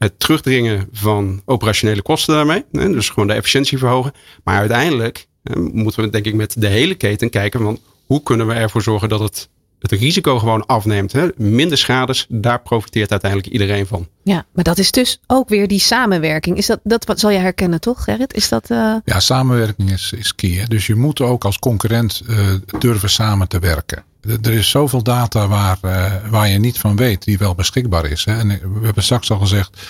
het 0.02 0.18
terugdringen 0.18 0.88
van 0.92 1.42
operationele 1.44 2.02
kosten 2.02 2.34
daarmee. 2.34 2.64
Dus 2.70 3.08
gewoon 3.08 3.28
de 3.28 3.34
efficiëntie 3.34 3.78
verhogen. 3.78 4.12
Maar 4.44 4.58
uiteindelijk 4.58 5.26
moeten 5.72 6.02
we 6.02 6.10
denk 6.10 6.26
ik 6.26 6.34
met 6.34 6.54
de 6.58 6.66
hele 6.66 6.94
keten 6.94 7.30
kijken 7.30 7.60
van 7.60 7.78
hoe 8.06 8.22
kunnen 8.22 8.46
we 8.46 8.52
ervoor 8.52 8.82
zorgen 8.82 9.08
dat 9.08 9.20
het 9.20 9.48
het 9.78 9.92
risico 9.92 10.38
gewoon 10.38 10.66
afneemt. 10.66 11.12
Hè? 11.12 11.28
Minder 11.36 11.78
schades, 11.78 12.26
daar 12.28 12.62
profiteert 12.62 13.10
uiteindelijk 13.10 13.52
iedereen 13.52 13.86
van. 13.86 14.08
Ja, 14.22 14.46
maar 14.52 14.64
dat 14.64 14.78
is 14.78 14.90
dus 14.90 15.20
ook 15.26 15.48
weer 15.48 15.68
die 15.68 15.78
samenwerking. 15.80 16.56
Is 16.56 16.66
dat, 16.66 16.80
dat 16.82 17.04
wat 17.04 17.20
zal 17.20 17.30
je 17.30 17.38
herkennen 17.38 17.80
toch, 17.80 18.04
Gerrit? 18.04 18.34
Is 18.34 18.48
dat, 18.48 18.70
uh... 18.70 18.96
Ja, 19.04 19.20
samenwerking 19.20 19.90
is, 19.90 20.12
is 20.16 20.34
key. 20.34 20.64
Dus 20.68 20.86
je 20.86 20.94
moet 20.94 21.20
ook 21.20 21.44
als 21.44 21.58
concurrent 21.58 22.22
uh, 22.28 22.48
durven 22.78 23.10
samen 23.10 23.48
te 23.48 23.58
werken. 23.58 24.04
Er 24.42 24.52
is 24.52 24.70
zoveel 24.70 25.02
data 25.02 25.48
waar, 25.48 25.78
uh, 25.85 26.12
waar 26.30 26.48
je 26.48 26.58
niet 26.58 26.78
van 26.78 26.96
weet, 26.96 27.24
die 27.24 27.38
wel 27.38 27.54
beschikbaar 27.54 28.06
is. 28.06 28.24
Hè? 28.24 28.38
En 28.38 28.48
we 28.48 28.85
hebben 28.85 29.02
straks 29.02 29.30
al 29.30 29.38
gezegd, 29.38 29.80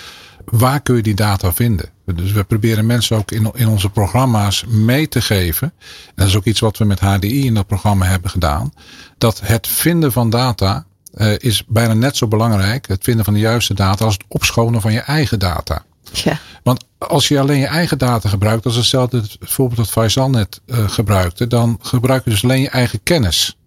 waar 0.45 0.81
kun 0.81 0.95
je 0.95 1.01
die 1.01 1.15
data 1.15 1.53
vinden? 1.53 1.89
Dus 2.05 2.31
we 2.31 2.43
proberen 2.43 2.85
mensen 2.85 3.17
ook 3.17 3.31
in, 3.31 3.51
in 3.53 3.67
onze 3.67 3.89
programma's 3.89 4.63
mee 4.67 5.07
te 5.07 5.21
geven. 5.21 5.73
En 6.07 6.13
dat 6.15 6.27
is 6.27 6.35
ook 6.35 6.45
iets 6.45 6.59
wat 6.59 6.77
we 6.77 6.85
met 6.85 6.99
HDI 6.99 7.45
in 7.45 7.53
dat 7.53 7.67
programma 7.67 8.05
hebben 8.05 8.29
gedaan. 8.29 8.73
Dat 9.17 9.41
het 9.43 9.67
vinden 9.67 10.11
van 10.11 10.29
data 10.29 10.85
uh, 11.13 11.33
is 11.37 11.63
bijna 11.67 11.93
net 11.93 12.17
zo 12.17 12.27
belangrijk, 12.27 12.87
het 12.87 13.03
vinden 13.03 13.25
van 13.25 13.33
de 13.33 13.39
juiste 13.39 13.73
data, 13.73 14.05
als 14.05 14.13
het 14.13 14.25
opschonen 14.27 14.81
van 14.81 14.91
je 14.91 14.99
eigen 14.99 15.39
data. 15.39 15.83
Ja. 16.11 16.39
Want 16.63 16.85
als 16.97 17.27
je 17.27 17.39
alleen 17.39 17.59
je 17.59 17.65
eigen 17.65 17.97
data 17.97 18.29
gebruikt, 18.29 18.65
als 18.65 18.75
hetzelfde 18.75 19.23
voorbeeld 19.39 19.77
dat 19.77 19.89
Faisal 19.89 20.29
net 20.29 20.61
uh, 20.65 20.89
gebruikte, 20.89 21.47
dan 21.47 21.79
gebruik 21.81 22.23
je 22.23 22.29
dus 22.29 22.43
alleen 22.43 22.61
je 22.61 22.69
eigen 22.69 23.03
kennis. 23.03 23.57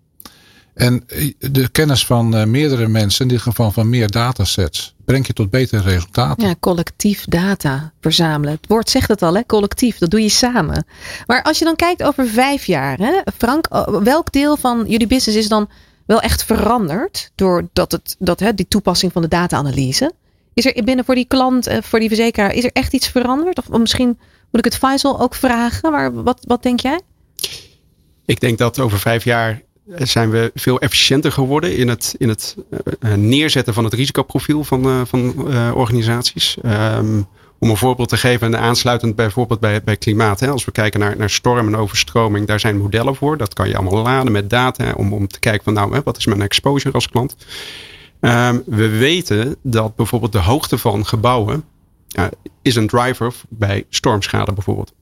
En 0.77 1.05
de 1.39 1.69
kennis 1.73 2.07
van 2.07 2.37
uh, 2.37 2.45
meerdere 2.45 2.89
mensen, 2.89 3.23
in 3.23 3.29
dit 3.29 3.41
geval 3.41 3.71
van 3.71 3.89
meer 3.89 4.11
datasets, 4.11 4.95
brengt 5.05 5.27
je 5.27 5.33
tot 5.33 5.51
betere 5.51 5.83
resultaten. 5.83 6.49
Ja, 6.49 6.55
collectief 6.61 7.25
data 7.25 7.93
verzamelen. 8.01 8.55
Het 8.55 8.67
woord 8.67 8.91
zegt 8.91 9.09
het 9.09 9.23
al, 9.23 9.35
hè? 9.35 9.47
collectief. 9.47 9.99
Dat 9.99 10.11
doe 10.11 10.23
je 10.23 10.29
samen. 10.29 10.87
Maar 11.27 11.43
als 11.43 11.59
je 11.59 11.65
dan 11.65 11.77
kijkt 11.77 12.03
over 12.03 12.29
vijf 12.29 12.67
jaar, 12.67 12.99
hè? 12.99 13.13
Frank, 13.37 13.69
welk 14.03 14.33
deel 14.33 14.57
van 14.57 14.85
jullie 14.87 15.07
business 15.07 15.39
is 15.39 15.49
dan 15.49 15.69
wel 16.07 16.21
echt 16.21 16.45
veranderd 16.45 17.31
doordat 17.35 17.93
het, 17.93 18.17
dat, 18.19 18.41
hè, 18.41 18.55
die 18.55 18.69
toepassing 18.69 19.13
van 19.13 19.23
de 19.23 19.29
data-analyse? 19.29 20.13
Is 20.55 20.67
er 20.67 20.85
binnen 20.85 21.05
voor 21.05 21.15
die 21.15 21.27
klant, 21.29 21.67
eh, 21.67 21.83
voor 21.83 21.99
die 21.99 22.09
verzekeraar, 22.09 22.53
is 22.53 22.65
er 22.65 22.73
echt 22.73 22.93
iets 22.93 23.09
veranderd? 23.09 23.59
Of 23.59 23.79
misschien 23.79 24.19
moet 24.51 24.67
ik 24.67 24.73
het 24.73 24.77
Faisal 24.77 25.21
ook 25.21 25.35
vragen, 25.35 25.93
maar 25.93 26.23
wat, 26.23 26.45
wat 26.47 26.63
denk 26.63 26.81
jij? 26.81 27.01
Ik 28.25 28.41
denk 28.41 28.59
dat 28.59 28.79
over 28.79 28.99
vijf 28.99 29.25
jaar 29.25 29.65
zijn 29.87 30.31
we 30.31 30.51
veel 30.55 30.81
efficiënter 30.81 31.33
geworden 31.33 31.77
in 31.77 31.89
het, 31.89 32.15
in 32.19 32.29
het 32.29 32.57
uh, 33.01 33.15
neerzetten 33.15 33.75
van 33.75 33.85
het 33.85 33.95
risicoprofiel 33.95 34.65
van, 34.65 34.87
uh, 34.87 35.01
van 35.05 35.35
organisaties. 35.75 36.57
Um, 36.65 37.27
om 37.59 37.71
een 37.71 37.77
voorbeeld 37.77 38.09
te 38.09 38.17
geven, 38.17 38.55
en 38.55 38.61
aansluitend 38.61 39.17
bijvoorbeeld 39.17 39.61
bij, 39.61 39.83
bij 39.83 39.97
klimaat. 39.97 40.41
Hè, 40.41 40.49
als 40.49 40.65
we 40.65 40.73
kijken 40.73 41.01
naar, 41.01 41.17
naar 41.17 41.31
storm 41.31 41.67
en 41.67 41.77
overstroming, 41.77 42.47
daar 42.47 42.61
zijn 42.61 42.79
modellen 42.79 43.17
voor. 43.17 43.37
Dat 43.37 43.55
kan 43.55 43.69
je 43.69 43.77
allemaal 43.77 44.03
laden 44.03 44.33
met 44.33 44.51
data 44.51 44.93
om, 44.97 45.13
om 45.13 45.27
te 45.27 45.39
kijken 45.39 45.65
van 45.65 45.73
nou, 45.73 45.95
hè, 45.95 46.03
wat 46.03 46.17
is 46.17 46.27
mijn 46.27 46.43
exposure 46.43 46.95
als 46.95 47.09
klant. 47.09 47.37
Um, 48.21 48.63
we 48.67 48.89
weten 48.89 49.57
dat 49.63 49.97
bijvoorbeeld 49.97 50.33
de 50.33 50.39
hoogte 50.39 50.79
van 50.79 51.07
gebouwen 51.07 51.65
is 52.63 52.77
een 52.77 52.87
driver 52.87 53.35
bij 53.49 53.85
stormschade 53.89 54.53
bijvoorbeeld. 54.53 54.93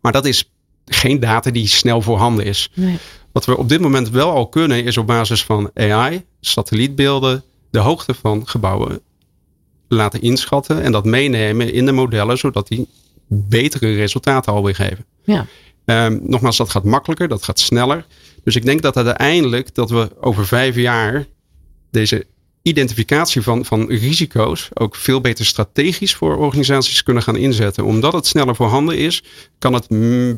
Maar 0.00 0.12
dat 0.12 0.24
is 0.24 0.50
geen 0.84 1.20
data 1.20 1.50
die 1.50 1.66
snel 1.66 2.02
voorhanden 2.02 2.44
is. 2.44 2.70
Nee. 2.74 2.98
Wat 3.32 3.44
we 3.44 3.56
op 3.56 3.68
dit 3.68 3.80
moment 3.80 4.10
wel 4.10 4.30
al 4.30 4.48
kunnen, 4.48 4.84
is 4.84 4.96
op 4.96 5.06
basis 5.06 5.44
van 5.44 5.70
AI, 5.74 6.24
satellietbeelden, 6.40 7.42
de 7.70 7.78
hoogte 7.78 8.14
van 8.14 8.48
gebouwen 8.48 9.00
laten 9.88 10.20
inschatten 10.20 10.82
en 10.82 10.92
dat 10.92 11.04
meenemen 11.04 11.72
in 11.72 11.86
de 11.86 11.92
modellen, 11.92 12.38
zodat 12.38 12.68
die 12.68 12.88
betere 13.26 13.94
resultaten 13.94 14.52
alweer 14.52 14.74
geven. 14.74 15.04
Ja. 15.24 15.46
Um, 15.84 16.20
nogmaals, 16.22 16.56
dat 16.56 16.70
gaat 16.70 16.84
makkelijker, 16.84 17.28
dat 17.28 17.42
gaat 17.42 17.60
sneller. 17.60 18.06
Dus 18.44 18.56
ik 18.56 18.64
denk 18.64 18.82
dat 18.82 18.96
uiteindelijk 18.96 19.74
dat 19.74 19.90
we 19.90 20.10
over 20.20 20.46
vijf 20.46 20.76
jaar 20.76 21.26
deze 21.90 22.26
identificatie 22.68 23.42
van, 23.42 23.64
van 23.64 23.88
risico's 23.88 24.68
ook 24.74 24.96
veel 24.96 25.20
beter 25.20 25.46
strategisch 25.46 26.14
voor 26.14 26.36
organisaties 26.36 27.02
kunnen 27.02 27.22
gaan 27.22 27.36
inzetten. 27.36 27.84
Omdat 27.84 28.12
het 28.12 28.26
sneller 28.26 28.56
voorhanden 28.56 28.98
is, 28.98 29.22
kan 29.58 29.72
het 29.72 29.86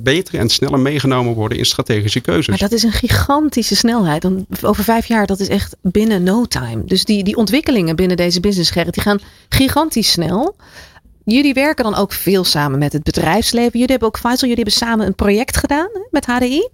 beter 0.02 0.38
en 0.38 0.48
sneller 0.48 0.78
meegenomen 0.78 1.34
worden 1.34 1.58
in 1.58 1.64
strategische 1.64 2.20
keuzes. 2.20 2.46
Maar 2.46 2.58
dat 2.58 2.72
is 2.72 2.82
een 2.82 2.92
gigantische 2.92 3.76
snelheid. 3.76 4.26
Over 4.62 4.84
vijf 4.84 5.06
jaar, 5.06 5.26
dat 5.26 5.40
is 5.40 5.48
echt 5.48 5.76
binnen 5.82 6.22
no 6.22 6.44
time. 6.44 6.84
Dus 6.84 7.04
die, 7.04 7.24
die 7.24 7.36
ontwikkelingen 7.36 7.96
binnen 7.96 8.16
deze 8.16 8.40
business, 8.40 8.70
Gerrit, 8.70 8.94
die 8.94 9.02
gaan 9.02 9.20
gigantisch 9.48 10.10
snel. 10.10 10.56
Jullie 11.24 11.54
werken 11.54 11.84
dan 11.84 11.94
ook 11.94 12.12
veel 12.12 12.44
samen 12.44 12.78
met 12.78 12.92
het 12.92 13.02
bedrijfsleven. 13.02 13.72
Jullie 13.72 13.90
hebben 13.90 14.08
ook 14.08 14.18
Faisal, 14.18 14.48
jullie 14.48 14.64
hebben 14.64 14.88
samen 14.88 15.06
een 15.06 15.14
project 15.14 15.56
gedaan 15.56 15.88
met 16.10 16.26
HDI. 16.26 16.68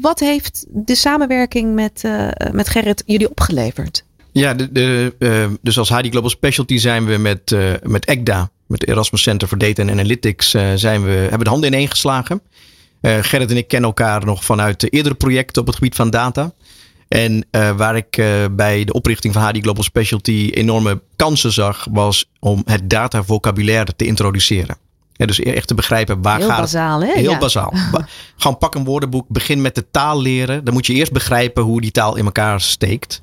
Wat 0.00 0.20
heeft 0.20 0.66
de 0.68 0.94
samenwerking 0.94 1.74
met, 1.74 2.02
uh, 2.06 2.28
met 2.52 2.68
Gerrit 2.68 3.02
jullie 3.06 3.30
opgeleverd? 3.30 4.04
Ja, 4.32 4.54
de, 4.54 4.72
de, 4.72 5.14
uh, 5.18 5.44
dus 5.62 5.78
als 5.78 5.88
HDI 5.88 6.10
Global 6.10 6.30
Specialty 6.30 6.76
zijn 6.78 7.04
we 7.06 7.16
met, 7.16 7.50
uh, 7.50 7.70
met 7.82 8.04
ECDA, 8.04 8.50
met 8.66 8.80
het 8.80 8.90
Erasmus 8.90 9.22
Center 9.22 9.48
for 9.48 9.58
Data 9.58 9.82
and 9.82 9.90
Analytics, 9.90 10.50
zijn 10.74 11.04
we, 11.04 11.10
hebben 11.10 11.38
we 11.38 11.44
de 11.44 11.50
handen 11.50 11.72
ineen 11.72 11.88
geslagen. 11.88 12.40
Gerrit 13.02 13.50
en 13.50 13.56
ik 13.56 13.68
kennen 13.68 13.88
elkaar 13.88 14.24
nog 14.24 14.44
vanuit 14.44 14.80
de 14.80 14.88
eerdere 14.88 15.14
projecten 15.14 15.60
op 15.60 15.66
het 15.66 15.76
gebied 15.76 15.94
van 15.94 16.10
data. 16.10 16.52
En 17.08 17.46
waar 17.50 17.96
ik 17.96 18.22
bij 18.52 18.84
de 18.84 18.92
oprichting 18.92 19.32
van 19.32 19.42
HDI 19.42 19.60
Global 19.60 19.82
Specialty 19.82 20.50
enorme 20.54 21.02
kansen 21.16 21.52
zag, 21.52 21.86
was 21.90 22.24
om 22.40 22.62
het 22.64 22.90
data 22.90 23.22
vocabulaire 23.24 23.96
te 23.96 24.06
introduceren. 24.06 24.76
Ja, 25.12 25.26
dus 25.26 25.40
echt 25.40 25.66
te 25.68 25.74
begrijpen 25.74 26.22
waar 26.22 26.38
Heel 26.38 26.48
gaat 26.48 26.60
bazaal, 26.60 27.00
het. 27.00 27.12
hè? 27.14 27.20
Heel 27.20 27.30
Ja. 27.30 27.38
bazaal. 27.38 27.72
Ba- 27.92 28.06
Gewoon 28.36 28.58
pak 28.58 28.74
een 28.74 28.84
woordenboek, 28.84 29.28
begin 29.28 29.60
met 29.60 29.74
de 29.74 29.84
taal 29.90 30.20
leren. 30.22 30.64
Dan 30.64 30.74
moet 30.74 30.86
je 30.86 30.92
eerst 30.94 31.12
begrijpen 31.12 31.62
hoe 31.62 31.80
die 31.80 31.90
taal 31.90 32.16
in 32.16 32.24
elkaar 32.24 32.60
steekt. 32.60 33.22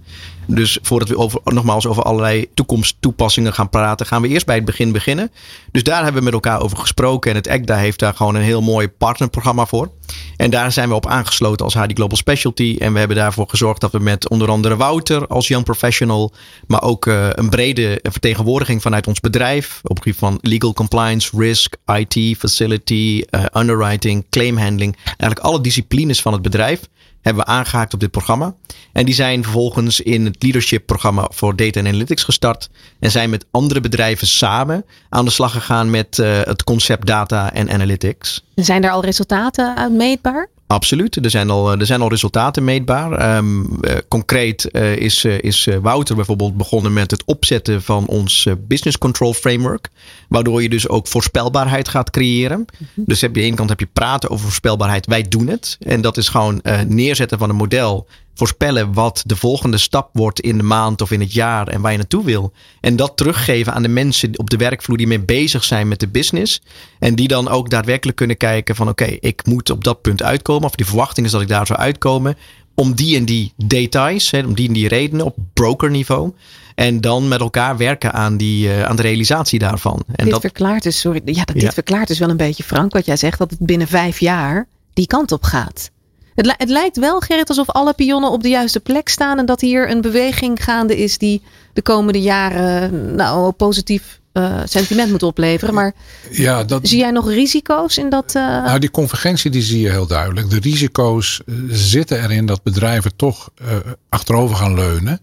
Dus 0.51 0.79
voordat 0.81 1.09
we 1.09 1.17
over, 1.17 1.39
nogmaals 1.43 1.87
over 1.87 2.03
allerlei 2.03 2.47
toekomsttoepassingen 2.53 3.53
gaan 3.53 3.69
praten, 3.69 4.05
gaan 4.05 4.21
we 4.21 4.27
eerst 4.27 4.45
bij 4.45 4.55
het 4.55 4.65
begin 4.65 4.91
beginnen. 4.91 5.31
Dus 5.71 5.83
daar 5.83 6.03
hebben 6.03 6.17
we 6.17 6.23
met 6.23 6.33
elkaar 6.33 6.61
over 6.61 6.77
gesproken. 6.77 7.29
En 7.31 7.37
het 7.37 7.47
ECDA 7.47 7.75
heeft 7.75 7.99
daar 7.99 8.13
gewoon 8.13 8.35
een 8.35 8.41
heel 8.41 8.61
mooi 8.61 8.87
partnerprogramma 8.87 9.65
voor. 9.65 9.91
En 10.35 10.49
daar 10.49 10.71
zijn 10.71 10.89
we 10.89 10.95
op 10.95 11.07
aangesloten 11.07 11.65
als 11.65 11.73
HD 11.73 11.91
Global 11.93 12.17
Specialty. 12.17 12.75
En 12.79 12.93
we 12.93 12.99
hebben 12.99 13.17
daarvoor 13.17 13.49
gezorgd 13.49 13.81
dat 13.81 13.91
we 13.91 13.99
met 13.99 14.29
onder 14.29 14.49
andere 14.49 14.75
Wouter 14.75 15.27
als 15.27 15.47
young 15.47 15.63
professional, 15.63 16.33
maar 16.67 16.81
ook 16.81 17.07
eh, 17.07 17.27
een 17.29 17.49
brede 17.49 17.99
vertegenwoordiging 18.03 18.81
vanuit 18.81 19.07
ons 19.07 19.19
bedrijf 19.19 19.79
op 19.83 19.95
het 19.95 20.03
gebied 20.03 20.19
van 20.19 20.37
legal 20.41 20.73
compliance, 20.73 21.37
risk, 21.37 21.75
IT, 21.85 22.37
facility, 22.37 23.23
eh, 23.29 23.45
underwriting, 23.53 24.25
claim 24.29 24.57
handling. 24.57 24.97
Eigenlijk 25.05 25.39
alle 25.39 25.61
disciplines 25.61 26.21
van 26.21 26.33
het 26.33 26.41
bedrijf 26.41 26.81
hebben 27.21 27.43
we 27.43 27.51
aangehaakt 27.51 27.93
op 27.93 27.99
dit 27.99 28.11
programma. 28.11 28.55
En 28.93 29.05
die 29.05 29.13
zijn 29.13 29.43
vervolgens 29.43 30.01
in 30.01 30.25
het 30.25 30.43
leadership 30.43 30.85
programma 30.85 31.29
voor 31.33 31.55
data 31.55 31.79
analytics 31.79 32.23
gestart. 32.23 32.69
En 32.99 33.11
zijn 33.11 33.29
met 33.29 33.45
andere 33.51 33.81
bedrijven 33.81 34.27
samen 34.27 34.85
aan 35.09 35.25
de 35.25 35.31
slag 35.31 35.51
gegaan 35.51 35.89
met 35.89 36.19
eh, 36.19 36.41
het 36.41 36.63
concept 36.63 37.07
data 37.07 37.53
en 37.53 37.69
analytics. 37.69 38.43
Zijn 38.55 38.83
er 38.83 38.91
al 38.91 39.03
resultaten 39.03 39.77
uit 39.77 39.91
meetbaar? 39.91 40.49
Absoluut, 40.71 41.15
er 41.15 41.29
zijn 41.29 41.49
al, 41.49 41.71
er 41.79 41.85
zijn 41.85 42.01
al 42.01 42.09
resultaten 42.09 42.63
meetbaar. 42.63 43.11
Ehm, 43.11 43.63
eh, 43.81 43.95
concreet 44.07 44.71
eh, 44.71 44.95
is, 44.95 45.23
eh, 45.23 45.39
is 45.39 45.67
eh, 45.67 45.77
Wouter 45.77 46.15
bijvoorbeeld 46.15 46.57
begonnen 46.57 46.93
met 46.93 47.11
het 47.11 47.23
opzetten 47.25 47.81
van 47.81 48.07
ons 48.07 48.45
eh, 48.45 48.53
business 48.67 48.97
control 48.97 49.33
framework. 49.33 49.89
Waardoor 50.27 50.61
je 50.61 50.69
dus 50.69 50.87
ook 50.89 51.07
voorspelbaarheid 51.07 51.87
gaat 51.87 52.09
creëren. 52.09 52.65
Dus 52.95 53.21
heb 53.21 53.35
je 53.35 53.35
aan 53.35 53.41
de 53.41 53.47
ene 53.47 53.55
kant 53.55 53.69
heb 53.69 53.79
je 53.79 53.89
praten 53.93 54.29
over 54.29 54.43
voorspelbaarheid. 54.45 55.05
Wij 55.05 55.21
doen 55.21 55.47
het. 55.47 55.77
En 55.79 56.01
dat 56.01 56.17
is 56.17 56.29
gewoon 56.29 56.61
eh, 56.61 56.81
neerzetten 56.81 57.37
van 57.37 57.49
een 57.49 57.55
model. 57.55 58.07
Voorspellen 58.39 58.93
wat 58.93 59.23
de 59.25 59.35
volgende 59.35 59.77
stap 59.77 60.09
wordt 60.13 60.39
in 60.39 60.57
de 60.57 60.63
maand 60.63 61.01
of 61.01 61.11
in 61.11 61.19
het 61.19 61.33
jaar 61.33 61.67
en 61.67 61.81
waar 61.81 61.91
je 61.91 61.97
naartoe 61.97 62.25
wil. 62.25 62.51
En 62.81 62.95
dat 62.95 63.17
teruggeven 63.17 63.73
aan 63.73 63.81
de 63.81 63.87
mensen 63.87 64.39
op 64.39 64.49
de 64.49 64.57
werkvloer 64.57 64.97
die 64.97 65.07
mee 65.07 65.19
bezig 65.19 65.63
zijn 65.63 65.87
met 65.87 65.99
de 65.99 66.07
business. 66.07 66.61
En 66.99 67.15
die 67.15 67.27
dan 67.27 67.47
ook 67.47 67.69
daadwerkelijk 67.69 68.17
kunnen 68.17 68.37
kijken 68.37 68.75
van 68.75 68.89
oké, 68.89 69.05
ik 69.19 69.45
moet 69.45 69.69
op 69.69 69.83
dat 69.83 70.01
punt 70.01 70.23
uitkomen. 70.23 70.63
Of 70.67 70.75
die 70.75 70.85
verwachting 70.85 71.25
is 71.25 71.31
dat 71.31 71.41
ik 71.41 71.47
daar 71.47 71.65
zou 71.65 71.79
uitkomen. 71.79 72.37
Om 72.75 72.95
die 72.95 73.17
en 73.17 73.25
die 73.25 73.53
details, 73.57 74.31
hè, 74.31 74.39
om 74.39 74.53
die 74.55 74.67
en 74.67 74.73
die 74.73 74.87
redenen 74.87 75.25
op 75.25 75.35
brokerniveau. 75.53 76.33
En 76.75 77.01
dan 77.01 77.27
met 77.27 77.39
elkaar 77.39 77.77
werken 77.77 78.13
aan, 78.13 78.37
die, 78.37 78.73
eh, 78.73 78.83
aan 78.83 78.95
de 78.95 79.01
realisatie 79.01 79.59
daarvan. 79.59 80.03
En 80.15 80.23
dit 80.23 80.33
dat, 80.33 80.41
verklaart 80.41 80.83
dus, 80.83 80.99
sorry, 80.99 81.21
ja, 81.25 81.43
dat, 81.43 81.55
Ja. 81.55 81.61
dit 81.61 81.73
verklaart 81.73 82.07
dus 82.07 82.19
wel 82.19 82.29
een 82.29 82.37
beetje, 82.37 82.63
Frank, 82.63 82.93
wat 82.93 83.05
jij 83.05 83.17
zegt, 83.17 83.37
dat 83.37 83.49
het 83.49 83.59
binnen 83.59 83.87
vijf 83.87 84.19
jaar 84.19 84.67
die 84.93 85.07
kant 85.07 85.31
op 85.31 85.43
gaat. 85.43 85.91
Het, 86.39 86.45
li- 86.47 86.53
het 86.57 86.69
lijkt 86.69 86.97
wel, 86.97 87.19
Gerrit, 87.19 87.49
alsof 87.49 87.69
alle 87.69 87.93
pionnen 87.93 88.31
op 88.31 88.43
de 88.43 88.49
juiste 88.49 88.79
plek 88.79 89.09
staan 89.09 89.37
en 89.39 89.45
dat 89.45 89.61
hier 89.61 89.89
een 89.91 90.01
beweging 90.01 90.63
gaande 90.63 90.97
is 90.97 91.17
die 91.17 91.41
de 91.73 91.81
komende 91.81 92.21
jaren 92.21 93.15
nou, 93.15 93.47
een 93.47 93.55
positief 93.55 94.19
eh, 94.31 94.59
sentiment 94.65 95.11
moet 95.11 95.23
opleveren. 95.23 95.73
Maar 95.73 95.93
Ja, 96.31 96.63
dat, 96.63 96.87
zie 96.87 96.99
jij 96.99 97.11
nog 97.11 97.29
risico's 97.29 97.97
in 97.97 98.09
dat? 98.09 98.35
eh, 98.35 98.41
Nou, 98.63 98.79
die 98.79 98.91
convergentie 98.91 99.51
die 99.51 99.61
zie 99.61 99.81
je 99.81 99.89
heel 99.89 100.07
duidelijk. 100.07 100.49
De 100.49 100.59
risico's 100.59 101.41
eh, 101.45 101.55
zitten 101.69 102.23
erin 102.23 102.45
dat 102.45 102.63
bedrijven 102.63 103.15
toch 103.15 103.49
eh, 103.55 103.67
achterover 104.09 104.55
gaan 104.55 104.73
leunen. 104.73 105.19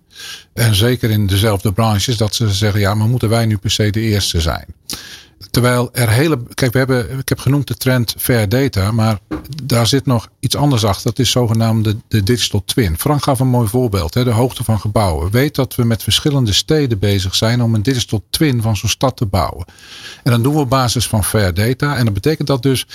En 0.55 0.75
zeker 0.75 1.11
in 1.11 1.27
dezelfde 1.27 1.73
branches 1.73 2.17
dat 2.17 2.35
ze 2.35 2.49
zeggen, 2.49 2.81
ja, 2.81 2.95
maar 2.95 3.09
moeten 3.09 3.29
wij 3.29 3.47
nu 3.47 3.57
per 3.57 3.71
se 3.71 3.91
de 3.91 4.01
eerste 4.01 4.41
zijn? 4.41 4.67
Terwijl 5.51 5.89
er 5.93 6.09
hele. 6.09 6.39
Kijk, 6.55 6.73
we 6.73 6.79
hebben, 6.79 7.19
ik 7.19 7.29
heb 7.29 7.39
genoemd 7.39 7.67
de 7.67 7.77
trend 7.77 8.15
fair 8.19 8.49
data, 8.49 8.93
maar 8.93 9.19
daar 9.63 9.87
zit 9.87 10.07
nog 10.07 10.29
iets 10.41 10.57
anders 10.57 10.85
achter. 10.85 11.05
Dat 11.05 11.19
is 11.19 11.31
zogenaamde 11.31 11.97
de 12.09 12.23
digital 12.23 12.63
twin. 12.65 12.99
Frank 12.99 13.23
gaf 13.23 13.41
een 13.41 13.49
mooi 13.49 13.69
voorbeeld, 13.69 14.15
hè, 14.15 14.25
de 14.25 14.31
hoogte 14.31 14.65
van 14.65 14.81
gebouwen. 14.81 15.31
Weet 15.31 15.55
dat 15.55 15.75
we 15.75 15.85
met 15.85 16.03
verschillende 16.03 16.53
steden 16.53 16.99
bezig 16.99 17.35
zijn 17.35 17.63
om 17.63 17.75
een 17.75 17.83
digital 17.83 18.25
twin 18.31 18.63
van 18.63 18.77
zo'n 18.77 18.89
stad 18.89 19.17
te 19.17 19.27
bouwen. 19.27 19.65
En 20.23 20.31
dan 20.31 20.43
doen 20.43 20.55
we 20.55 20.61
op 20.61 20.71
basis 20.71 21.07
van 21.07 21.25
fair 21.25 21.55
data. 21.55 21.97
En 21.97 22.05
dat 22.05 22.15
betekent 22.15 22.49
dat 22.49 22.63
dus 22.63 22.87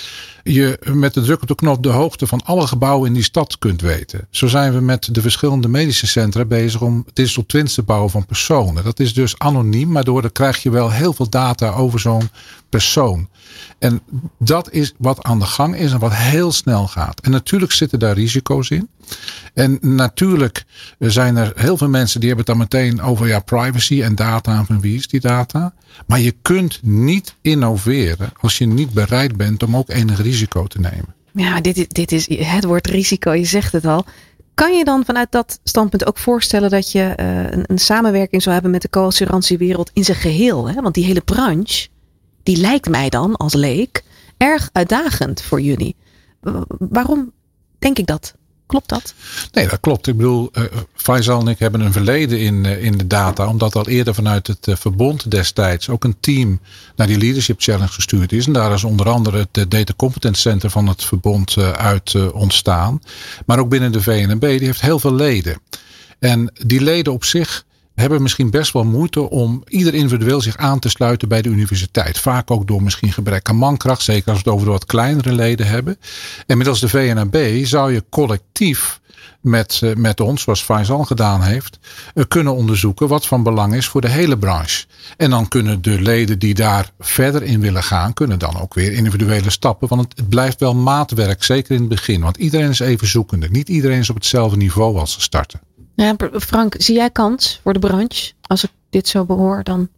je 0.42 0.78
met 0.92 1.14
de 1.14 1.22
druk 1.22 1.42
op 1.42 1.48
de 1.48 1.54
knop 1.54 1.82
de 1.82 1.88
hoogte 1.88 2.26
van 2.26 2.40
alle 2.44 2.66
gebouwen 2.66 3.08
in 3.08 3.14
die 3.14 3.22
stad 3.22 3.58
kunt 3.58 3.80
weten. 3.80 4.26
Zo 4.30 4.46
zijn 4.46 4.72
we 4.72 4.80
met 4.80 5.08
de 5.14 5.20
verschillende 5.20 5.68
medische 5.68 6.06
centra 6.06 6.44
bezig 6.44 6.80
om 6.80 7.04
digital 7.12 7.46
twins 7.46 7.74
te 7.74 7.82
bouwen 7.82 8.10
van 8.10 8.26
personen. 8.26 8.84
Dat 8.84 9.00
is 9.00 9.14
dus 9.14 9.38
anoniem, 9.38 9.88
maar 9.88 10.04
daardoor 10.04 10.32
krijg 10.32 10.62
je 10.62 10.70
wel 10.70 10.90
heel 10.90 11.12
veel 11.12 11.28
data 11.28 11.70
over 11.70 12.00
zo'n 12.00 12.30
persoon. 12.72 13.28
En 13.78 14.00
dat 14.38 14.70
is 14.70 14.94
wat 14.98 15.22
aan 15.22 15.38
de 15.38 15.44
gang 15.44 15.76
is 15.76 15.92
en 15.92 15.98
wat 15.98 16.14
heel 16.14 16.52
snel 16.52 16.86
gaat. 16.88 17.20
En 17.20 17.30
natuurlijk 17.30 17.72
zitten 17.72 17.98
daar 17.98 18.14
risico's 18.14 18.70
in. 18.70 18.88
En 19.54 19.78
natuurlijk 19.80 20.64
zijn 20.98 21.36
er 21.36 21.52
heel 21.54 21.76
veel 21.76 21.88
mensen 21.88 22.20
die 22.20 22.28
hebben 22.28 22.46
het 22.46 22.56
dan 22.56 22.68
meteen 22.68 23.02
over 23.02 23.26
ja, 23.26 23.40
privacy 23.40 24.02
en 24.02 24.14
data 24.14 24.58
en 24.58 24.66
van 24.66 24.80
wie 24.80 24.96
is 24.96 25.08
die 25.08 25.20
data. 25.20 25.72
Maar 26.06 26.20
je 26.20 26.34
kunt 26.42 26.80
niet 26.82 27.36
innoveren 27.40 28.32
als 28.40 28.58
je 28.58 28.66
niet 28.66 28.92
bereid 28.92 29.36
bent 29.36 29.62
om 29.62 29.76
ook 29.76 29.90
enig 29.90 30.22
risico 30.22 30.66
te 30.66 30.80
nemen. 30.80 31.14
Ja, 31.32 31.60
dit, 31.60 31.94
dit 31.94 32.12
is 32.12 32.28
het 32.28 32.64
woord 32.64 32.86
risico, 32.86 33.32
je 33.32 33.44
zegt 33.44 33.72
het 33.72 33.84
al. 33.84 34.04
Kan 34.54 34.76
je 34.76 34.84
dan 34.84 35.04
vanuit 35.04 35.32
dat 35.32 35.60
standpunt 35.64 36.06
ook 36.06 36.18
voorstellen 36.18 36.70
dat 36.70 36.92
je 36.92 37.02
eh, 37.02 37.50
een, 37.50 37.64
een 37.66 37.78
samenwerking 37.78 38.42
zou 38.42 38.54
hebben 38.54 38.72
met 38.72 38.82
de 38.82 38.90
co-assurantiewereld 38.90 39.90
in 39.92 40.04
zijn 40.04 40.18
geheel? 40.18 40.68
Hè? 40.68 40.82
Want 40.82 40.94
die 40.94 41.04
hele 41.04 41.20
branche, 41.20 41.88
die 42.42 42.56
lijkt 42.56 42.88
mij 42.88 43.08
dan 43.08 43.36
als 43.36 43.54
leek 43.54 44.04
erg 44.36 44.68
uitdagend 44.72 45.42
voor 45.42 45.60
jullie. 45.60 45.96
Waarom 46.78 47.32
denk 47.78 47.98
ik 47.98 48.06
dat? 48.06 48.34
Klopt 48.66 48.88
dat? 48.88 49.14
Nee, 49.52 49.68
dat 49.68 49.80
klopt. 49.80 50.06
Ik 50.06 50.16
bedoel, 50.16 50.48
eh 50.52 50.62
Faisal 50.94 51.40
en 51.40 51.48
ik 51.48 51.58
hebben 51.58 51.80
een 51.80 51.92
verleden 51.92 52.38
in, 52.38 52.64
eh, 52.66 52.84
in 52.84 52.98
de 52.98 53.06
data. 53.06 53.48
Omdat 53.48 53.76
al 53.76 53.88
eerder 53.88 54.14
vanuit 54.14 54.46
het 54.46 54.68
eh, 54.68 54.76
verbond 54.76 55.30
destijds 55.30 55.88
ook 55.88 56.04
een 56.04 56.16
team 56.20 56.60
naar 56.96 57.06
die 57.06 57.18
Leadership 57.18 57.60
Challenge 57.60 57.92
gestuurd 57.92 58.32
is. 58.32 58.46
En 58.46 58.52
daar 58.52 58.72
is 58.72 58.84
onder 58.84 59.08
andere 59.08 59.48
het 59.52 59.70
Data 59.70 59.92
Competence 59.96 60.40
Center 60.40 60.70
van 60.70 60.86
het 60.86 61.04
verbond 61.04 61.56
uit 61.76 62.32
ontstaan. 62.32 63.00
Maar 63.46 63.58
ook 63.58 63.68
binnen 63.68 63.92
de 63.92 64.02
VNB, 64.02 64.40
die 64.40 64.66
heeft 64.66 64.80
heel 64.80 64.98
veel 64.98 65.14
leden. 65.14 65.60
En 66.18 66.52
die 66.66 66.80
leden 66.80 67.12
op 67.12 67.24
zich 67.24 67.64
hebben 67.94 68.22
misschien 68.22 68.50
best 68.50 68.72
wel 68.72 68.84
moeite 68.84 69.30
om 69.30 69.62
ieder 69.68 69.94
individueel 69.94 70.40
zich 70.40 70.56
aan 70.56 70.78
te 70.78 70.88
sluiten 70.88 71.28
bij 71.28 71.42
de 71.42 71.48
universiteit. 71.48 72.18
Vaak 72.18 72.50
ook 72.50 72.66
door 72.66 72.82
misschien 72.82 73.12
gebrek 73.12 73.48
aan 73.48 73.56
mankracht, 73.56 74.02
zeker 74.02 74.28
als 74.30 74.42
we 74.42 74.44
het 74.44 74.52
over 74.52 74.66
de 74.66 74.72
wat 74.72 74.86
kleinere 74.86 75.32
leden 75.32 75.66
hebben. 75.66 75.98
En 76.46 76.56
middels 76.56 76.80
de 76.80 76.88
VNAB 76.88 77.36
zou 77.64 77.92
je 77.92 78.04
collectief 78.10 79.00
met, 79.40 79.80
eh, 79.82 79.94
met 79.94 80.20
ons, 80.20 80.42
zoals 80.42 80.62
Faisal 80.62 81.04
gedaan 81.04 81.42
heeft, 81.42 81.78
eh, 82.14 82.24
kunnen 82.28 82.54
onderzoeken 82.54 83.08
wat 83.08 83.26
van 83.26 83.42
belang 83.42 83.74
is 83.74 83.86
voor 83.86 84.00
de 84.00 84.08
hele 84.08 84.38
branche. 84.38 84.84
En 85.16 85.30
dan 85.30 85.48
kunnen 85.48 85.82
de 85.82 86.00
leden 86.00 86.38
die 86.38 86.54
daar 86.54 86.90
verder 87.00 87.42
in 87.42 87.60
willen 87.60 87.82
gaan, 87.82 88.12
kunnen 88.12 88.38
dan 88.38 88.60
ook 88.60 88.74
weer 88.74 88.92
individuele 88.92 89.50
stappen. 89.50 89.88
Want 89.88 90.00
het, 90.02 90.16
het 90.16 90.28
blijft 90.28 90.60
wel 90.60 90.74
maatwerk, 90.74 91.42
zeker 91.44 91.74
in 91.74 91.80
het 91.80 91.88
begin. 91.88 92.20
Want 92.20 92.36
iedereen 92.36 92.70
is 92.70 92.80
even 92.80 93.06
zoekende. 93.06 93.48
Niet 93.48 93.68
iedereen 93.68 93.98
is 93.98 94.10
op 94.10 94.16
hetzelfde 94.16 94.56
niveau 94.56 94.98
als 94.98 95.12
ze 95.12 95.20
starten. 95.20 95.60
Ja, 95.94 96.16
Frank, 96.32 96.74
zie 96.78 96.94
jij 96.94 97.10
kans 97.10 97.60
voor 97.62 97.72
de 97.72 97.78
branche? 97.78 98.32
Als 98.42 98.64
ik 98.64 98.70
dit 98.90 99.08
zo 99.08 99.24
behoor, 99.24 99.62
dan. 99.62 99.88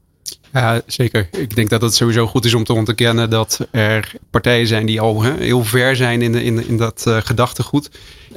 Ja, 0.53 0.83
zeker. 0.87 1.29
Ik 1.31 1.57
denk 1.57 1.71
dat 1.71 1.83
het 1.83 1.95
sowieso 1.95 2.27
goed 2.27 2.45
is 2.45 2.55
om 2.55 2.65
te 2.65 2.73
ontkennen 2.73 3.31
dat 3.31 3.67
er 3.71 4.13
partijen 4.31 4.67
zijn 4.67 4.87
die 4.87 5.01
al 5.01 5.23
heel 5.23 5.65
ver 5.65 5.97
zijn 5.97 6.23
in, 6.23 6.35
in, 6.35 6.67
in 6.67 6.77
dat 6.77 7.07
eh, 7.07 7.17
gedachtegoed. 7.17 7.91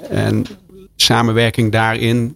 En 0.10 0.46
samenwerking 0.96 1.72
daarin 1.72 2.36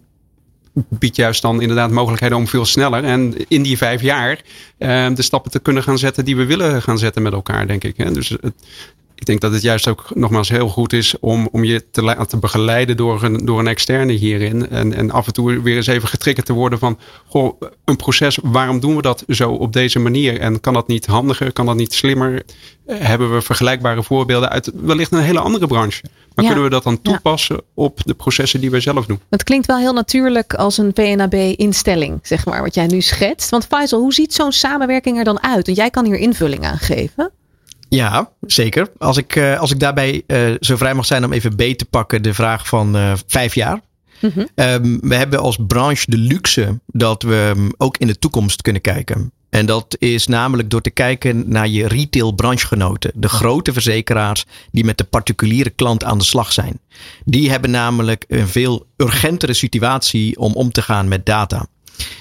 biedt 0.72 1.16
juist 1.16 1.42
dan 1.42 1.60
inderdaad 1.60 1.90
mogelijkheden 1.90 2.36
om 2.36 2.48
veel 2.48 2.64
sneller 2.64 3.04
en 3.04 3.34
in 3.48 3.62
die 3.62 3.76
vijf 3.76 4.02
jaar 4.02 4.40
eh, 4.78 5.14
de 5.14 5.22
stappen 5.22 5.50
te 5.50 5.60
kunnen 5.60 5.82
gaan 5.82 5.98
zetten 5.98 6.24
die 6.24 6.36
we 6.36 6.44
willen 6.44 6.82
gaan 6.82 6.98
zetten 6.98 7.22
met 7.22 7.32
elkaar, 7.32 7.66
denk 7.66 7.84
ik. 7.84 8.14
Dus 8.14 8.36
Ik 9.22 9.28
denk 9.28 9.40
dat 9.40 9.52
het 9.52 9.62
juist 9.62 9.88
ook 9.88 10.04
nogmaals 10.14 10.48
heel 10.48 10.68
goed 10.68 10.92
is 10.92 11.14
om, 11.20 11.48
om 11.52 11.64
je 11.64 11.90
te 11.90 12.02
laten 12.02 12.40
begeleiden 12.40 12.96
door 12.96 13.22
een, 13.22 13.44
door 13.44 13.58
een 13.58 13.66
externe 13.66 14.12
hierin. 14.12 14.68
En, 14.68 14.94
en 14.94 15.10
af 15.10 15.26
en 15.26 15.32
toe 15.32 15.60
weer 15.62 15.76
eens 15.76 15.86
even 15.86 16.08
getriggerd 16.08 16.46
te 16.46 16.52
worden 16.52 16.78
van 16.78 16.98
goh, 17.26 17.60
een 17.84 17.96
proces, 17.96 18.38
waarom 18.42 18.80
doen 18.80 18.96
we 18.96 19.02
dat 19.02 19.24
zo 19.28 19.50
op 19.50 19.72
deze 19.72 19.98
manier? 19.98 20.40
En 20.40 20.60
kan 20.60 20.72
dat 20.74 20.88
niet 20.88 21.06
handiger, 21.06 21.52
kan 21.52 21.66
dat 21.66 21.76
niet 21.76 21.92
slimmer? 21.92 22.42
Eh, 22.86 22.96
hebben 22.98 23.34
we 23.34 23.40
vergelijkbare 23.42 24.02
voorbeelden 24.02 24.48
uit 24.48 24.70
wellicht 24.74 25.12
een 25.12 25.18
hele 25.18 25.40
andere 25.40 25.66
branche? 25.66 26.02
Maar 26.34 26.44
Ja. 26.44 26.50
kunnen 26.50 26.64
we 26.64 26.74
dat 26.74 26.84
dan 26.84 27.02
toepassen 27.02 27.60
op 27.74 28.00
de 28.04 28.14
processen 28.14 28.60
die 28.60 28.70
wij 28.70 28.80
zelf 28.80 29.06
doen? 29.06 29.20
Het 29.30 29.42
klinkt 29.44 29.66
wel 29.66 29.78
heel 29.78 29.92
natuurlijk 29.92 30.54
als 30.54 30.78
een 30.78 30.92
PNAB-instelling, 30.92 32.18
zeg 32.22 32.44
maar, 32.44 32.62
wat 32.62 32.74
jij 32.74 32.86
nu 32.86 33.00
schetst. 33.00 33.50
Want 33.50 33.66
Faisal, 33.66 34.00
hoe 34.00 34.14
ziet 34.14 34.34
zo'n 34.34 34.52
samenwerking 34.52 35.18
er 35.18 35.24
dan 35.24 35.42
uit? 35.42 35.66
Want 35.66 35.78
jij 35.78 35.90
kan 35.90 36.04
hier 36.04 36.18
invulling 36.18 36.64
aan 36.64 36.78
geven. 36.78 37.30
Ja, 37.94 38.30
zeker. 38.40 38.90
Als 38.98 39.16
ik, 39.16 39.36
eh, 39.36 39.60
als 39.60 39.70
ik 39.70 39.80
daarbij 39.80 40.22
eh, 40.26 40.50
zo 40.60 40.76
vrij 40.76 40.94
mag 40.94 41.06
zijn 41.06 41.24
om 41.24 41.32
even 41.32 41.56
beet 41.56 41.78
te 41.78 41.84
pakken 41.84 42.22
de 42.22 42.34
vraag 42.34 42.66
van 42.68 42.96
eh, 42.96 43.12
vijf 43.26 43.54
jaar. 43.54 43.80
Mhm. 44.20 44.46
Ehm, 44.54 44.98
we 45.00 45.14
hebben 45.14 45.38
als 45.38 45.58
branche 45.66 46.10
de 46.10 46.16
luxe 46.16 46.80
dat 46.86 47.22
we 47.22 47.52
mm, 47.56 47.72
ook 47.76 47.96
in 47.96 48.06
de 48.06 48.18
toekomst 48.18 48.62
kunnen 48.62 48.82
kijken. 48.82 49.32
En 49.50 49.66
dat 49.66 49.96
is 49.98 50.26
namelijk 50.26 50.70
door 50.70 50.80
te 50.80 50.90
kijken 50.90 51.44
naar 51.48 51.68
je 51.68 51.88
retail 51.88 52.32
branchegenoten. 52.32 53.12
De 53.14 53.28
grote 53.28 53.72
verzekeraars 53.72 54.44
die 54.70 54.84
met 54.84 54.98
de 54.98 55.04
particuliere 55.04 55.70
klant 55.70 56.04
aan 56.04 56.18
de 56.18 56.24
slag 56.24 56.52
zijn. 56.52 56.80
Die 57.24 57.50
hebben 57.50 57.70
namelijk 57.70 58.24
een 58.28 58.48
veel 58.48 58.86
urgentere 58.96 59.54
situatie 59.54 60.38
om 60.38 60.52
om 60.52 60.72
te 60.72 60.82
gaan 60.82 61.08
met 61.08 61.26
data. 61.26 61.66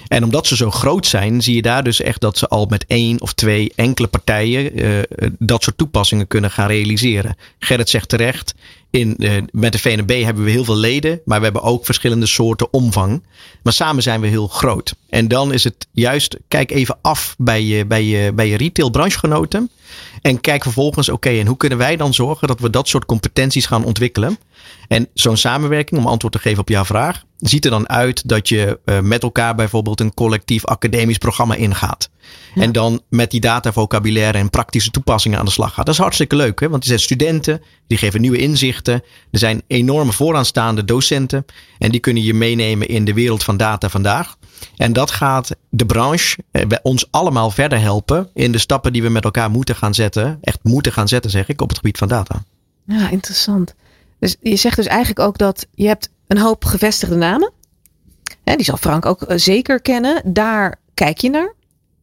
En 0.08 0.24
omdat 0.24 0.48
ze 0.48 0.56
zo 0.56 0.72
groot 0.72 1.08
zijn, 1.08 1.42
zie 1.42 1.56
je 1.56 1.62
daar 1.62 1.84
dus 1.84 2.02
echt 2.02 2.22
dat 2.22 2.38
ze 2.38 2.48
al 2.48 2.66
met 2.66 2.86
één 2.88 3.22
of 3.22 3.34
twee 3.34 3.72
enkele 3.76 4.08
partijen 4.08 4.76
eh, 4.76 5.30
dat 5.40 5.64
soort 5.64 5.78
toepassingen 5.78 6.28
kunnen 6.28 6.52
gaan 6.52 6.68
realiseren. 6.68 7.36
Gerrit 7.60 7.90
zegt 7.90 8.10
terecht, 8.10 8.54
in, 8.90 9.18
eh, 9.18 9.32
met 9.52 9.72
de 9.72 9.80
VNB 9.80 10.24
hebben 10.24 10.44
we 10.44 10.52
heel 10.52 10.64
veel 10.64 10.76
leden, 10.76 11.22
maar 11.26 11.38
we 11.38 11.44
hebben 11.44 11.62
ook 11.62 11.86
verschillende 11.86 12.26
soorten 12.26 12.74
omvang. 12.74 13.24
Maar 13.64 13.74
samen 13.74 14.04
zijn 14.04 14.22
we 14.22 14.28
heel 14.28 14.48
groot. 14.48 14.96
En 15.10 15.28
dan 15.28 15.54
is 15.54 15.64
het 15.64 15.88
juist, 15.92 16.38
kijk 16.48 16.72
even 16.72 16.98
af 17.02 17.36
bij 17.38 17.64
je, 17.64 17.86
bij 17.86 18.04
je, 18.04 18.34
bij 18.34 18.48
je 18.48 18.58
retail 18.58 18.90
branchegenoten. 18.90 19.70
En 20.22 20.42
kijk 20.42 20.64
vervolgens, 20.64 21.10
oké, 21.10 21.30
en 21.30 21.48
hoe 21.48 21.58
kunnen 21.58 21.78
wij 21.78 21.96
dan 21.96 22.14
zorgen 22.14 22.48
dat 22.48 22.60
we 22.60 22.70
dat 22.70 22.88
soort 22.88 23.06
competenties 23.06 23.66
gaan 23.66 23.84
ontwikkelen? 23.84 24.38
En 24.88 25.08
zo'n 25.14 25.38
samenwerking, 25.38 26.00
om 26.00 26.08
antwoord 26.08 26.34
te 26.34 26.40
geven 26.40 26.60
op 26.60 26.70
jouw 26.70 26.86
vraag, 26.86 27.24
ziet 27.38 27.66
er 27.66 27.72
dan 27.72 27.90
uit 27.90 28.28
dat 28.28 28.50
je 28.50 28.80
eh, 28.86 29.00
met 29.00 29.24
elkaar 29.24 29.56
bijvoorbeeld 29.56 30.00
een 30.00 30.14
collectief 30.14 30.66
academisch 30.66 31.18
programma 31.18 31.56
ingaat. 31.56 32.10
En 32.56 32.72
dan 32.72 33.02
met 33.10 33.32
die 33.32 33.40
datavocabulaire 33.40 34.38
en 34.38 34.50
praktische 34.50 34.92
toepassingen 34.92 35.40
aan 35.40 35.46
de 35.46 35.52
slag 35.52 35.74
gaat. 35.74 35.86
Dat 35.86 35.94
is 35.94 36.02
hartstikke 36.02 36.36
leuk, 36.36 36.60
hè? 36.60 36.70
want 36.70 36.82
er 36.82 36.88
zijn 36.88 37.00
studenten, 37.00 37.62
die 37.88 37.98
geven 37.98 38.22
nieuwe 38.22 38.38
inzichten. 38.38 39.04
Er 39.32 39.40
zijn 39.40 39.62
enorme 39.68 40.12
vooraanstaande 40.12 40.86
docenten 40.86 41.46
en 41.78 41.92
die 41.92 42.00
kunnen 42.00 42.24
je 42.24 42.34
meenemen 42.34 42.88
in 42.88 43.06
de 43.06 43.14
wereld 43.14 43.44
van 43.44 43.58
data 43.58 43.90
vandaag. 43.90 44.36
En 44.76 44.94
dat 44.94 45.12
gaat 45.12 45.56
de 45.70 45.86
branche 45.86 46.38
eh, 46.52 46.68
bij 46.68 46.80
ons 46.84 47.08
allemaal 47.12 47.52
verder 47.52 47.80
helpen 47.80 48.30
in 48.34 48.52
de 48.52 48.58
stappen 48.58 48.94
die 48.94 49.04
we 49.04 49.10
met 49.10 49.24
elkaar 49.24 49.52
moeten 49.52 49.76
gaan 49.76 49.81
zetten. 49.90 50.38
Echt 50.42 50.60
moeten 50.64 50.92
gaan 50.92 51.08
zetten, 51.08 51.32
zeg 51.32 51.48
ik, 51.48 51.62
op 51.62 51.70
het 51.70 51.78
gebied 51.78 51.98
van 51.98 52.08
data. 52.08 52.44
Ja, 52.86 53.10
interessant. 53.10 53.74
Dus 54.20 54.36
je 54.42 54.56
zegt 54.56 54.76
dus 54.76 54.86
eigenlijk 54.86 55.20
ook 55.20 55.38
dat 55.38 55.68
je 55.74 55.88
hebt 55.88 56.10
een 56.28 56.38
hoop 56.38 56.66
gevestigde 56.66 57.16
namen. 57.16 57.52
Hè, 58.44 58.56
die 58.56 58.66
zal 58.66 58.78
Frank 58.78 59.06
ook 59.06 59.22
eh, 59.22 59.38
zeker 59.38 59.82
kennen. 59.82 60.22
Daar 60.34 60.80
kijk 60.94 61.18
je 61.18 61.30
naar. 61.30 61.54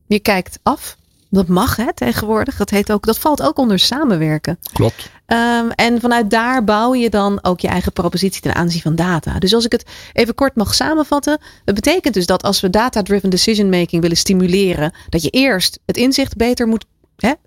Je 0.06 0.20
kijkt 0.20 0.58
af. 0.62 0.96
Dat 1.30 1.48
mag 1.48 1.76
hè, 1.76 1.94
tegenwoordig. 1.94 2.56
Dat, 2.56 2.70
heet 2.70 2.92
ook, 2.92 3.06
dat 3.06 3.18
valt 3.18 3.42
ook 3.42 3.58
onder 3.58 3.78
samenwerken. 3.78 4.58
Klopt. 4.72 5.10
Ehm, 5.26 5.68
en 5.68 6.00
vanuit 6.00 6.30
daar 6.30 6.64
bouw 6.64 6.94
je 6.94 7.10
dan 7.10 7.38
ook 7.42 7.60
je 7.60 7.68
eigen 7.68 7.92
propositie 7.92 8.42
ten 8.42 8.54
aanzien 8.54 8.80
van 8.80 8.94
data. 8.94 9.38
Dus 9.38 9.54
als 9.54 9.64
ik 9.64 9.72
het 9.72 9.84
even 10.12 10.34
kort 10.34 10.54
mag 10.54 10.74
samenvatten. 10.74 11.40
Het 11.64 11.74
betekent 11.74 12.14
dus 12.14 12.26
dat 12.26 12.42
als 12.42 12.60
we 12.60 12.70
data-driven 12.70 13.30
decision 13.30 13.68
making 13.68 14.02
willen 14.02 14.16
stimuleren. 14.16 14.92
Dat 15.08 15.22
je 15.22 15.30
eerst 15.30 15.78
het 15.86 15.96
inzicht 15.96 16.36
beter 16.36 16.66
moet 16.66 16.84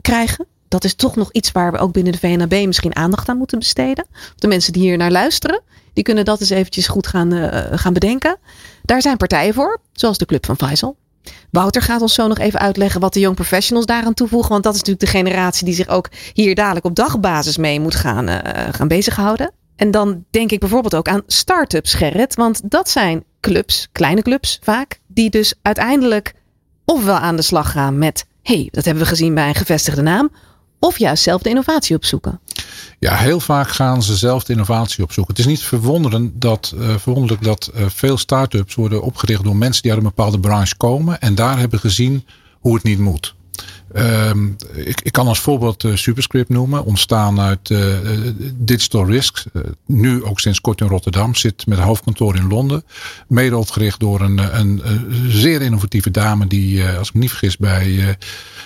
krijgen. 0.01 0.45
Dat 0.67 0.84
is 0.84 0.95
toch 0.95 1.15
nog 1.15 1.31
iets 1.31 1.51
waar 1.51 1.71
we 1.71 1.77
ook 1.77 1.91
binnen 1.91 2.13
de 2.13 2.19
VNAB 2.19 2.65
misschien 2.65 2.95
aandacht 2.95 3.29
aan 3.29 3.38
moeten 3.38 3.60
besteden. 3.60 4.05
De 4.36 4.47
mensen 4.47 4.73
die 4.73 4.81
hier 4.81 4.97
naar 4.97 5.12
luisteren. 5.12 5.62
Die 5.93 6.03
kunnen 6.03 6.25
dat 6.25 6.39
eens 6.39 6.49
eventjes 6.49 6.88
goed 6.88 7.07
gaan, 7.07 7.34
eh, 7.34 7.79
gaan 7.79 7.93
bedenken. 7.93 8.38
Daar 8.84 9.01
zijn 9.01 9.17
partijen 9.17 9.53
voor. 9.53 9.79
Zoals 9.93 10.17
de 10.17 10.25
Club 10.25 10.45
van 10.45 10.57
Faisal. 10.57 10.95
Wouter 11.51 11.81
gaat 11.81 12.01
ons 12.01 12.13
zo 12.13 12.27
nog 12.27 12.38
even 12.38 12.60
uitleggen 12.60 13.01
wat 13.01 13.13
de 13.13 13.19
young 13.19 13.36
professionals 13.36 13.86
daaraan 13.86 14.13
toevoegen. 14.13 14.51
Want 14.51 14.63
dat 14.63 14.73
is 14.73 14.79
natuurlijk 14.79 15.12
de 15.12 15.17
generatie 15.17 15.65
die 15.65 15.75
zich 15.75 15.88
ook 15.88 16.10
hier 16.34 16.55
dadelijk 16.55 16.86
op 16.86 16.95
dagbasis 16.95 17.57
mee 17.57 17.79
moet 17.79 17.95
gaan, 17.95 18.27
eh, 18.27 18.73
gaan 18.73 18.88
bezighouden. 18.88 19.51
En 19.75 19.91
dan 19.91 20.25
denk 20.29 20.51
ik 20.51 20.60
bijvoorbeeld 20.60 20.95
ook 20.95 21.07
aan 21.07 21.23
start-ups, 21.27 21.93
Gerrit. 21.93 22.36
Want 22.36 22.71
dat 22.71 22.89
zijn 22.89 23.23
clubs, 23.39 23.88
kleine 23.91 24.21
clubs 24.21 24.60
vaak, 24.63 24.99
die 25.07 25.29
dus 25.29 25.53
uiteindelijk 25.62 26.34
ofwel 26.86 27.15
aan 27.15 27.36
de 27.36 27.41
slag 27.41 27.71
gaan 27.71 27.97
met, 27.97 28.25
hey, 28.43 28.67
dat 28.71 28.86
hebben 28.86 29.04
we 29.04 29.10
gezien 29.10 29.34
bij 29.34 29.47
een 29.47 29.56
gevestigde 29.56 30.01
naam, 30.01 30.32
of 30.80 30.99
juist 30.99 31.23
zelf 31.23 31.41
de 31.41 31.49
innovatie 31.49 31.95
opzoeken. 31.95 32.39
Ja, 32.99 33.15
heel 33.15 33.39
vaak 33.39 33.69
gaan 33.69 34.04
ze 34.04 34.15
zelf 34.15 34.43
de 34.43 34.54
innovatie 34.54 35.04
opzoeken. 35.04 35.34
Het 35.36 35.45
is 35.45 35.49
niet 35.51 35.63
verwonderend 35.63 36.41
dat, 36.41 36.73
eh, 36.77 36.95
verwonderlijk 36.97 37.43
dat 37.43 37.71
eh, 37.73 37.86
veel 37.88 38.17
start-ups 38.17 38.75
worden 38.75 39.01
opgericht 39.01 39.43
door 39.43 39.56
mensen 39.56 39.82
die 39.82 39.91
uit 39.91 39.99
een 39.99 40.08
bepaalde 40.08 40.39
branche 40.39 40.77
komen 40.77 41.21
en 41.21 41.36
daar 41.36 41.60
hebben 41.60 41.80
gezien 41.80 42.25
hoe 42.60 42.73
het 42.73 42.84
niet 42.84 42.99
moet. 42.99 43.36
Ehm, 43.93 44.47
ik, 44.73 45.01
ik 45.01 45.12
kan 45.12 45.27
als 45.27 45.39
voorbeeld 45.39 45.84
eh, 45.84 45.95
Superscript 45.95 46.49
noemen, 46.49 46.86
ontstaan 46.86 47.39
uit 47.39 47.69
eh, 47.69 47.93
eh, 47.93 48.34
Digital 48.54 49.06
Risk. 49.06 49.43
Nu 49.86 50.23
ook 50.23 50.39
sinds 50.39 50.62
kort 50.62 50.82
in 50.82 50.88
Rotterdam, 50.88 51.36
zit 51.36 51.67
met 51.67 51.80
hoofdkantoor 51.80 52.36
in 52.36 52.47
Londen. 52.47 52.84
Mede 53.27 53.58
opgericht 53.58 53.99
door 53.99 54.21
een, 54.21 54.38
een, 54.60 54.82
een 54.84 55.32
zeer 55.32 55.62
innovatieve 55.62 56.12
dame 56.12 56.47
die, 56.47 56.86
als 56.86 57.08
ik 57.08 57.13
me 57.13 57.19
niet 57.19 57.30
vergis, 57.30 57.58
bij 57.58 58.17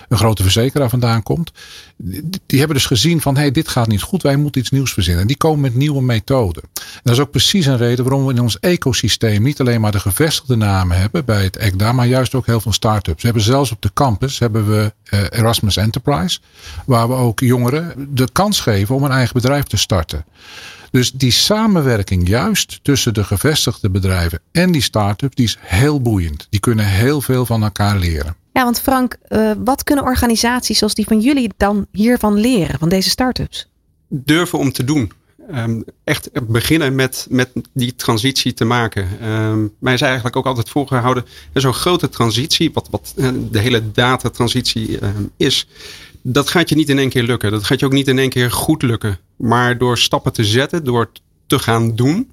een 0.10 0.18
grote 0.18 0.44
verzekeraar 0.44 0.90
vandaan 0.90 1.24
komt. 1.24 1.52
Die, 1.98 2.60
hebben 2.60 2.78
dus 2.78 2.86
gezien 2.86 3.22
van, 3.22 3.38
hey, 3.38 3.52
dit 3.52 3.68
gaat 3.68 3.88
niet 3.88 4.02
goed, 4.02 4.22
wij 4.22 4.36
moeten 4.36 4.62
iets 4.62 4.70
nieuws 4.70 4.94
verzinnen. 4.94 5.22
En 5.22 5.28
die 5.28 5.38
komen 5.38 5.60
met 5.60 5.76
nieuwe 5.76 6.02
methoden. 6.02 6.64
En 6.74 7.02
dat 7.04 7.14
is 7.14 7.20
ook 7.20 7.32
precies 7.32 7.66
een 7.66 7.78
reden 7.78 8.06
waarom 8.06 8.26
we 8.26 8.34
in 8.34 8.42
ons 8.42 8.60
ecosysteem 8.60 9.44
niet 9.44 9.60
alleen 9.60 9.82
maar 9.82 9.92
de 9.92 10.00
gevestigde 10.00 10.56
namen 10.56 11.00
hebben 11.00 11.26
bij 11.26 11.44
het 11.44 11.58
ECDA, 11.58 11.92
maar 11.92 12.08
juist 12.08 12.36
ook 12.36 12.46
heel 12.46 12.62
veel 12.62 12.74
start-ups. 12.74 13.22
We 13.22 13.28
hebben 13.28 13.46
zelfs 13.46 13.72
op 13.72 13.82
de 13.82 13.94
campus 13.94 14.40
hebben 14.40 14.68
we 14.70 14.94
eh, 15.04 15.20
Erasmus 15.30 15.78
Enterprise, 15.78 16.40
waar 16.86 17.08
we 17.08 17.14
ook 17.14 17.40
jongeren 17.40 18.08
de 18.10 18.28
kans 18.32 18.60
geven 18.60 18.96
om 18.96 19.04
een 19.04 19.12
eigen 19.12 19.34
bedrijf 19.34 19.64
te 19.64 19.78
starten. 19.78 20.26
Dus 20.92 21.12
die 21.12 21.32
samenwerking 21.32 22.28
juist 22.28 22.80
tussen 22.82 23.14
de 23.14 23.24
gevestigde 23.24 23.90
bedrijven 23.90 24.40
en 24.52 24.72
die 24.72 24.82
start-ups, 24.82 25.36
die 25.36 25.46
is 25.46 25.58
heel 25.62 26.02
boeiend. 26.02 26.48
Die 26.50 26.60
kunnen 26.60 26.86
heel 26.86 27.22
veel 27.22 27.46
van 27.46 27.64
elkaar 27.64 27.98
leren. 27.98 28.36
Ja, 28.56 28.64
want 28.64 28.82
Frank, 28.82 29.18
eh, 29.28 29.52
wat 29.58 29.84
kunnen 29.84 30.06
organisaties 30.06 30.78
zoals 30.78 30.94
die 30.94 31.06
van 31.06 31.20
jullie 31.20 31.52
dan 31.58 31.88
hiervan 31.92 32.34
leren, 32.34 32.80
van 32.80 32.90
deze 32.90 33.10
start-ups? 33.10 33.68
durven 34.24 34.60
om 34.60 34.72
te 34.72 34.84
doen. 34.84 35.12
Ehm, 35.52 35.82
echt 36.04 36.30
beginnen 36.48 36.96
met, 36.96 37.28
met 37.30 37.50
die 37.74 37.96
transitie 37.96 38.54
te 38.54 38.66
maken. 38.66 39.08
Ehm 39.22 39.68
mij 39.80 39.94
is 39.94 40.02
eigenlijk 40.02 40.36
ook 40.36 40.46
altijd 40.46 40.70
voorgehouden. 40.70 41.26
er 41.54 41.62
Zo'n 41.62 41.74
grote 41.74 42.10
transitie, 42.10 42.74
wat, 42.74 42.88
wat 42.92 43.14
eh, 43.18 43.30
de 43.52 43.60
hele 43.60 43.92
datatransitie 43.92 45.00
ehm, 45.00 45.24
is. 45.38 45.68
Dat 46.22 46.50
gaat 46.50 46.70
je 46.70 46.76
niet 46.76 46.90
in 46.90 47.00
één 47.00 47.10
keer 47.10 47.24
lukken. 47.24 47.52
Dat 47.52 47.64
gaat 47.64 47.80
je 47.80 47.86
ook 47.86 47.92
niet 47.92 48.08
in 48.08 48.20
één 48.20 48.30
keer 48.30 48.52
goed 48.52 48.82
lukken. 48.82 49.20
Maar 49.36 49.78
door 49.78 49.98
stappen 49.98 50.34
te 50.34 50.44
zetten, 50.44 50.84
door 50.84 51.12
te 51.48 51.60
gaan 51.60 51.96
doen. 51.96 52.32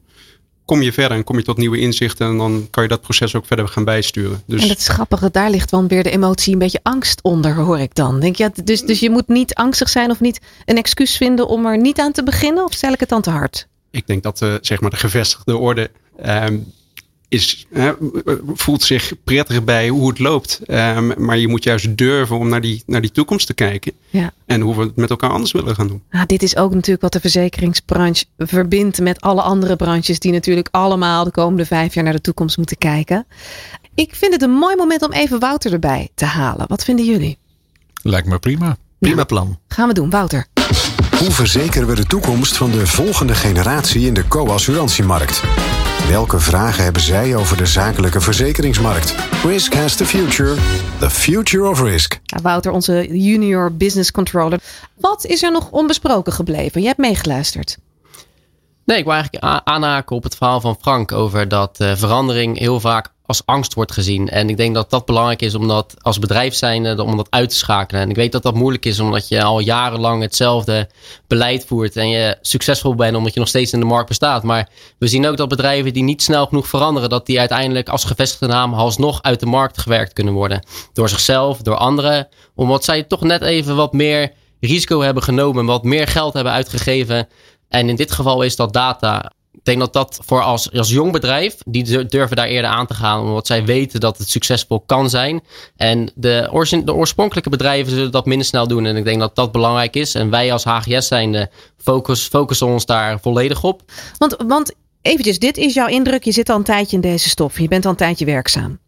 Kom 0.73 0.83
je 0.83 0.93
verder 0.93 1.17
en 1.17 1.25
kom 1.25 1.37
je 1.37 1.43
tot 1.43 1.57
nieuwe 1.57 1.79
inzichten. 1.79 2.27
En 2.27 2.39
dan 2.39 2.67
kan 2.71 2.83
je 2.83 2.89
dat 2.89 3.01
proces 3.01 3.35
ook 3.35 3.47
verder 3.47 3.69
gaan 3.69 3.85
bijsturen. 3.85 4.43
Dus 4.47 4.63
En 4.63 4.69
dat 4.69 4.79
is 4.79 4.89
grappig, 4.89 5.31
daar 5.31 5.51
ligt 5.51 5.71
dan 5.71 5.89
weer 5.89 6.03
de 6.03 6.11
emotie 6.11 6.53
een 6.53 6.59
beetje 6.59 6.81
angst 6.83 7.23
onder, 7.23 7.55
hoor 7.55 7.79
ik 7.79 7.95
dan. 7.95 8.21
Denk 8.21 8.37
je, 8.37 8.43
ja, 8.43 8.63
dus, 8.65 8.83
dus 8.83 9.01
je 9.01 9.11
moet 9.11 9.29
niet 9.29 9.55
angstig 9.55 9.89
zijn 9.89 10.11
of 10.11 10.21
niet 10.21 10.41
een 10.65 10.77
excuus 10.77 11.17
vinden 11.17 11.49
om 11.49 11.67
er 11.67 11.79
niet 11.79 11.99
aan 11.99 12.13
te 12.13 12.23
beginnen? 12.23 12.65
Of 12.65 12.73
stel 12.73 12.93
ik 12.93 13.01
het 13.01 13.09
dan 13.09 13.23
te 13.23 13.31
hard? 13.31 13.71
ik 13.93 14.07
denk 14.07 14.23
dat 14.23 14.39
de, 14.39 14.59
zeg 14.61 14.81
maar 14.81 14.91
de 14.91 14.97
gevestigde 14.97 15.57
orde 15.57 15.91
ehm, 16.17 16.59
is, 17.33 17.67
hè, 17.73 17.93
voelt 18.55 18.83
zich 18.83 19.13
prettig 19.25 19.65
bij 19.65 19.89
hoe 19.89 20.09
het 20.09 20.19
loopt. 20.19 20.61
Ehm, 20.67 21.25
maar 21.25 21.39
je 21.39 21.49
moet 21.49 21.65
juist 21.65 21.97
durven 21.97 22.39
om 22.39 22.49
naar 22.49 22.61
die, 22.61 22.83
naar 22.87 23.01
die 23.01 23.11
toekomst 23.11 23.47
te 23.47 23.55
kijken. 23.55 23.93
Ja. 24.11 24.33
En 24.47 24.61
hoe 24.61 24.77
we 24.77 24.83
het 24.83 24.97
met 24.97 25.11
elkaar 25.11 25.31
anders 25.31 25.53
willen 25.53 25.75
gaan 25.75 25.89
doen. 25.89 26.03
Nou, 26.11 26.27
dit 26.27 26.43
is 26.43 26.57
ook 26.57 26.75
natuurlijk 26.75 27.03
wat 27.03 27.13
de 27.13 27.21
verzekeringsbranche 27.21 28.25
verbindt 28.39 29.01
met 29.01 29.21
alle 29.21 29.43
andere 29.43 29.77
branches 29.77 30.19
die 30.19 30.33
natuurlijk 30.33 30.69
allemaal 30.71 31.25
de 31.25 31.31
komende 31.31 31.67
vijf 31.67 31.95
jaar 31.95 32.05
naar 32.05 32.13
de 32.13 32.21
toekomst 32.21 32.57
moeten 32.57 32.79
kijken. 32.79 33.27
Ik 33.95 34.15
vind 34.15 34.33
het 34.33 34.43
een 34.43 34.51
mooi 34.51 34.77
moment 34.77 35.03
om 35.03 35.13
even 35.13 35.39
Wouter 35.39 35.73
erbij 35.73 36.09
te 36.15 36.25
halen. 36.25 36.69
Wat 36.69 36.85
vinden 36.85 37.05
jullie? 37.05 37.39
Lijkt 38.03 38.27
me 38.27 38.39
prima. 38.39 38.77
Prima 38.99 39.25
plan. 39.25 39.59
Gaan 39.69 39.89
we 39.89 39.95
doen, 39.95 40.11
Wouter. 40.11 40.47
Hoe 41.19 41.31
verzekeren 41.31 41.89
we 41.89 41.95
de 41.95 42.07
toekomst 42.07 42.57
van 42.57 42.71
de 42.71 42.87
volgende 42.87 43.35
generatie 43.35 44.07
in 44.07 44.15
de 44.15 44.29
co-assurantiemarkt? 44.29 45.43
Welke 46.09 46.39
vragen 46.39 46.85
hebben 46.85 47.03
zij 47.03 47.37
over 47.37 47.57
de 47.57 47.67
zakelijke 47.67 48.21
verzekeringsmarkt? 48.21 49.15
Risk 49.45 49.75
has 49.75 49.97
the 49.97 50.07
future. 50.07 50.55
The 50.99 51.11
future 51.11 51.69
of 51.69 51.81
risk. 51.81 52.21
Wouter, 52.43 52.73
onze 52.73 53.19
junior 53.19 53.77
business 53.77 54.11
controller. 54.11 54.61
Wat 54.95 55.25
is 55.25 55.43
er 55.43 55.53
nog 55.53 55.71
onbesproken 55.71 56.33
gebleven? 56.33 56.81
Je 56.81 56.87
hebt 56.87 56.99
meegeluisterd. 56.99 57.79
Nee, 58.85 58.99
ik 58.99 59.05
wil 59.05 59.13
eigenlijk 59.13 59.45
aanhaken 59.65 60.17
op 60.17 60.23
het 60.23 60.37
verhaal 60.37 60.61
van 60.61 60.77
Frank 60.81 61.13
over 61.13 61.49
dat 61.49 61.81
eh, 61.81 61.93
verandering 61.95 62.59
heel 62.59 62.81
vaak 62.81 63.09
als 63.27 63.43
angst 63.45 63.75
wordt 63.75 63.93
gezien. 63.93 64.29
En 64.29 64.49
ik 64.49 64.57
denk 64.57 64.75
dat 64.75 64.91
dat 64.91 65.07
belangrijk 65.07 65.43
is 65.43 65.55
om 65.55 65.69
dat 65.69 65.95
als 66.01 66.19
bedrijf 66.19 66.55
zijnde, 66.55 67.03
om 67.03 67.17
dat 67.17 67.31
uit 67.31 67.49
te 67.51 67.57
schakelen. 67.57 68.03
En 68.03 68.11
ik 68.11 68.17
weet 68.17 68.33
dat 68.33 68.43
dat 68.43 68.55
moeilijk 68.55 68.85
is 68.85 69.01
omdat 69.01 69.29
je 69.29 69.43
al 69.43 69.59
jarenlang 69.59 70.23
hetzelfde 70.23 70.89
beleid 71.27 71.65
voert 71.65 71.97
en 71.97 72.09
je 72.09 72.37
succesvol 72.41 72.95
bent 72.95 73.17
omdat 73.17 73.35
je 73.35 73.41
nog 73.41 73.49
steeds 73.49 73.73
in 73.73 73.81
de 73.81 73.87
markt 73.87 74.09
bestaat. 74.09 74.43
Maar 74.43 74.69
we 74.99 75.07
zien 75.07 75.27
ook 75.27 75.37
dat 75.37 75.49
bedrijven 75.49 75.93
die 75.93 76.03
niet 76.03 76.23
snel 76.23 76.47
genoeg 76.47 76.69
veranderen, 76.69 77.09
dat 77.09 77.27
die 77.27 77.39
uiteindelijk 77.39 77.89
als 77.89 78.05
gevestigde 78.05 78.47
naam 78.47 78.75
alsnog 78.75 79.23
uit 79.23 79.41
de 79.41 79.47
markt 79.47 79.79
gewerkt 79.79 80.13
kunnen 80.13 80.35
worden. 80.35 80.67
Door 80.93 81.09
zichzelf, 81.09 81.59
door 81.59 81.77
anderen, 81.77 82.29
omdat 82.55 82.85
zij 82.85 83.03
toch 83.03 83.21
net 83.21 83.43
even 83.43 83.77
wat 83.77 83.93
meer 83.93 84.33
risico 84.61 85.01
hebben 85.01 85.23
genomen, 85.23 85.65
wat 85.65 85.85
meer 85.85 86.07
geld 86.09 86.33
hebben 86.33 86.53
uitgegeven. 86.53 87.29
En 87.69 87.89
in 87.89 87.97
dit 87.97 88.13
geval 88.13 88.43
is 88.43 88.57
dat 88.57 88.73
data. 88.73 89.33
Ik 89.53 89.65
denk 89.65 89.79
dat 89.79 89.93
dat 89.93 90.19
voor 90.25 90.43
als, 90.43 90.73
als 90.73 90.91
jong 90.91 91.13
bedrijf, 91.13 91.57
die 91.67 91.85
dur- 91.85 92.09
durven 92.09 92.37
daar 92.37 92.47
eerder 92.47 92.71
aan 92.71 92.87
te 92.87 92.95
gaan, 92.95 93.21
omdat 93.21 93.47
zij 93.47 93.65
weten 93.65 94.01
dat 94.01 94.19
het 94.19 94.31
succesvol 94.31 94.81
kan 94.81 95.11
zijn. 95.11 95.43
En 95.77 96.11
de, 96.15 96.49
origin- 96.51 96.85
de 96.85 96.95
oorspronkelijke 96.95 97.51
bedrijven 97.51 97.93
zullen 97.93 98.11
dat 98.11 98.27
minder 98.27 98.47
snel 98.47 98.69
doen. 98.69 98.87
En 98.87 98.97
ik 98.97 99.05
denk 99.05 99.21
dat 99.21 99.35
dat 99.35 99.53
belangrijk 99.53 99.97
is. 99.97 100.15
En 100.15 100.31
wij 100.31 100.53
als 100.53 100.65
HGS 100.65 101.07
zijnde 101.07 101.51
focus, 101.77 102.27
focussen 102.27 102.67
ons 102.67 102.87
daar 102.87 103.21
volledig 103.21 103.65
op. 103.65 103.83
Want, 104.19 104.37
want 104.47 104.73
eventjes, 105.03 105.39
dit 105.39 105.57
is 105.57 105.75
jouw 105.75 105.89
indruk. 105.89 106.25
Je 106.25 106.33
zit 106.33 106.49
al 106.49 106.57
een 106.57 106.63
tijdje 106.63 106.97
in 106.97 107.03
deze 107.03 107.29
stof. 107.29 107.59
Je 107.59 107.69
bent 107.69 107.85
al 107.85 107.91
een 107.91 107.97
tijdje 107.97 108.25
werkzaam. 108.25 108.79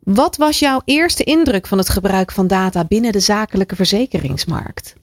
Wat 0.00 0.36
was 0.36 0.58
jouw 0.58 0.80
eerste 0.84 1.24
indruk 1.24 1.66
van 1.66 1.78
het 1.78 1.88
gebruik 1.88 2.32
van 2.32 2.46
data 2.46 2.84
binnen 2.84 3.12
de 3.12 3.20
zakelijke 3.20 3.76
verzekeringsmarkt? 3.76 4.94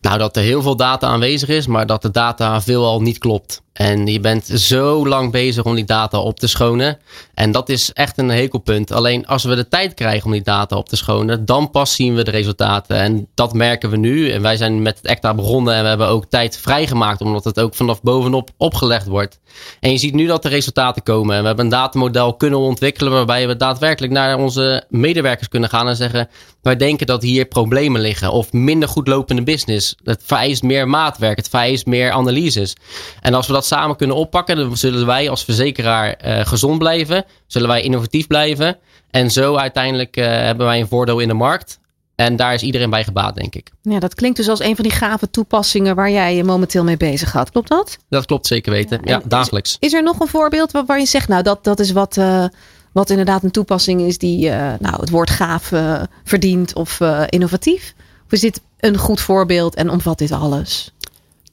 Nou, 0.00 0.18
dat 0.18 0.36
er 0.36 0.42
heel 0.42 0.62
veel 0.62 0.76
data 0.76 1.06
aanwezig 1.06 1.48
is, 1.48 1.66
maar 1.66 1.86
dat 1.86 2.02
de 2.02 2.10
data 2.10 2.60
veelal 2.60 3.02
niet 3.02 3.18
klopt. 3.18 3.62
En 3.78 4.06
je 4.06 4.20
bent 4.20 4.44
zo 4.44 5.06
lang 5.06 5.32
bezig 5.32 5.64
om 5.64 5.74
die 5.74 5.84
data 5.84 6.18
op 6.18 6.40
te 6.40 6.46
schonen. 6.46 6.98
En 7.34 7.52
dat 7.52 7.68
is 7.68 7.92
echt 7.92 8.18
een 8.18 8.28
hekelpunt. 8.28 8.92
Alleen 8.92 9.26
als 9.26 9.44
we 9.44 9.54
de 9.54 9.68
tijd 9.68 9.94
krijgen 9.94 10.24
om 10.24 10.32
die 10.32 10.42
data 10.42 10.76
op 10.76 10.88
te 10.88 10.96
schonen, 10.96 11.44
dan 11.44 11.70
pas 11.70 11.94
zien 11.94 12.14
we 12.14 12.24
de 12.24 12.30
resultaten. 12.30 12.96
En 12.96 13.28
dat 13.34 13.52
merken 13.52 13.90
we 13.90 13.96
nu. 13.96 14.30
En 14.30 14.42
wij 14.42 14.56
zijn 14.56 14.82
met 14.82 14.96
het 14.96 15.06
ECTA 15.06 15.34
begonnen 15.34 15.74
en 15.74 15.82
we 15.82 15.88
hebben 15.88 16.08
ook 16.08 16.24
tijd 16.24 16.56
vrijgemaakt, 16.56 17.20
omdat 17.20 17.44
het 17.44 17.60
ook 17.60 17.74
vanaf 17.74 18.02
bovenop 18.02 18.50
opgelegd 18.56 19.06
wordt. 19.06 19.40
En 19.80 19.90
je 19.90 19.98
ziet 19.98 20.14
nu 20.14 20.26
dat 20.26 20.42
de 20.42 20.48
resultaten 20.48 21.02
komen. 21.02 21.34
En 21.34 21.40
we 21.40 21.46
hebben 21.46 21.64
een 21.64 21.70
datamodel 21.70 22.34
kunnen 22.34 22.58
ontwikkelen 22.58 23.12
waarbij 23.12 23.46
we 23.46 23.56
daadwerkelijk 23.56 24.12
naar 24.12 24.38
onze 24.38 24.84
medewerkers 24.88 25.48
kunnen 25.48 25.68
gaan 25.68 25.88
en 25.88 25.96
zeggen: 25.96 26.28
wij 26.62 26.76
denken 26.76 27.06
dat 27.06 27.22
hier 27.22 27.44
problemen 27.44 28.00
liggen 28.00 28.32
of 28.32 28.52
minder 28.52 28.88
goed 28.88 29.08
lopende 29.08 29.42
business. 29.42 29.94
Het 30.04 30.22
vereist 30.24 30.62
meer 30.62 30.88
maatwerk, 30.88 31.36
het 31.36 31.48
vereist 31.48 31.86
meer 31.86 32.10
analyses. 32.10 32.76
En 33.20 33.34
als 33.34 33.46
we 33.46 33.52
dat 33.52 33.66
samen 33.68 33.96
kunnen 33.96 34.16
oppakken, 34.16 34.56
dan 34.56 34.76
zullen 34.76 35.06
wij 35.06 35.30
als 35.30 35.44
verzekeraar 35.44 36.12
eh, 36.12 36.46
gezond 36.46 36.78
blijven, 36.78 37.24
zullen 37.46 37.68
wij 37.68 37.82
innovatief 37.82 38.26
blijven. 38.26 38.76
En 39.10 39.30
zo 39.30 39.56
uiteindelijk 39.56 40.16
eh, 40.16 40.26
hebben 40.26 40.66
wij 40.66 40.80
een 40.80 40.88
voordeel 40.88 41.18
in 41.18 41.28
de 41.28 41.34
markt. 41.34 41.78
En 42.14 42.36
daar 42.36 42.54
is 42.54 42.62
iedereen 42.62 42.90
bij 42.90 43.04
gebaat, 43.04 43.34
denk 43.34 43.54
ik. 43.54 43.70
Ja, 43.82 43.98
dat 43.98 44.14
klinkt 44.14 44.36
dus 44.36 44.48
als 44.48 44.60
een 44.60 44.74
van 44.74 44.84
die 44.84 44.92
gave 44.92 45.30
toepassingen 45.30 45.94
waar 45.94 46.10
jij 46.10 46.36
je 46.36 46.44
momenteel 46.44 46.84
mee 46.84 46.96
bezig 46.96 47.30
gaat. 47.30 47.50
Klopt 47.50 47.68
dat? 47.68 47.98
Dat 48.08 48.26
klopt 48.26 48.46
zeker 48.46 48.72
weten. 48.72 49.00
Ja, 49.04 49.20
dagelijks. 49.24 49.76
Is 49.80 49.92
er 49.92 50.02
nog 50.02 50.20
een 50.20 50.28
voorbeeld 50.28 50.72
waar, 50.72 50.84
waar 50.84 50.98
je 50.98 51.06
zegt, 51.06 51.28
nou, 51.28 51.42
dat, 51.42 51.64
dat 51.64 51.80
is 51.80 51.92
wat, 51.92 52.16
eh, 52.16 52.44
wat 52.92 53.10
inderdaad 53.10 53.42
een 53.42 53.50
toepassing 53.50 54.00
is 54.00 54.18
die 54.18 54.50
nou, 54.78 55.00
het 55.00 55.10
woord 55.10 55.30
gaaf 55.30 55.72
verdient 56.24 56.74
of 56.74 57.00
innovatief? 57.28 57.94
Of 58.26 58.32
is 58.32 58.40
dit 58.40 58.60
een 58.78 58.98
goed 58.98 59.20
voorbeeld 59.20 59.74
en 59.74 59.90
omvat 59.90 60.18
dit 60.18 60.32
alles? 60.32 60.92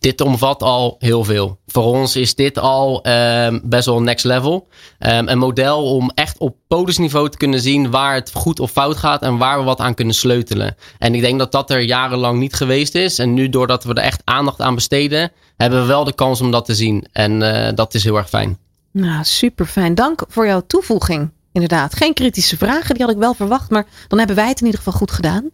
Dit 0.06 0.22
omvat 0.22 0.62
al 0.62 0.96
heel 1.00 1.24
veel. 1.24 1.60
Voor 1.68 1.84
ons 1.84 2.16
is 2.16 2.36
dit 2.36 2.60
al 2.60 3.04
ehm, 3.04 3.60
best 3.64 3.86
wel 3.86 4.02
next 4.02 4.26
level. 4.26 4.68
Ehm, 5.00 5.28
een 5.28 5.38
model 5.38 5.84
om 5.96 6.12
echt 6.16 6.38
op 6.38 6.56
polisniveau 6.68 7.30
te 7.30 7.38
kunnen 7.38 7.60
zien 7.60 7.92
waar 7.92 8.14
het 8.14 8.32
goed 8.34 8.60
of 8.60 8.72
fout 8.72 8.98
gaat 8.98 9.22
en 9.22 9.38
waar 9.38 9.58
we 9.58 9.64
wat 9.64 9.80
aan 9.80 9.94
kunnen 9.94 10.16
sleutelen. 10.16 10.76
En 10.98 11.16
ik 11.16 11.22
denk 11.22 11.40
dat 11.40 11.52
dat 11.52 11.70
er 11.70 11.80
jarenlang 11.80 12.40
niet 12.40 12.54
geweest 12.54 12.96
is. 12.96 13.20
En 13.20 13.34
nu, 13.34 13.50
doordat 13.50 13.84
we 13.84 13.94
er 13.94 14.04
echt 14.04 14.22
aandacht 14.24 14.62
aan 14.62 14.76
besteden, 14.76 15.32
hebben 15.58 15.82
we 15.82 15.88
wel 15.88 16.04
de 16.04 16.14
kans 16.14 16.42
om 16.42 16.52
dat 16.52 16.66
te 16.66 16.76
zien. 16.76 17.06
En 17.12 17.42
eh, 17.42 17.76
dat 17.76 17.94
is 17.94 18.04
heel 18.04 18.18
erg 18.18 18.30
fijn. 18.30 18.58
Nou, 18.92 19.24
super 19.24 19.66
fijn. 19.66 19.96
Dank 19.96 20.24
voor 20.28 20.46
jouw 20.46 20.64
toevoeging. 20.68 21.32
Inderdaad, 21.52 21.96
geen 21.96 22.14
kritische 22.14 22.58
vragen, 22.58 22.96
die 22.96 23.04
had 23.04 23.14
ik 23.14 23.20
wel 23.20 23.34
verwacht, 23.34 23.70
maar 23.70 23.86
dan 24.08 24.18
hebben 24.18 24.36
wij 24.36 24.48
het 24.48 24.60
in 24.60 24.66
ieder 24.66 24.82
geval 24.82 25.00
goed 25.00 25.12
gedaan. 25.12 25.50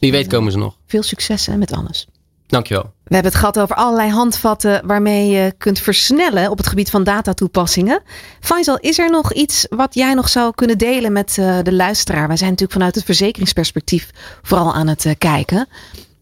Wie 0.00 0.10
weet 0.10 0.26
komen 0.26 0.52
ze 0.52 0.58
nog. 0.58 0.76
Veel 0.86 1.02
succes 1.02 1.46
hè, 1.46 1.56
met 1.56 1.72
alles. 1.72 2.06
Dankjewel. 2.46 2.92
We 3.12 3.18
hebben 3.18 3.36
het 3.36 3.40
gehad 3.46 3.64
over 3.64 3.76
allerlei 3.76 4.10
handvatten 4.10 4.86
waarmee 4.86 5.28
je 5.28 5.54
kunt 5.58 5.78
versnellen 5.78 6.50
op 6.50 6.58
het 6.58 6.66
gebied 6.66 6.90
van 6.90 7.04
datatoepassingen. 7.04 8.02
Faisal, 8.40 8.78
is 8.78 8.98
er 8.98 9.10
nog 9.10 9.32
iets 9.32 9.66
wat 9.70 9.94
jij 9.94 10.14
nog 10.14 10.28
zou 10.28 10.54
kunnen 10.54 10.78
delen 10.78 11.12
met 11.12 11.38
eh, 11.38 11.58
de 11.62 11.72
luisteraar? 11.72 12.26
Wij 12.26 12.36
zijn 12.36 12.50
natuurlijk 12.50 12.78
vanuit 12.78 12.94
het 12.94 13.04
verzekeringsperspectief 13.04 14.10
vooral 14.42 14.74
aan 14.74 14.86
het 14.86 15.04
eh, 15.04 15.12
kijken. 15.18 15.68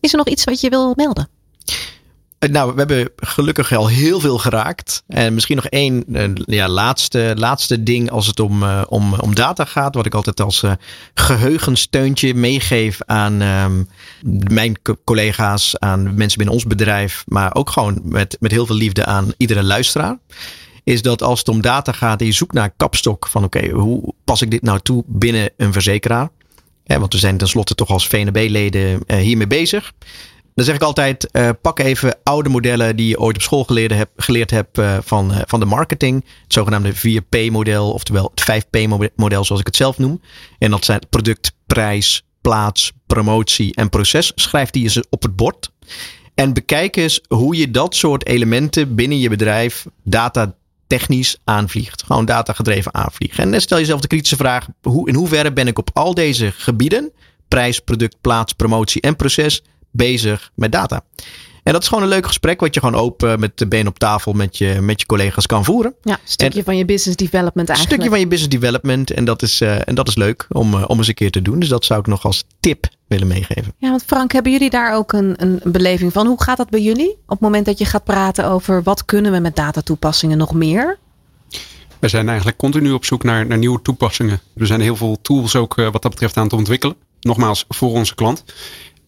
Is 0.00 0.12
er 0.12 0.18
nog 0.18 0.28
iets 0.28 0.44
wat 0.44 0.60
je 0.60 0.70
wil 0.70 0.92
melden? 0.96 1.28
Eh, 2.40 2.50
Nou, 2.50 2.72
we 2.72 2.78
hebben 2.78 3.10
gelukkig 3.16 3.72
al 3.72 3.88
heel 3.88 4.20
veel 4.20 4.38
geraakt. 4.38 5.02
En 5.08 5.34
misschien 5.34 5.56
nog 5.56 5.66
één 5.66 6.04
eh, 6.12 6.30
ja, 6.34 6.68
laatste, 6.68 7.32
laatste 7.36 7.82
ding 7.82 8.10
als 8.10 8.26
het 8.26 8.40
om, 8.40 8.62
eh, 8.62 8.82
om, 8.88 9.14
om 9.14 9.34
data 9.34 9.64
gaat. 9.64 9.94
Wat 9.94 10.06
ik 10.06 10.14
altijd 10.14 10.40
als 10.40 10.62
eh, 10.62 10.72
geheugensteuntje 11.14 12.34
meegeef 12.34 12.98
aan 13.06 13.40
ehm, 13.42 13.82
mijn 14.54 14.82
co- 14.82 14.96
collega's, 15.04 15.78
aan 15.78 16.02
mensen 16.14 16.36
binnen 16.38 16.54
ons 16.54 16.64
bedrijf. 16.66 17.24
Maar 17.28 17.54
ook 17.54 17.70
gewoon 17.70 18.00
met, 18.04 18.36
met 18.40 18.50
heel 18.50 18.66
veel 18.66 18.76
liefde 18.76 19.04
aan 19.04 19.32
iedere 19.36 19.62
luisteraar. 19.62 20.18
Is 20.84 21.02
dat 21.02 21.22
als 21.22 21.38
het 21.38 21.48
om 21.48 21.60
data 21.60 21.92
gaat 21.92 22.20
en 22.20 22.26
je 22.26 22.32
zoekt 22.32 22.52
naar 22.52 22.70
kapstok 22.76 23.26
van 23.26 23.44
oké, 23.44 23.68
hoe 23.68 24.14
pas 24.24 24.42
ik 24.42 24.50
dit 24.50 24.62
nou 24.62 24.80
toe 24.82 25.04
binnen 25.06 25.50
een 25.56 25.72
verzekeraar? 25.72 26.28
Want 26.84 27.12
we 27.12 27.18
zijn 27.18 27.36
tenslotte 27.36 27.74
toch 27.74 27.88
als 27.90 28.06
VNB-leden 28.06 29.02
hiermee 29.06 29.46
bezig. 29.46 29.92
Dan 30.54 30.64
zeg 30.64 30.74
ik 30.74 30.82
altijd, 30.82 31.30
eh, 31.30 31.48
pak 31.62 31.78
even 31.78 32.18
oude 32.22 32.48
modellen 32.48 32.96
die 32.96 33.08
je 33.08 33.20
ooit 33.20 33.36
op 33.36 33.42
school 33.42 33.64
geleerd 33.64 33.92
hebt, 33.92 34.10
geleerd 34.16 34.50
hebt 34.50 34.78
eh, 34.78 34.98
van, 35.02 35.32
eh, 35.32 35.40
van 35.46 35.60
de 35.60 35.66
marketing. 35.66 36.24
Het 36.42 36.52
zogenaamde 36.52 36.94
4P-model, 36.94 37.92
oftewel 37.92 38.30
het 38.34 38.40
5P-model 38.40 39.44
zoals 39.44 39.60
ik 39.60 39.66
het 39.66 39.76
zelf 39.76 39.98
noem. 39.98 40.20
En 40.58 40.70
dat 40.70 40.84
zijn 40.84 41.00
product, 41.10 41.52
prijs, 41.66 42.22
plaats, 42.40 42.92
promotie 43.06 43.74
en 43.74 43.88
proces. 43.88 44.32
Schrijf 44.34 44.70
die 44.70 44.82
eens 44.82 45.00
op 45.10 45.22
het 45.22 45.36
bord. 45.36 45.70
En 46.34 46.52
bekijk 46.52 46.96
eens 46.96 47.20
hoe 47.28 47.56
je 47.56 47.70
dat 47.70 47.94
soort 47.94 48.26
elementen 48.26 48.94
binnen 48.94 49.18
je 49.18 49.28
bedrijf 49.28 49.86
data 50.04 50.54
technisch 50.86 51.38
aanvliegt. 51.44 52.02
Gewoon 52.02 52.24
data 52.24 52.52
gedreven 52.52 52.94
aanvliegen. 52.94 53.42
En 53.42 53.50
dan 53.50 53.60
stel 53.60 53.78
jezelf 53.78 54.00
de 54.00 54.06
kritische 54.06 54.36
vraag, 54.36 54.66
hoe, 54.82 55.08
in 55.08 55.14
hoeverre 55.14 55.52
ben 55.52 55.66
ik 55.66 55.78
op 55.78 55.90
al 55.92 56.14
deze 56.14 56.52
gebieden, 56.52 57.12
prijs, 57.48 57.80
product, 57.80 58.16
plaats, 58.20 58.52
promotie 58.52 59.00
en 59.00 59.16
proces, 59.16 59.62
bezig 59.90 60.50
met 60.54 60.72
data. 60.72 61.02
En 61.62 61.72
dat 61.72 61.82
is 61.82 61.88
gewoon 61.88 62.02
een 62.02 62.08
leuk 62.08 62.26
gesprek 62.26 62.60
wat 62.60 62.74
je 62.74 62.80
gewoon 62.80 63.00
open 63.00 63.40
met 63.40 63.58
de 63.58 63.66
been 63.66 63.86
op 63.86 63.98
tafel 63.98 64.32
met 64.32 64.58
je, 64.58 64.78
met 64.80 65.00
je 65.00 65.06
collega's 65.06 65.46
kan 65.46 65.64
voeren. 65.64 65.94
Ja, 66.02 66.12
een 66.12 66.18
stukje 66.24 66.62
van 66.62 66.76
je 66.76 66.84
business 66.84 67.16
development 67.16 67.68
Een 67.68 67.74
eigenlijk. 67.74 67.92
stukje 67.92 68.10
van 68.10 68.20
je 68.20 68.26
business 68.26 68.60
development. 68.60 69.10
En 69.10 69.24
dat 69.24 69.42
is, 69.42 69.60
eh, 69.60 69.88
en 69.88 69.94
dat 69.94 70.08
is 70.08 70.14
leuk 70.14 70.46
om, 70.48 70.74
eh, 70.74 70.84
om 70.86 70.98
eens 70.98 71.08
een 71.08 71.14
keer 71.14 71.30
te 71.30 71.42
doen. 71.42 71.58
Dus 71.58 71.68
dat 71.68 71.84
zou 71.84 72.00
ik 72.00 72.06
nog 72.06 72.24
als 72.24 72.44
tip 72.60 72.86
willen 73.06 73.26
meegeven. 73.26 73.74
Ja, 73.78 73.90
want 73.90 74.02
Frank, 74.06 74.32
hebben 74.32 74.52
jullie 74.52 74.70
daar 74.70 74.94
ook 74.94 75.12
een, 75.12 75.34
een 75.36 75.60
een 75.62 75.72
beleving 75.72 76.12
van? 76.12 76.26
Hoe 76.26 76.42
gaat 76.42 76.56
dat 76.56 76.70
bij 76.70 76.80
jullie? 76.80 77.10
Op 77.10 77.28
het 77.28 77.40
moment 77.40 77.66
dat 77.66 77.78
je 77.78 77.84
gaat 77.84 78.04
praten 78.04 78.46
over 78.46 78.82
wat 78.82 79.04
kunnen 79.04 79.32
we 79.32 79.38
met 79.38 79.56
datatoepassingen 79.56 80.38
nog 80.38 80.54
meer? 80.54 80.98
We 81.98 82.08
zijn 82.08 82.28
eigenlijk 82.28 82.58
continu 82.58 82.92
op 82.92 83.04
zoek 83.04 83.22
naar, 83.22 83.46
naar 83.46 83.58
nieuwe 83.58 83.82
toepassingen. 83.82 84.40
Er 84.56 84.66
zijn 84.66 84.80
heel 84.80 84.96
veel 84.96 85.18
tools 85.22 85.56
ook 85.56 85.78
eh, 85.78 85.92
wat 85.92 86.02
dat 86.02 86.10
betreft 86.10 86.36
aan 86.36 86.44
het 86.44 86.52
ontwikkelen. 86.52 86.96
Nogmaals, 87.20 87.64
voor 87.68 87.90
onze 87.92 88.14
klant. 88.14 88.44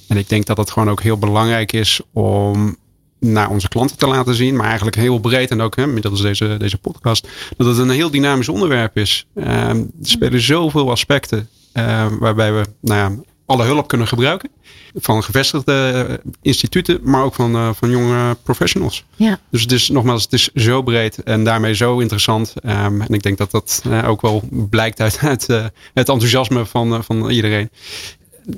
En 0.09 0.17
ik 0.17 0.29
denk 0.29 0.47
dat 0.47 0.57
het 0.57 0.71
gewoon 0.71 0.91
ook 0.91 1.03
heel 1.03 1.19
belangrijk 1.19 1.73
is 1.73 2.01
om 2.13 2.77
naar 3.23 3.51
onze 3.51 3.69
klanten 3.69 3.99
te 3.99 4.07
laten 4.07 4.35
zien. 4.35 4.57
Maar 4.57 4.67
eigenlijk 4.67 4.97
heel 4.97 5.19
breed 5.19 5.51
en 5.51 5.61
ook 5.61 5.77
hè, 5.77 5.87
middels 5.87 6.23
deze, 6.23 6.57
deze 6.59 6.79
podcast. 6.79 7.29
Dat 7.57 7.67
het 7.67 7.79
een 7.79 7.91
heel 7.91 8.11
dynamisch 8.11 8.49
onderwerp 8.49 8.97
is. 8.97 9.27
Ehm, 9.35 9.77
er 9.77 9.87
spelen 10.01 10.41
zoveel 10.41 10.91
aspecten 10.91 11.49
ehm, 11.73 12.19
waarbij 12.19 12.53
we 12.53 12.65
nou 12.81 12.99
ja, 12.99 13.23
alle 13.47 13.65
hulp 13.65 13.89
kunnen 13.89 14.09
gebruiken. 14.09 14.51
Van 14.95 15.23
gevestigde 15.23 16.07
eh, 16.09 16.33
instituten, 16.43 17.01
maar 17.03 17.23
ook 17.23 17.35
van, 17.35 17.55
eh, 17.55 17.71
van 17.75 17.91
jonge 17.91 18.37
professionals. 18.43 19.05
Ja. 19.17 19.41
Dus 19.51 19.63
het 19.63 19.73
is 19.73 19.89
nogmaals, 19.89 20.23
het 20.23 20.33
is 20.33 20.51
zo 20.55 20.83
breed 20.83 21.23
en 21.23 21.45
daarmee 21.45 21.75
zo 21.75 21.99
interessant. 21.99 22.55
Ehm, 22.63 23.01
en 23.01 23.15
ik 23.15 23.23
denk 23.23 23.39
dat 23.39 23.51
dat 23.51 23.83
eh, 23.85 24.09
ook 24.09 24.21
wel 24.21 24.43
blijkt 24.71 25.01
uit 25.01 25.21
het, 25.21 25.47
het 25.95 26.09
enthousiasme 26.09 26.67
van, 26.67 27.05
van 27.05 27.31
iedereen. 27.31 27.71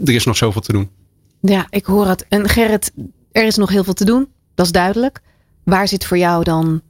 Er 0.04 0.14
is 0.14 0.24
nog 0.24 0.36
zoveel 0.36 0.60
te 0.60 0.72
doen. 0.72 0.90
Ja, 1.46 1.66
ik 1.70 1.84
hoor 1.84 2.06
het. 2.06 2.26
En 2.28 2.48
Gerrit, 2.48 2.92
er 3.32 3.44
is 3.44 3.56
nog 3.56 3.70
heel 3.70 3.84
veel 3.84 3.92
te 3.92 4.04
doen. 4.04 4.28
Dat 4.54 4.66
is 4.66 4.72
duidelijk. 4.72 5.20
Waar 5.64 5.88
zit 5.88 6.04
voor 6.04 6.18
jou 6.18 6.44
dan 6.44 6.82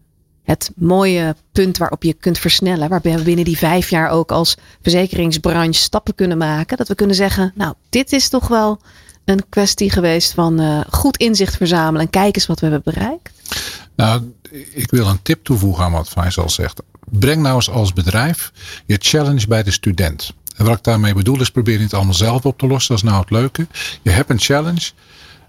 het 0.43 0.71
mooie 0.77 1.37
punt 1.53 1.79
waarop 1.79 2.03
je 2.03 2.13
kunt 2.13 2.39
versnellen. 2.39 2.89
Waarbij 2.89 3.17
we 3.17 3.23
binnen 3.23 3.45
die 3.45 3.59
vijf 3.59 3.91
jaar 3.91 4.11
ook 4.11 4.33
als 4.33 4.57
verzekeringsbranche 4.83 5.81
stappen 5.81 6.15
kunnen 6.15 6.39
maken. 6.39 6.77
Dat 6.77 6.89
we 6.89 6.95
kunnen 6.95 7.17
zeggen, 7.17 7.53
nou, 7.55 7.75
dit 7.89 8.13
is 8.13 8.29
toch 8.29 8.49
wel 8.49 8.81
een 9.25 9.49
kwestie 9.49 9.91
geweest 9.91 10.33
van 10.33 10.61
uh, 10.61 10.81
goed 10.91 11.17
inzicht 11.17 11.57
verzamelen 11.57 12.01
en 12.01 12.11
kijk 12.11 12.37
eens 12.37 12.47
wat 12.47 12.61
we 12.61 12.67
hebben 12.67 12.93
bereikt. 12.95 13.31
Nou, 13.97 14.33
ik 14.71 14.91
wil 14.91 15.07
een 15.07 15.23
tip 15.23 15.45
toevoegen 15.45 15.85
aan 15.85 15.93
wat 15.93 16.09
Faisal 16.09 16.51
zegt. 16.51 16.83
Breng 17.11 17.43
nou 17.43 17.55
eens 17.55 17.71
als 17.71 17.93
bedrijf 17.93 18.53
je 18.87 18.97
challenge 19.01 19.47
bij 19.47 19.63
de 19.63 19.71
student. 19.71 20.35
En 20.55 20.65
wat 20.65 20.77
ik 20.77 20.85
daarmee 20.85 21.15
bedoel 21.15 21.41
is 21.41 21.51
probeer 21.51 21.79
niet 21.79 21.95
allemaal 21.95 22.15
zelf 22.15 22.45
op 22.45 22.59
te 22.59 22.67
lossen. 22.67 22.95
Dat 22.95 23.05
is 23.05 23.11
nou 23.11 23.21
het 23.21 23.31
leuke. 23.31 23.67
Je 24.03 24.11
hebt 24.11 24.31
een 24.31 24.41
challenge. 24.41 24.91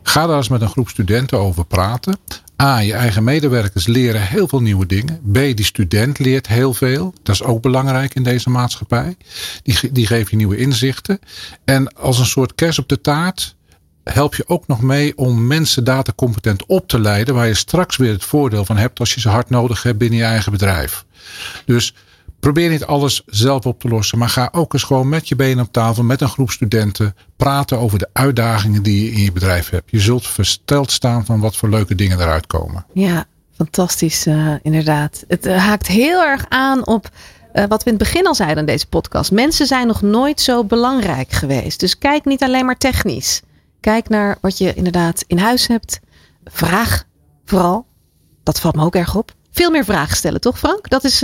Ga 0.04 0.28
daar 0.28 0.38
eens 0.38 0.50
met 0.50 0.62
een 0.62 0.70
groep 0.70 0.90
studenten 0.90 1.40
over 1.40 1.66
praten. 1.66 2.18
A, 2.62 2.80
je 2.80 2.94
eigen 2.94 3.24
medewerkers 3.24 3.88
leren 3.88 4.22
heel 4.22 4.48
veel 4.48 4.62
nieuwe 4.62 4.86
dingen. 4.86 5.22
B, 5.32 5.34
die 5.34 5.66
student 5.66 6.20
leert 6.20 6.48
heel 6.48 6.74
veel. 6.74 7.14
Dat 7.24 7.36
is 7.36 7.44
ook 7.44 7.62
belangrijk 7.62 8.16
in 8.16 8.24
deze 8.24 8.50
maatschappij. 8.50 9.18
Die, 9.64 9.92
die 9.92 10.08
geeft 10.08 10.30
je 10.30 10.36
nieuwe 10.36 10.58
inzichten. 10.58 11.20
En 11.66 11.94
als 11.94 12.20
een 12.20 12.26
soort 12.26 12.56
kers 12.56 12.80
op 12.80 12.90
de 12.90 13.02
taart 13.02 13.56
help 14.04 14.36
je 14.36 14.48
ook 14.48 14.68
nog 14.68 14.82
mee 14.82 15.18
om 15.18 15.48
mensen 15.48 15.84
datacompetent 15.84 16.66
op 16.66 16.88
te 16.88 17.00
leiden. 17.00 17.36
Waar 17.36 17.48
je 17.48 17.54
straks 17.54 17.98
weer 17.98 18.12
het 18.12 18.24
voordeel 18.24 18.66
van 18.66 18.78
hebt 18.78 19.00
als 19.00 19.14
je 19.14 19.20
ze 19.20 19.30
hard 19.30 19.50
nodig 19.50 19.84
hebt 19.84 19.98
binnen 19.98 20.20
je 20.20 20.26
eigen 20.26 20.52
bedrijf. 20.52 21.06
Dus 21.66 21.94
probeer 22.46 22.70
niet 22.70 22.86
alles 22.86 23.24
zelf 23.26 23.66
op 23.66 23.80
te 23.80 23.88
lossen. 23.88 24.18
Maar 24.18 24.30
ga 24.30 24.50
ook 24.52 24.74
eens 24.74 24.84
gewoon 24.84 25.10
met 25.10 25.28
je 25.28 25.36
benen 25.36 25.66
op 25.66 25.72
tafel 25.72 26.04
met 26.04 26.22
een 26.22 26.30
groep 26.30 26.52
studenten 26.52 27.16
praten 27.36 27.80
over 27.80 28.00
de 28.00 28.10
uitdagingen 28.14 28.84
die 28.84 29.04
je 29.04 29.12
in 29.12 29.24
je 29.24 29.32
bedrijf 29.32 29.70
hebt. 29.70 29.92
Je 29.92 30.00
zult 30.00 30.28
versteld 30.28 30.92
staan 30.92 31.26
van 31.26 31.40
wat 31.40 31.56
voor 31.56 31.70
leuke 31.70 31.96
dingen 31.96 32.20
eruit 32.20 32.48
komen. 32.48 32.86
Ja, 32.94 33.26
fantastisch 33.56 34.28
uh, 34.28 34.54
inderdaad. 34.62 35.24
Het 35.28 35.46
uh, 35.46 35.58
haakt 35.58 35.88
heel 35.88 36.24
erg 36.24 36.46
aan 36.50 36.88
op 36.88 37.10
uh, 37.54 37.64
wat 37.68 37.84
we 37.84 37.90
in 37.90 37.96
het 37.96 38.04
begin 38.04 38.28
al 38.28 38.36
zeiden 38.36 38.58
in 38.58 38.66
deze 38.66 38.88
podcast. 38.88 39.32
Mensen 39.32 39.66
zijn 39.66 39.88
nog 39.88 40.02
nooit 40.02 40.42
zo 40.42 40.64
belangrijk 40.64 41.32
geweest. 41.32 41.80
Dus 41.80 41.98
kijk 41.98 42.26
niet 42.26 42.44
alleen 42.44 42.66
maar 42.66 42.78
technisch. 42.78 43.42
Kijk 43.80 44.10
naar 44.10 44.38
wat 44.42 44.58
je 44.58 44.74
inderdaad 44.74 45.24
in 45.28 45.38
huis 45.38 45.68
hebt. 45.68 46.00
Vraag 46.44 47.04
vooral. 47.46 47.86
Dat 48.44 48.60
valt 48.60 48.76
me 48.76 48.84
ook 48.84 48.96
erg 48.96 49.16
op. 49.16 49.32
Veel 49.52 49.72
meer 49.72 49.86
vragen 49.86 50.18
stellen, 50.18 50.42
toch 50.42 50.60
Frank? 50.60 50.90
Dat 50.90 51.04
is, 51.04 51.24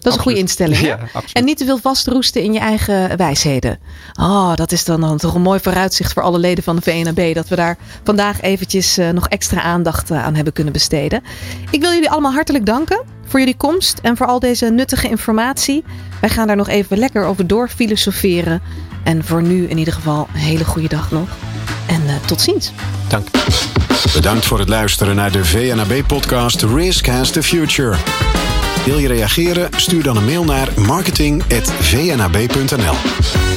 dat 0.00 0.12
is 0.12 0.18
een 0.18 0.24
goede 0.24 0.38
instelling. 0.38 0.78
Ja, 0.90 0.98
en 1.32 1.44
niet 1.44 1.56
te 1.58 1.64
veel 1.64 1.78
vastroesten 1.78 2.42
in 2.42 2.52
je 2.52 2.58
eigen 2.58 3.16
wijsheden. 3.16 3.78
Oh, 4.20 4.54
dat 4.54 4.72
is 4.72 4.84
dan, 4.84 5.00
dan 5.00 5.18
toch 5.18 5.34
een 5.34 5.42
mooi 5.42 5.60
vooruitzicht 5.60 6.12
voor 6.12 6.22
alle 6.22 6.38
leden 6.38 6.64
van 6.64 6.76
de 6.76 6.82
VNAB. 6.82 7.34
Dat 7.34 7.48
we 7.48 7.56
daar 7.56 7.76
vandaag 8.04 8.40
eventjes 8.40 8.98
uh, 8.98 9.10
nog 9.10 9.28
extra 9.28 9.62
aandacht 9.62 10.10
uh, 10.10 10.24
aan 10.24 10.34
hebben 10.34 10.52
kunnen 10.52 10.72
besteden. 10.72 11.22
Ik 11.70 11.80
wil 11.80 11.92
jullie 11.92 12.10
allemaal 12.10 12.32
hartelijk 12.32 12.66
danken 12.66 13.04
voor 13.26 13.38
jullie 13.38 13.56
komst 13.56 13.98
en 14.02 14.16
voor 14.16 14.26
al 14.26 14.38
deze 14.38 14.66
nuttige 14.70 15.08
informatie. 15.08 15.84
Wij 16.20 16.30
gaan 16.30 16.46
daar 16.46 16.56
nog 16.56 16.68
even 16.68 16.98
lekker 16.98 17.24
over 17.24 17.46
door 17.46 17.68
filosoferen. 17.68 18.62
En 19.04 19.24
voor 19.24 19.42
nu 19.42 19.66
in 19.68 19.78
ieder 19.78 19.94
geval 19.94 20.28
een 20.34 20.40
hele 20.40 20.64
goede 20.64 20.88
dag 20.88 21.10
nog. 21.10 21.28
En 21.86 22.02
uh, 22.06 22.14
tot 22.26 22.40
ziens. 22.40 22.72
Dank. 23.08 23.28
Bedankt 24.14 24.44
voor 24.44 24.58
het 24.58 24.68
luisteren 24.68 25.16
naar 25.16 25.32
de 25.32 25.44
VNAB-podcast 25.44 26.62
Risk 26.62 27.06
Has 27.06 27.30
the 27.30 27.42
Future. 27.42 27.96
Wil 28.84 28.98
je 28.98 29.08
reageren? 29.08 29.68
Stuur 29.76 30.02
dan 30.02 30.16
een 30.16 30.24
mail 30.24 30.44
naar 30.44 30.68
marketing.vnab.nl. 30.76 33.49